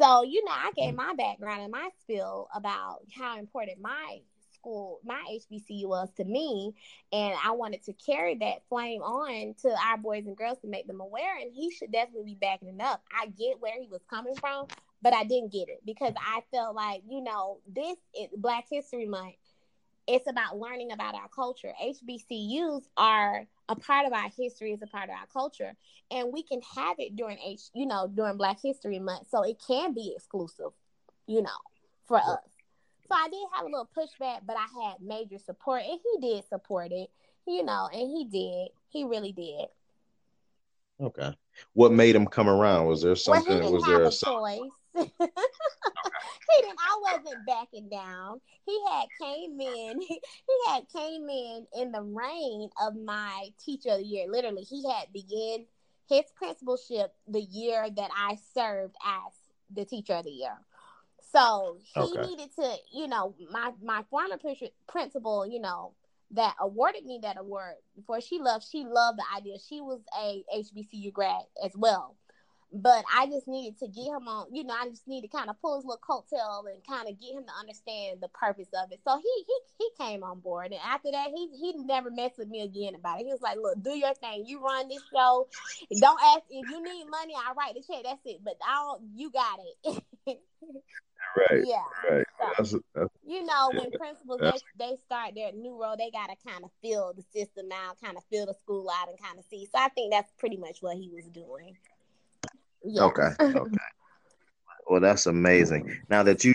So, 0.00 0.22
you 0.22 0.44
know, 0.44 0.52
I 0.52 0.70
gave 0.76 0.94
my 0.94 1.14
background 1.14 1.62
and 1.62 1.72
my 1.72 1.88
spiel 2.00 2.48
about 2.54 3.00
how 3.14 3.38
important 3.38 3.80
my 3.80 4.20
school, 4.54 5.00
my 5.04 5.20
HBCU 5.30 5.86
was 5.86 6.08
to 6.16 6.24
me. 6.24 6.74
And 7.12 7.34
I 7.44 7.52
wanted 7.52 7.82
to 7.84 7.92
carry 7.92 8.36
that 8.36 8.62
flame 8.68 9.02
on 9.02 9.54
to 9.62 9.76
our 9.86 9.98
boys 9.98 10.26
and 10.26 10.36
girls 10.36 10.58
to 10.60 10.68
make 10.68 10.86
them 10.86 11.00
aware. 11.00 11.36
And 11.38 11.52
he 11.52 11.70
should 11.70 11.92
definitely 11.92 12.32
be 12.32 12.38
backing 12.40 12.68
it 12.68 12.80
up. 12.80 13.02
I 13.12 13.26
get 13.26 13.60
where 13.60 13.80
he 13.80 13.88
was 13.88 14.02
coming 14.08 14.34
from, 14.36 14.66
but 15.02 15.14
I 15.14 15.24
didn't 15.24 15.52
get 15.52 15.68
it 15.68 15.80
because 15.84 16.14
I 16.16 16.42
felt 16.52 16.74
like, 16.74 17.02
you 17.08 17.22
know, 17.22 17.58
this 17.66 17.96
is 18.18 18.28
Black 18.36 18.66
History 18.70 19.06
Month 19.06 19.34
it's 20.06 20.28
about 20.28 20.58
learning 20.58 20.92
about 20.92 21.14
our 21.14 21.28
culture. 21.28 21.72
HBCUs 21.82 22.82
are 22.96 23.46
a 23.68 23.76
part 23.76 24.06
of 24.06 24.12
our 24.12 24.28
history, 24.36 24.72
is 24.72 24.82
a 24.82 24.86
part 24.86 25.08
of 25.08 25.14
our 25.14 25.26
culture, 25.32 25.74
and 26.10 26.32
we 26.32 26.42
can 26.42 26.60
have 26.74 26.96
it 26.98 27.16
during 27.16 27.38
H, 27.38 27.62
you 27.74 27.86
know, 27.86 28.10
during 28.12 28.36
Black 28.36 28.58
History 28.62 28.98
Month. 28.98 29.28
So 29.30 29.42
it 29.42 29.62
can 29.66 29.94
be 29.94 30.12
exclusive, 30.16 30.72
you 31.26 31.42
know, 31.42 31.50
for 32.06 32.18
us. 32.18 32.40
So 33.08 33.14
I 33.14 33.28
did 33.28 33.46
have 33.54 33.66
a 33.66 33.68
little 33.68 33.88
pushback, 33.96 34.40
but 34.46 34.56
I 34.56 34.66
had 34.84 35.00
major 35.00 35.38
support, 35.38 35.82
and 35.82 35.98
he 36.02 36.28
did 36.28 36.44
support 36.48 36.90
it, 36.92 37.10
you 37.46 37.62
know, 37.64 37.88
and 37.92 38.10
he 38.10 38.24
did. 38.24 38.68
He 38.88 39.04
really 39.04 39.32
did. 39.32 39.66
Okay. 41.00 41.34
What 41.74 41.92
made 41.92 42.14
him 42.14 42.26
come 42.26 42.48
around? 42.48 42.86
Was 42.86 43.02
there 43.02 43.16
something? 43.16 43.60
Well, 43.60 43.72
was 43.72 43.84
there 43.84 44.02
a, 44.02 44.08
a 44.08 44.10
choice? 44.10 44.70
he 44.98 46.62
didn't. 46.62 46.78
I 46.78 47.00
wasn't 47.00 47.46
backing 47.46 47.88
down. 47.88 48.40
He 48.66 48.78
had 48.90 49.06
came 49.20 49.60
in. 49.60 50.00
He, 50.08 50.20
he 50.46 50.70
had 50.70 50.84
came 50.88 51.28
in 51.28 51.66
in 51.78 51.92
the 51.92 52.02
reign 52.02 52.68
of 52.80 52.94
my 52.96 53.48
teacher 53.64 53.90
of 53.90 53.98
the 53.98 54.04
year. 54.04 54.26
Literally, 54.28 54.62
he 54.62 54.88
had 54.88 55.12
begun 55.12 55.66
his 56.08 56.24
principalship 56.36 57.14
the 57.26 57.40
year 57.40 57.88
that 57.90 58.10
I 58.16 58.36
served 58.54 58.94
as 59.04 59.32
the 59.74 59.84
teacher 59.84 60.14
of 60.14 60.24
the 60.24 60.30
year. 60.30 60.58
So 61.32 61.78
he 61.94 62.00
okay. 62.00 62.26
needed 62.26 62.50
to, 62.56 62.76
you 62.92 63.08
know, 63.08 63.34
my 63.50 63.72
my 63.82 64.04
former 64.10 64.38
principal, 64.86 65.46
you 65.46 65.60
know, 65.60 65.92
that 66.32 66.56
awarded 66.60 67.04
me 67.06 67.20
that 67.22 67.38
award 67.38 67.74
before 67.94 68.20
she 68.20 68.38
left, 68.38 68.66
she 68.70 68.84
loved 68.84 69.18
the 69.18 69.24
idea. 69.36 69.56
She 69.58 69.80
was 69.80 70.00
a 70.18 70.44
HBCU 70.54 71.12
grad 71.12 71.42
as 71.64 71.72
well. 71.76 72.16
But 72.74 73.04
I 73.14 73.26
just 73.26 73.46
needed 73.46 73.78
to 73.80 73.88
get 73.88 74.06
him 74.06 74.26
on, 74.28 74.46
you 74.50 74.64
know, 74.64 74.74
I 74.74 74.88
just 74.88 75.06
need 75.06 75.20
to 75.22 75.28
kind 75.28 75.50
of 75.50 75.60
pull 75.60 75.76
his 75.76 75.84
little 75.84 76.00
coattail 76.00 76.64
and 76.72 76.80
kind 76.88 77.06
of 77.06 77.20
get 77.20 77.34
him 77.34 77.44
to 77.44 77.52
understand 77.60 78.20
the 78.22 78.28
purpose 78.28 78.68
of 78.72 78.90
it. 78.90 79.00
So 79.04 79.18
he 79.18 79.44
he 79.46 79.58
he 79.78 79.90
came 79.98 80.22
on 80.22 80.40
board. 80.40 80.72
And 80.72 80.80
after 80.82 81.10
that, 81.10 81.28
he 81.34 81.50
he 81.60 81.74
never 81.84 82.10
messed 82.10 82.38
with 82.38 82.48
me 82.48 82.62
again 82.62 82.94
about 82.94 83.20
it. 83.20 83.26
He 83.26 83.32
was 83.32 83.42
like, 83.42 83.58
Look, 83.60 83.82
do 83.82 83.90
your 83.90 84.14
thing. 84.14 84.44
You 84.46 84.64
run 84.64 84.88
this 84.88 85.02
show. 85.12 85.48
Don't 86.00 86.20
ask 86.22 86.44
if 86.48 86.70
you 86.70 86.82
need 86.82 87.04
money, 87.10 87.34
I 87.36 87.52
write 87.52 87.74
the 87.74 87.82
check. 87.82 88.04
That's 88.04 88.20
it. 88.24 88.40
But 88.42 88.56
I 88.66 88.74
don't 88.74 89.02
you 89.14 89.30
got 89.30 89.58
it. 89.84 90.02
right. 91.36 91.64
Yeah. 91.64 91.84
Right. 92.10 92.24
So, 92.38 92.46
that's, 92.56 92.72
that's, 92.94 93.12
you 93.26 93.44
know, 93.44 93.70
yeah, 93.72 93.80
when 93.80 93.90
principals 93.92 94.40
they, 94.40 94.86
they 94.86 94.96
start 95.04 95.34
their 95.34 95.52
new 95.52 95.80
role, 95.80 95.96
they 95.96 96.10
gotta 96.10 96.36
kind 96.46 96.64
of 96.64 96.70
fill 96.82 97.12
the 97.14 97.22
system 97.32 97.68
out, 97.72 98.00
kind 98.02 98.16
of 98.16 98.24
fill 98.30 98.46
the 98.46 98.54
school 98.54 98.88
out, 98.90 99.08
and 99.08 99.20
kind 99.20 99.38
of 99.38 99.44
see. 99.50 99.66
So 99.66 99.78
I 99.78 99.88
think 99.88 100.12
that's 100.12 100.32
pretty 100.38 100.56
much 100.56 100.78
what 100.80 100.96
he 100.96 101.10
was 101.12 101.26
doing. 101.26 101.76
Yeah. 102.84 103.04
Okay. 103.04 103.28
Okay. 103.40 103.70
well, 104.88 105.00
that's 105.00 105.26
amazing. 105.26 106.00
Now 106.08 106.22
that 106.22 106.44
you 106.44 106.54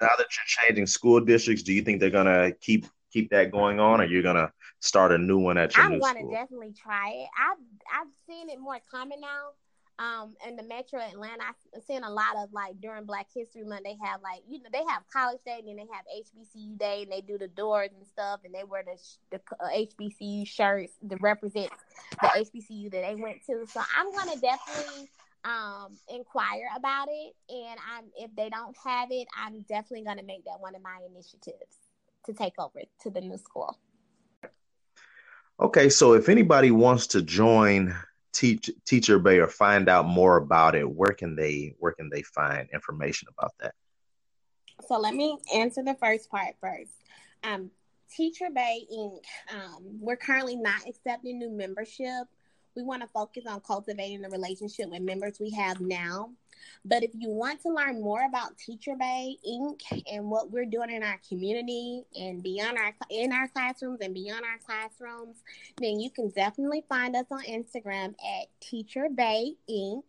now 0.00 0.08
that 0.18 0.26
you're 0.36 0.66
changing 0.68 0.86
school 0.86 1.20
districts, 1.20 1.62
do 1.62 1.72
you 1.72 1.82
think 1.82 2.00
they're 2.00 2.10
gonna 2.10 2.52
keep 2.60 2.86
keep 3.12 3.30
that 3.30 3.52
going 3.52 3.80
on, 3.80 4.00
or 4.00 4.04
you're 4.04 4.22
gonna 4.22 4.52
start 4.80 5.12
a 5.12 5.18
new 5.18 5.38
one 5.38 5.58
at 5.58 5.76
your 5.76 5.86
I 5.86 5.88
new 5.88 6.00
school? 6.00 6.08
I 6.08 6.14
want 6.14 6.30
to 6.30 6.34
definitely 6.34 6.72
try 6.72 7.10
it. 7.10 7.28
I've 7.38 7.58
I've 8.00 8.12
seen 8.26 8.50
it 8.50 8.60
more 8.60 8.78
common 8.90 9.20
now. 9.20 9.50
Um, 9.98 10.34
in 10.48 10.56
the 10.56 10.62
Metro 10.64 10.98
Atlanta, 10.98 11.44
I've 11.44 11.82
seen 11.84 12.02
a 12.02 12.10
lot 12.10 12.34
of 12.36 12.52
like 12.52 12.80
during 12.80 13.04
Black 13.04 13.28
History 13.32 13.62
Month, 13.62 13.84
they 13.84 13.96
have 14.02 14.20
like 14.22 14.42
you 14.48 14.58
know 14.58 14.70
they 14.72 14.82
have 14.88 15.02
College 15.12 15.38
Day 15.44 15.58
and 15.58 15.68
then 15.68 15.76
they 15.76 15.86
have 15.92 16.04
HBCU 16.10 16.78
Day 16.78 17.02
and 17.02 17.12
they 17.12 17.20
do 17.20 17.38
the 17.38 17.46
doors 17.46 17.90
and 17.96 18.06
stuff 18.06 18.40
and 18.44 18.52
they 18.52 18.64
wear 18.64 18.82
the 18.82 18.98
the 19.30 19.40
uh, 19.60 19.68
HBCU 19.68 20.46
shirts 20.46 20.94
that 21.02 21.20
represent 21.20 21.70
the 22.20 22.26
HBCU 22.26 22.90
that 22.90 23.02
they 23.02 23.14
went 23.14 23.44
to. 23.46 23.64
So 23.66 23.80
I'm 23.96 24.10
gonna 24.12 24.40
definitely 24.40 25.08
um, 25.44 25.96
inquire 26.08 26.68
about 26.76 27.08
it. 27.10 27.34
And 27.48 27.78
I'm 27.90 28.04
if 28.16 28.34
they 28.36 28.48
don't 28.48 28.76
have 28.84 29.08
it, 29.10 29.26
I'm 29.36 29.62
definitely 29.62 30.04
going 30.04 30.18
to 30.18 30.24
make 30.24 30.44
that 30.44 30.60
one 30.60 30.74
of 30.74 30.82
my 30.82 30.98
initiatives 31.08 31.78
to 32.26 32.32
take 32.32 32.54
over 32.58 32.80
to 33.02 33.10
the 33.10 33.20
new 33.20 33.36
school. 33.36 33.78
Okay, 35.60 35.88
so 35.88 36.14
if 36.14 36.28
anybody 36.28 36.70
wants 36.70 37.06
to 37.08 37.22
join 37.22 37.94
Teach 38.32 38.70
Teacher 38.86 39.18
BAE 39.18 39.38
or 39.38 39.48
find 39.48 39.88
out 39.88 40.06
more 40.06 40.36
about 40.36 40.74
it, 40.74 40.88
where 40.88 41.12
can 41.12 41.36
they 41.36 41.74
where 41.78 41.92
can 41.92 42.08
they 42.08 42.22
find 42.22 42.68
information 42.72 43.28
about 43.36 43.52
that? 43.60 43.74
So 44.88 44.98
let 44.98 45.14
me 45.14 45.38
answer 45.54 45.82
the 45.82 45.94
first 45.94 46.30
part 46.30 46.54
first. 46.60 46.92
Um, 47.44 47.70
Teacher 48.14 48.48
BAE 48.52 48.86
Inc. 48.92 49.22
Um, 49.54 49.98
we're 50.00 50.16
currently 50.16 50.56
not 50.56 50.86
accepting 50.88 51.38
new 51.38 51.50
membership 51.50 52.26
we 52.74 52.82
want 52.82 53.02
to 53.02 53.08
focus 53.08 53.44
on 53.46 53.60
cultivating 53.60 54.22
the 54.22 54.30
relationship 54.30 54.88
with 54.88 55.02
members 55.02 55.38
we 55.40 55.50
have 55.50 55.80
now. 55.80 56.30
But 56.84 57.02
if 57.02 57.10
you 57.14 57.30
want 57.30 57.60
to 57.62 57.70
learn 57.70 58.00
more 58.00 58.24
about 58.24 58.56
Teacher 58.58 58.94
BAE 58.98 59.36
Inc. 59.46 59.80
and 60.10 60.30
what 60.30 60.50
we're 60.50 60.66
doing 60.66 60.90
in 60.90 61.02
our 61.02 61.20
community 61.28 62.02
and 62.18 62.42
beyond 62.42 62.78
our 62.78 62.94
in 63.10 63.32
our 63.32 63.48
classrooms 63.48 63.98
and 64.00 64.14
beyond 64.14 64.44
our 64.44 64.58
classrooms, 64.64 65.36
then 65.78 66.00
you 66.00 66.10
can 66.10 66.30
definitely 66.30 66.84
find 66.88 67.16
us 67.16 67.26
on 67.30 67.42
Instagram 67.42 68.10
at 68.10 68.48
Teacher 68.60 69.08
BAE 69.12 69.54
Inc. 69.70 70.02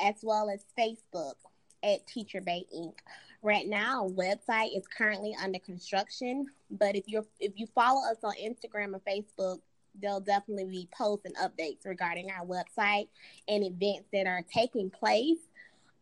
as 0.00 0.16
well 0.22 0.50
as 0.50 0.64
Facebook 0.78 1.34
at 1.82 2.06
Teacher 2.06 2.40
BAE 2.40 2.64
Inc. 2.74 2.94
Right 3.42 3.66
now, 3.66 4.04
our 4.04 4.08
website 4.08 4.76
is 4.76 4.86
currently 4.86 5.34
under 5.42 5.58
construction, 5.58 6.46
but 6.70 6.94
if 6.94 7.08
you're 7.08 7.26
if 7.40 7.52
you 7.56 7.66
follow 7.74 8.00
us 8.10 8.18
on 8.22 8.34
Instagram 8.34 8.94
or 8.94 9.00
Facebook, 9.00 9.58
there'll 10.00 10.20
definitely 10.20 10.64
be 10.64 10.88
posts 10.96 11.26
and 11.26 11.36
updates 11.36 11.84
regarding 11.84 12.30
our 12.30 12.46
website 12.46 13.08
and 13.48 13.64
events 13.64 14.08
that 14.12 14.26
are 14.26 14.42
taking 14.52 14.90
place. 14.90 15.38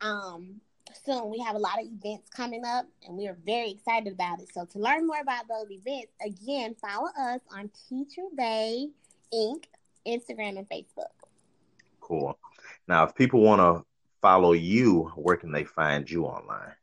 Um, 0.01 0.61
soon 1.05 1.30
we 1.30 1.38
have 1.38 1.57
a 1.57 1.59
lot 1.59 1.80
of 1.80 1.86
events 1.86 2.28
coming 2.30 2.64
up 2.64 2.86
and 3.07 3.16
we 3.16 3.28
are 3.28 3.36
very 3.45 3.70
excited 3.70 4.12
about 4.12 4.41
it. 4.41 4.49
So 4.53 4.64
to 4.64 4.78
learn 4.78 5.07
more 5.07 5.20
about 5.20 5.47
those 5.49 5.70
events, 5.70 6.12
again, 6.24 6.74
follow 6.80 7.09
us 7.18 7.41
on 7.55 7.70
Teacher 7.88 8.22
BAE 8.36 8.88
Inc. 9.34 9.64
Instagram 10.07 10.59
and 10.59 10.68
Facebook. 10.68 11.12
Cool. 12.01 12.38
Now, 12.88 13.05
if 13.05 13.14
people 13.14 13.41
want 13.41 13.61
to 13.61 13.84
follow 14.22 14.53
you, 14.53 15.12
where 15.14 15.36
can 15.36 15.53
they 15.53 15.64
find 15.64 16.11
you 16.11 16.24
online? 16.24 16.74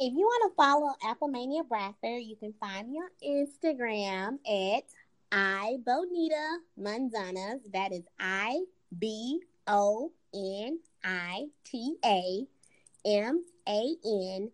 If 0.00 0.12
you 0.12 0.20
want 0.20 0.52
to 0.52 0.56
follow 0.56 0.94
Applemania 1.02 1.66
Bradford, 1.68 2.22
you 2.22 2.36
can 2.36 2.54
find 2.60 2.88
me 2.88 2.98
on 2.98 3.08
Instagram 3.26 4.34
at 4.46 4.84
I 5.30 5.76
Bonita 5.84 6.58
Manzanas. 6.78 7.60
That 7.72 7.92
is 7.92 8.04
I 8.18 8.60
B 8.98 9.40
O 9.66 10.12
N 10.34 10.78
I 11.04 11.46
T 11.64 11.96
A 12.04 12.46
M 13.04 13.44
A 13.68 13.96
N 14.04 14.50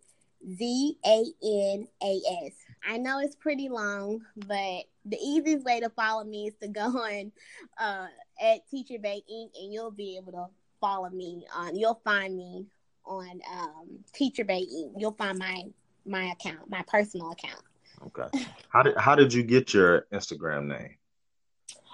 Z 0.56 0.98
A 1.06 1.24
N 1.42 1.88
A 2.02 2.20
S. 2.46 2.52
I 2.86 2.98
know 2.98 3.20
it's 3.20 3.36
pretty 3.36 3.68
long, 3.68 4.20
but 4.36 4.84
the 5.04 5.18
easiest 5.22 5.64
way 5.64 5.80
to 5.80 5.90
follow 5.90 6.24
me 6.24 6.48
is 6.48 6.54
to 6.60 6.68
go 6.68 6.82
on 6.82 7.32
uh, 7.78 8.06
at 8.42 8.68
Teacher 8.68 8.98
BAE 8.98 9.22
Inc. 9.30 9.50
and 9.60 9.72
you'll 9.72 9.90
be 9.90 10.16
able 10.16 10.32
to 10.32 10.46
follow 10.80 11.08
me 11.10 11.46
on. 11.54 11.76
You'll 11.76 12.00
find 12.04 12.36
me 12.36 12.66
on 13.04 13.40
um, 13.52 13.98
Teacher 14.12 14.44
BAE 14.44 14.66
Inc. 14.66 14.92
You'll 14.98 15.12
find 15.12 15.38
my 15.38 15.64
my 16.06 16.24
account, 16.24 16.68
my 16.68 16.82
personal 16.86 17.30
account. 17.30 17.62
Okay. 18.06 18.46
How 18.68 18.82
did 18.82 18.96
how 18.96 19.14
did 19.14 19.32
you 19.32 19.42
get 19.42 19.72
your 19.72 20.06
Instagram 20.12 20.66
name? 20.66 20.96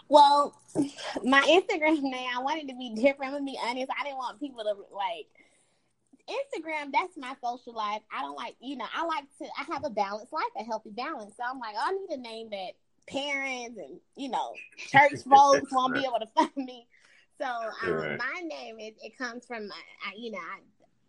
Well, 0.09 0.61
my 1.23 1.41
Instagram 1.43 2.03
name, 2.03 2.31
I 2.35 2.41
wanted 2.41 2.69
to 2.69 2.75
be 2.77 2.95
different. 2.95 3.33
I'm 3.33 3.33
gonna 3.33 3.45
be 3.45 3.59
honest. 3.63 3.91
I 3.99 4.05
didn't 4.05 4.19
want 4.19 4.41
people 4.41 4.65
to 4.65 4.75
like 4.95 5.29
Instagram. 6.29 6.91
That's 6.93 7.17
my 7.17 7.35
social 7.43 7.75
life. 7.75 8.03
I 8.13 8.23
don't 8.23 8.37
like, 8.37 8.57
you 8.61 8.77
know, 8.77 8.87
I 8.95 9.05
like 9.05 9.25
to. 9.39 9.45
I 9.59 9.73
have 9.73 9.85
a 9.85 9.91
balanced 9.91 10.33
life, 10.33 10.43
a 10.59 10.65
healthy 10.65 10.91
balance. 10.91 11.35
So 11.37 11.45
I'm 11.49 11.59
like, 11.61 11.75
oh, 11.77 11.85
I 11.87 11.93
need 11.93 12.19
a 12.19 12.21
name 12.21 12.51
that 12.51 12.73
parents 13.11 13.79
and 13.79 13.99
you 14.17 14.29
know 14.29 14.53
church 14.77 15.23
folks 15.29 15.69
won't 15.73 15.95
be 15.95 16.01
able 16.01 16.19
to 16.21 16.27
find 16.35 16.51
me. 16.57 16.87
So 17.39 17.47
um, 17.47 17.93
right. 17.93 18.19
my 18.19 18.41
name 18.45 18.79
is 18.79 18.95
it 19.03 19.17
comes 19.17 19.47
from 19.47 19.71
I, 19.73 20.13
you 20.17 20.33
know 20.33 20.39
I, 20.39 20.59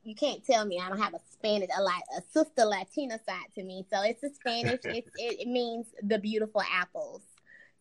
you 0.04 0.16
can't 0.16 0.44
tell 0.46 0.66
me 0.66 0.80
I 0.80 0.90
don't 0.90 1.00
have 1.00 1.14
a 1.14 1.20
Spanish 1.32 1.70
a 1.78 1.82
like 1.82 2.04
a 2.18 2.22
sister 2.32 2.66
Latina 2.66 3.20
side 3.28 3.46
to 3.56 3.64
me. 3.64 3.86
So 3.92 4.02
it's 4.04 4.24
a 4.24 4.34
Spanish. 4.34 4.80
it's, 4.84 5.10
it, 5.16 5.42
it 5.42 5.48
means 5.48 5.88
the 6.04 6.18
beautiful 6.18 6.62
apples. 6.72 7.22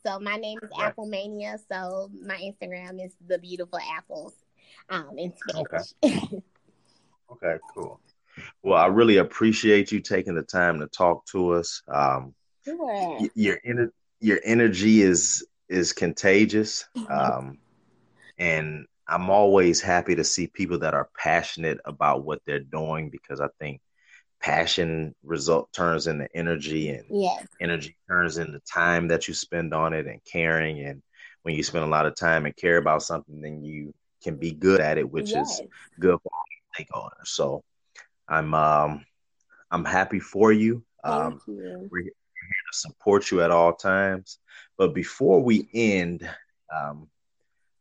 So 0.05 0.19
my 0.19 0.37
name 0.37 0.59
is 0.63 0.71
right. 0.79 0.95
Applemania. 0.95 1.59
So 1.71 2.11
my 2.23 2.37
Instagram 2.37 3.05
is 3.05 3.13
the 3.27 3.39
beautiful 3.39 3.79
apples 3.97 4.35
um, 4.89 5.19
in 5.19 5.33
Spanish. 5.37 5.93
Okay. 6.03 6.43
okay, 7.33 7.59
cool. 7.75 8.01
Well, 8.63 8.79
I 8.81 8.87
really 8.87 9.19
appreciate 9.19 9.93
you 9.93 10.01
taking 10.01 10.35
the 10.35 10.43
time 10.43 10.81
to 10.81 10.87
talk 10.87 11.27
to 11.27 11.53
us. 11.53 11.83
Um, 11.89 12.35
sure. 12.65 13.19
Y- 13.21 13.31
your 13.35 13.59
your 14.21 14.41
energy 14.45 15.03
is 15.03 15.47
is 15.69 15.93
contagious, 15.93 16.87
um, 17.11 17.59
and 18.39 18.87
I'm 19.11 19.29
always 19.29 19.81
happy 19.81 20.15
to 20.15 20.25
see 20.25 20.47
people 20.47 20.79
that 20.79 20.95
are 20.95 21.11
passionate 21.19 21.79
about 21.85 22.25
what 22.25 22.41
they're 22.47 22.61
doing 22.61 23.11
because 23.11 23.41
I 23.41 23.49
think 23.59 23.81
passion 24.41 25.15
result 25.25 25.73
turns 25.73 26.07
into 26.07 26.29
energy 26.35 26.91
and 26.91 27.05
yes. 27.11 27.45
energy 27.61 27.97
turns 28.09 28.39
into 28.39 28.61
time 28.61 29.09
that 29.09 29.29
you 29.29 29.35
spend 29.35 29.75
on 29.75 29.93
it 29.93 30.07
and 30.07 30.25
caring 30.25 30.81
and 30.81 31.03
when 31.43 31.55
you 31.55 31.63
spend 31.63 31.85
a 31.85 31.89
lot 31.89 32.07
of 32.07 32.15
time 32.15 32.47
and 32.47 32.57
care 32.57 32.79
about 32.79 33.03
something 33.03 33.41
then 33.43 33.63
you 33.63 33.93
can 34.23 34.37
be 34.37 34.53
good 34.53 34.81
at 34.81 34.97
it 34.97 35.11
which 35.11 35.33
yes. 35.33 35.61
is 35.61 35.67
good 35.99 36.19
for 36.23 36.31
all 36.33 36.45
stakeholders 36.79 37.27
so 37.27 37.63
i'm 38.29 38.55
um 38.55 39.05
i'm 39.71 39.85
happy 39.85 40.21
for 40.21 40.53
you 40.53 40.83
Thank 41.05 41.15
um 41.15 41.41
you. 41.47 41.89
we're 41.91 42.03
here 42.03 42.13
to 42.73 42.79
support 42.79 43.31
you 43.31 43.43
at 43.43 43.51
all 43.51 43.75
times 43.75 44.39
but 44.79 44.95
before 44.95 45.43
we 45.43 45.69
end 45.75 46.29
um 46.75 47.09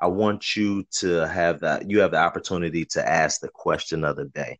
i 0.01 0.07
want 0.07 0.55
you 0.55 0.83
to 0.91 1.27
have 1.27 1.59
that 1.59 1.89
you 1.89 1.99
have 1.99 2.11
the 2.11 2.17
opportunity 2.17 2.85
to 2.85 3.07
ask 3.07 3.41
the 3.41 3.49
question 3.49 4.03
of 4.03 4.15
the 4.15 4.25
day 4.25 4.57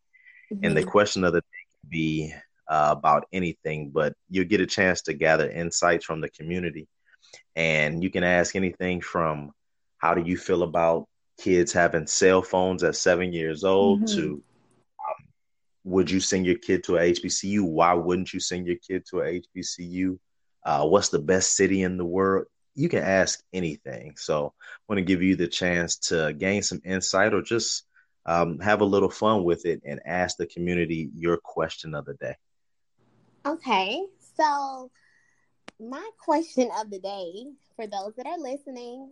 mm-hmm. 0.52 0.64
and 0.64 0.76
the 0.76 0.82
mm-hmm. 0.82 0.90
question 0.90 1.24
of 1.24 1.34
the 1.34 1.42
day 1.42 1.48
can 1.82 1.90
be 1.90 2.34
uh, 2.70 2.94
about 2.96 3.28
anything, 3.34 3.90
but 3.90 4.14
you'll 4.30 4.46
get 4.46 4.62
a 4.62 4.66
chance 4.66 5.02
to 5.02 5.14
gather 5.14 5.50
insights 5.50 6.06
from 6.06 6.22
the 6.22 6.30
community. 6.30 6.88
And 7.56 8.04
you 8.04 8.10
can 8.12 8.24
ask 8.24 8.56
anything 8.56 9.02
from 9.02 9.52
how 9.98 10.14
do 10.14 10.22
you 10.22 10.38
feel 10.38 10.64
about 10.64 11.08
kids 11.40 11.74
having 11.74 12.06
cell 12.06 12.42
phones 12.42 12.84
at 12.84 12.96
seven 12.96 13.34
years 13.34 13.64
old 13.64 14.04
mm-hmm. 14.04 14.16
to 14.16 14.44
um, 15.00 15.26
would 15.84 16.12
you 16.12 16.20
send 16.20 16.46
your 16.46 16.58
kid 16.58 16.84
to 16.84 16.98
a 16.98 17.12
HBCU? 17.12 17.64
Why 17.64 17.94
wouldn't 17.94 18.34
you 18.34 18.40
send 18.40 18.68
your 18.68 18.78
kid 18.88 19.04
to 19.10 19.22
a 19.22 19.42
HBCU? 19.42 20.20
Uh, 20.64 20.86
what's 20.88 21.10
the 21.10 21.20
best 21.20 21.56
city 21.56 21.82
in 21.82 21.98
the 21.98 22.06
world? 22.06 22.46
You 22.80 22.88
can 22.88 23.04
ask 23.04 23.44
anything. 23.52 24.14
So 24.16 24.54
I 24.58 24.78
want 24.88 25.00
to 25.00 25.06
give 25.06 25.22
you 25.22 25.36
the 25.36 25.48
chance 25.48 25.98
to 26.10 26.34
gain 26.34 26.64
some 26.64 26.82
insight 26.86 27.34
or 27.34 27.42
just 27.42 27.84
um, 28.26 28.60
have 28.60 28.80
a 28.80 28.86
little 28.86 29.10
fun 29.10 29.44
with 29.44 29.66
it 29.66 29.82
and 29.86 30.00
ask 30.06 30.38
the 30.38 30.48
community 30.48 31.10
your 31.14 31.38
question 31.38 31.94
of 31.94 32.06
the 32.06 32.14
day. 32.14 32.36
Okay, 33.46 34.06
so 34.38 34.92
my 35.80 36.10
question 36.24 36.70
of 36.80 36.90
the 36.90 37.00
day 37.00 37.48
for 37.76 37.86
those 37.86 38.14
that 38.16 38.26
are 38.26 38.40
listening, 38.40 39.12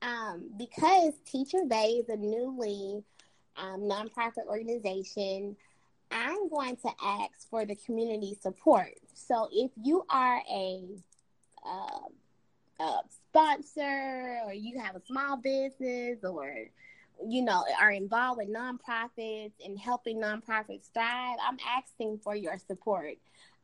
um, 0.00 0.50
because 0.58 1.12
Teacher 1.24 1.64
BAE 1.66 2.02
is 2.02 2.08
a 2.08 2.16
newly 2.16 3.04
um, 3.56 3.82
nonprofit 3.82 4.46
organization, 4.48 5.56
I'm 6.10 6.48
going 6.48 6.76
to 6.78 6.90
ask 7.02 7.48
for 7.48 7.64
the 7.64 7.76
community 7.76 8.36
support. 8.40 8.94
So 9.14 9.48
if 9.52 9.70
you 9.82 10.04
are 10.10 10.42
a, 10.50 10.82
uh, 11.64 12.08
a 12.80 12.92
sponsor 13.08 14.40
or 14.44 14.52
you 14.52 14.78
have 14.78 14.96
a 14.96 15.02
small 15.06 15.36
business 15.36 16.18
or 16.24 16.52
you 17.26 17.42
know 17.42 17.64
are 17.80 17.92
involved 17.92 18.38
with 18.38 18.52
nonprofits 18.52 19.52
and 19.64 19.78
helping 19.78 20.20
nonprofits 20.20 20.90
thrive 20.92 21.36
i'm 21.46 21.58
asking 21.76 22.18
for 22.18 22.34
your 22.34 22.58
support. 22.58 23.14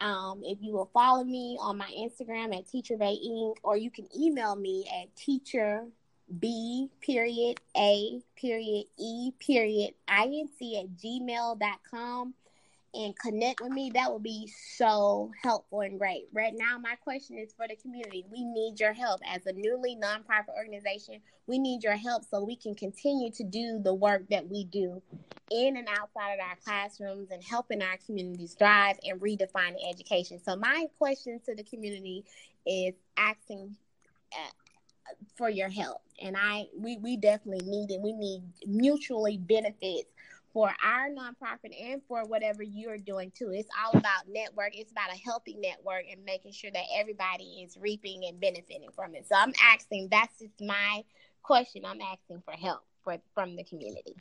Um, 0.01 0.43
if 0.45 0.59
you 0.61 0.73
will 0.73 0.91
follow 0.95 1.25
me 1.25 1.59
on 1.61 1.77
my 1.77 1.91
instagram 1.99 2.57
at 2.57 2.69
teacher 2.69 2.97
BAE 2.97 3.19
inc 3.29 3.57
or 3.65 3.77
you 3.77 3.91
can 3.91 4.07
email 4.17 4.55
me 4.55 4.85
at 5.03 5.15
teacher 5.17 5.85
b 6.39 6.89
period 7.01 7.59
a 7.77 8.21
period 8.37 8.85
e 8.97 9.33
period 9.41 9.95
inc 10.09 10.81
at 10.81 10.87
gmail.com 10.97 12.35
and 12.95 13.19
connect 13.19 13.61
with 13.61 13.71
me, 13.71 13.91
that 13.95 14.13
would 14.13 14.23
be 14.23 14.51
so 14.77 15.31
helpful 15.43 15.81
and 15.81 15.99
great. 15.99 16.29
Right 16.33 16.55
now, 16.57 16.79
my 16.79 16.95
question 16.95 17.39
is 17.39 17.53
for 17.55 17.69
the 17.69 17.77
community. 17.77 18.25
We 18.31 18.45
need 18.45 18.81
your 18.81 18.95
help 18.95 19.21
as 19.29 19.45
a 19.47 19.53
newly 19.53 19.97
nonprofit 19.97 20.57
organization. 20.57 21.21
We 21.47 21.59
need 21.59 21.83
your 21.83 21.97
help 21.97 22.25
so 22.25 22.43
we 22.43 22.57
can 22.57 22.75
continue 22.75 23.31
to 23.33 23.45
do 23.45 23.81
the 23.83 23.95
work 23.95 24.29
that 24.31 24.49
we 24.49 24.65
do 24.65 25.03
in 25.51 25.77
and 25.77 25.89
outside 25.89 26.35
of 26.35 26.41
our 26.41 26.57
classrooms 26.65 27.31
and 27.31 27.43
helping 27.43 27.83
our 27.83 27.99
communities 28.05 28.55
thrive 28.59 28.97
and 29.05 29.21
redefine 29.21 29.75
education. 29.89 30.41
So, 30.43 30.57
my 30.57 30.87
question 30.99 31.41
to 31.47 31.55
the 31.55 31.65
community 31.65 32.25
is 32.67 32.95
asking 33.17 33.77
uh, 34.33 34.51
for 35.37 35.49
your 35.49 35.69
help, 35.69 36.03
and 36.21 36.37
I 36.39 36.67
we 36.77 36.99
we 36.99 37.17
definitely 37.17 37.67
need 37.69 37.91
it. 37.91 38.01
We 38.01 38.13
need 38.13 38.43
mutually 38.67 39.39
benefits 39.39 40.11
for 40.53 40.69
our 40.85 41.09
nonprofit 41.09 41.73
and 41.81 42.03
for 42.09 42.25
whatever 42.27 42.63
you're 42.63 42.99
doing 42.99 43.33
too. 43.37 43.51
It's 43.53 43.69
all 43.85 43.99
about 43.99 44.29
network. 44.29 44.71
It's 44.75 44.93
about 44.93 45.13
a 45.13 45.19
healthy 45.19 45.57
network 45.59 46.05
and 46.11 46.25
making 46.25 46.53
sure 46.53 46.71
that 46.71 46.85
everybody 46.97 47.63
is 47.65 47.77
reaping 47.79 48.25
and 48.27 48.41
benefiting 48.41 48.91
from 48.95 49.15
it. 49.15 49.27
So 49.29 49.35
I'm 49.37 49.53
asking. 49.63 50.09
That's 50.11 50.39
just 50.39 50.61
my 50.61 51.05
question. 51.43 51.85
I'm 51.85 52.01
asking 52.01 52.43
for 52.45 52.53
help 52.53 52.81
for 53.05 53.19
from 53.35 53.57
the 53.57 53.65
community. 53.65 54.17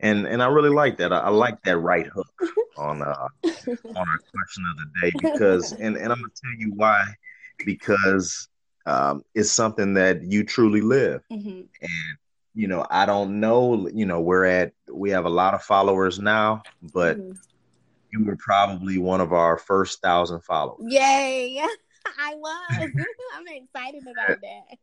And 0.00 0.26
and 0.26 0.42
I 0.42 0.46
really 0.46 0.70
like 0.70 0.98
that. 0.98 1.12
I, 1.12 1.18
I 1.18 1.28
like 1.28 1.62
that 1.62 1.78
right 1.78 2.06
hook 2.06 2.32
on 2.76 3.02
uh 3.02 3.28
on 3.44 3.96
our 3.96 4.18
question 4.32 4.64
of 4.70 4.76
the 4.78 4.86
day 5.02 5.12
because 5.20 5.72
and 5.72 5.96
and 5.96 6.12
I'm 6.12 6.18
gonna 6.18 6.32
tell 6.34 6.58
you 6.58 6.72
why 6.74 7.04
because 7.64 8.48
um, 8.86 9.24
it's 9.34 9.50
something 9.50 9.94
that 9.94 10.22
you 10.22 10.44
truly 10.44 10.80
live 10.80 11.22
mm-hmm. 11.32 11.48
and 11.48 12.18
you 12.54 12.68
know, 12.68 12.86
I 12.88 13.04
don't 13.04 13.40
know, 13.40 13.88
you 13.88 14.06
know, 14.06 14.20
we're 14.20 14.44
at 14.44 14.72
we 14.90 15.10
have 15.10 15.24
a 15.24 15.30
lot 15.30 15.54
of 15.54 15.62
followers 15.62 16.18
now, 16.18 16.62
but 16.92 17.18
mm-hmm. 17.18 17.32
you 18.12 18.24
were 18.24 18.36
probably 18.36 18.98
one 18.98 19.20
of 19.20 19.32
our 19.32 19.58
first 19.58 20.00
thousand 20.00 20.40
followers. 20.42 20.86
Yay. 20.86 21.60
I 22.18 22.34
was. 22.34 22.90
I'm 23.34 23.48
excited 23.48 24.02
about 24.02 24.40
that. 24.40 24.78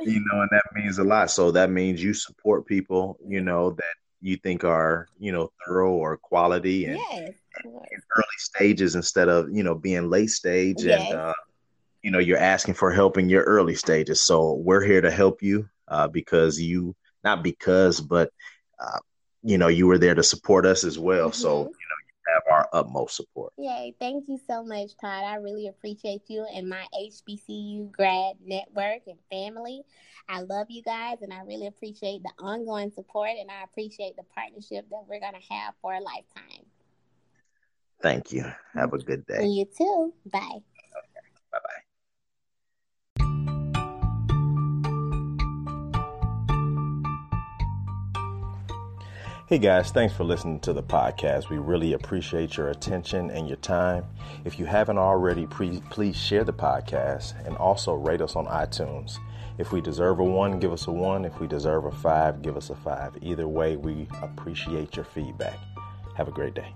you 0.00 0.20
know, 0.20 0.40
and 0.40 0.48
that 0.50 0.64
means 0.74 0.98
a 0.98 1.04
lot. 1.04 1.30
So 1.30 1.50
that 1.52 1.70
means 1.70 2.02
you 2.02 2.12
support 2.12 2.66
people, 2.66 3.18
you 3.26 3.40
know, 3.40 3.70
that 3.70 3.94
you 4.20 4.36
think 4.36 4.64
are, 4.64 5.06
you 5.18 5.32
know, 5.32 5.50
thorough 5.64 5.92
or 5.92 6.16
quality 6.16 6.86
and 6.86 6.96
yes, 6.96 7.32
in 7.64 7.70
early 7.70 8.38
stages 8.38 8.96
instead 8.96 9.28
of, 9.28 9.50
you 9.50 9.62
know, 9.62 9.74
being 9.74 10.10
late 10.10 10.30
stage 10.30 10.82
yes. 10.82 11.08
and 11.08 11.18
uh, 11.18 11.34
you 12.02 12.10
know, 12.10 12.18
you're 12.18 12.38
asking 12.38 12.74
for 12.74 12.92
help 12.92 13.18
in 13.18 13.28
your 13.28 13.42
early 13.44 13.74
stages. 13.74 14.22
So 14.22 14.54
we're 14.54 14.84
here 14.84 15.00
to 15.00 15.10
help 15.10 15.42
you 15.42 15.68
uh, 15.90 16.08
because 16.08 16.60
you 16.60 16.94
not 17.24 17.42
because, 17.42 18.00
but 18.00 18.30
uh, 18.80 18.98
you 19.42 19.58
know, 19.58 19.68
you 19.68 19.86
were 19.86 19.98
there 19.98 20.14
to 20.14 20.22
support 20.22 20.66
us 20.66 20.84
as 20.84 20.98
well. 20.98 21.30
Mm-hmm. 21.30 21.40
So 21.40 21.58
you 21.58 21.64
know, 21.64 21.68
you 21.70 22.34
have 22.34 22.42
our 22.50 22.68
utmost 22.72 23.16
support. 23.16 23.52
Yay! 23.58 23.94
Thank 23.98 24.28
you 24.28 24.38
so 24.48 24.64
much, 24.64 24.90
Todd. 25.00 25.24
I 25.24 25.36
really 25.36 25.68
appreciate 25.68 26.22
you 26.28 26.46
and 26.54 26.68
my 26.68 26.84
HBCU 26.94 27.90
grad 27.92 28.36
network 28.44 29.02
and 29.06 29.18
family. 29.30 29.82
I 30.28 30.40
love 30.40 30.66
you 30.68 30.82
guys, 30.82 31.18
and 31.22 31.32
I 31.32 31.40
really 31.42 31.66
appreciate 31.66 32.22
the 32.22 32.32
ongoing 32.38 32.90
support, 32.90 33.30
and 33.38 33.50
I 33.50 33.64
appreciate 33.64 34.16
the 34.16 34.24
partnership 34.34 34.88
that 34.90 35.04
we're 35.08 35.20
gonna 35.20 35.38
have 35.50 35.74
for 35.80 35.94
a 35.94 36.00
lifetime. 36.00 36.66
Thank 38.00 38.32
you. 38.32 38.44
Have 38.74 38.92
a 38.92 38.98
good 38.98 39.26
day. 39.26 39.44
You 39.44 39.64
too. 39.64 40.14
Bye. 40.26 40.40
Okay. 40.40 40.62
Bye 41.50 41.58
bye. 41.62 41.87
Hey 49.48 49.56
guys, 49.56 49.90
thanks 49.90 50.14
for 50.14 50.24
listening 50.24 50.60
to 50.60 50.74
the 50.74 50.82
podcast. 50.82 51.48
We 51.48 51.56
really 51.56 51.94
appreciate 51.94 52.58
your 52.58 52.68
attention 52.68 53.30
and 53.30 53.48
your 53.48 53.56
time. 53.56 54.04
If 54.44 54.58
you 54.58 54.66
haven't 54.66 54.98
already, 54.98 55.46
please 55.46 56.16
share 56.16 56.44
the 56.44 56.52
podcast 56.52 57.32
and 57.46 57.56
also 57.56 57.94
rate 57.94 58.20
us 58.20 58.36
on 58.36 58.44
iTunes. 58.44 59.16
If 59.56 59.72
we 59.72 59.80
deserve 59.80 60.18
a 60.18 60.24
one, 60.24 60.60
give 60.60 60.70
us 60.70 60.86
a 60.86 60.92
one. 60.92 61.24
If 61.24 61.40
we 61.40 61.46
deserve 61.46 61.86
a 61.86 61.90
five, 61.90 62.42
give 62.42 62.58
us 62.58 62.68
a 62.68 62.74
five. 62.74 63.16
Either 63.22 63.48
way, 63.48 63.76
we 63.76 64.06
appreciate 64.20 64.96
your 64.96 65.06
feedback. 65.06 65.58
Have 66.14 66.28
a 66.28 66.32
great 66.32 66.52
day. 66.52 66.74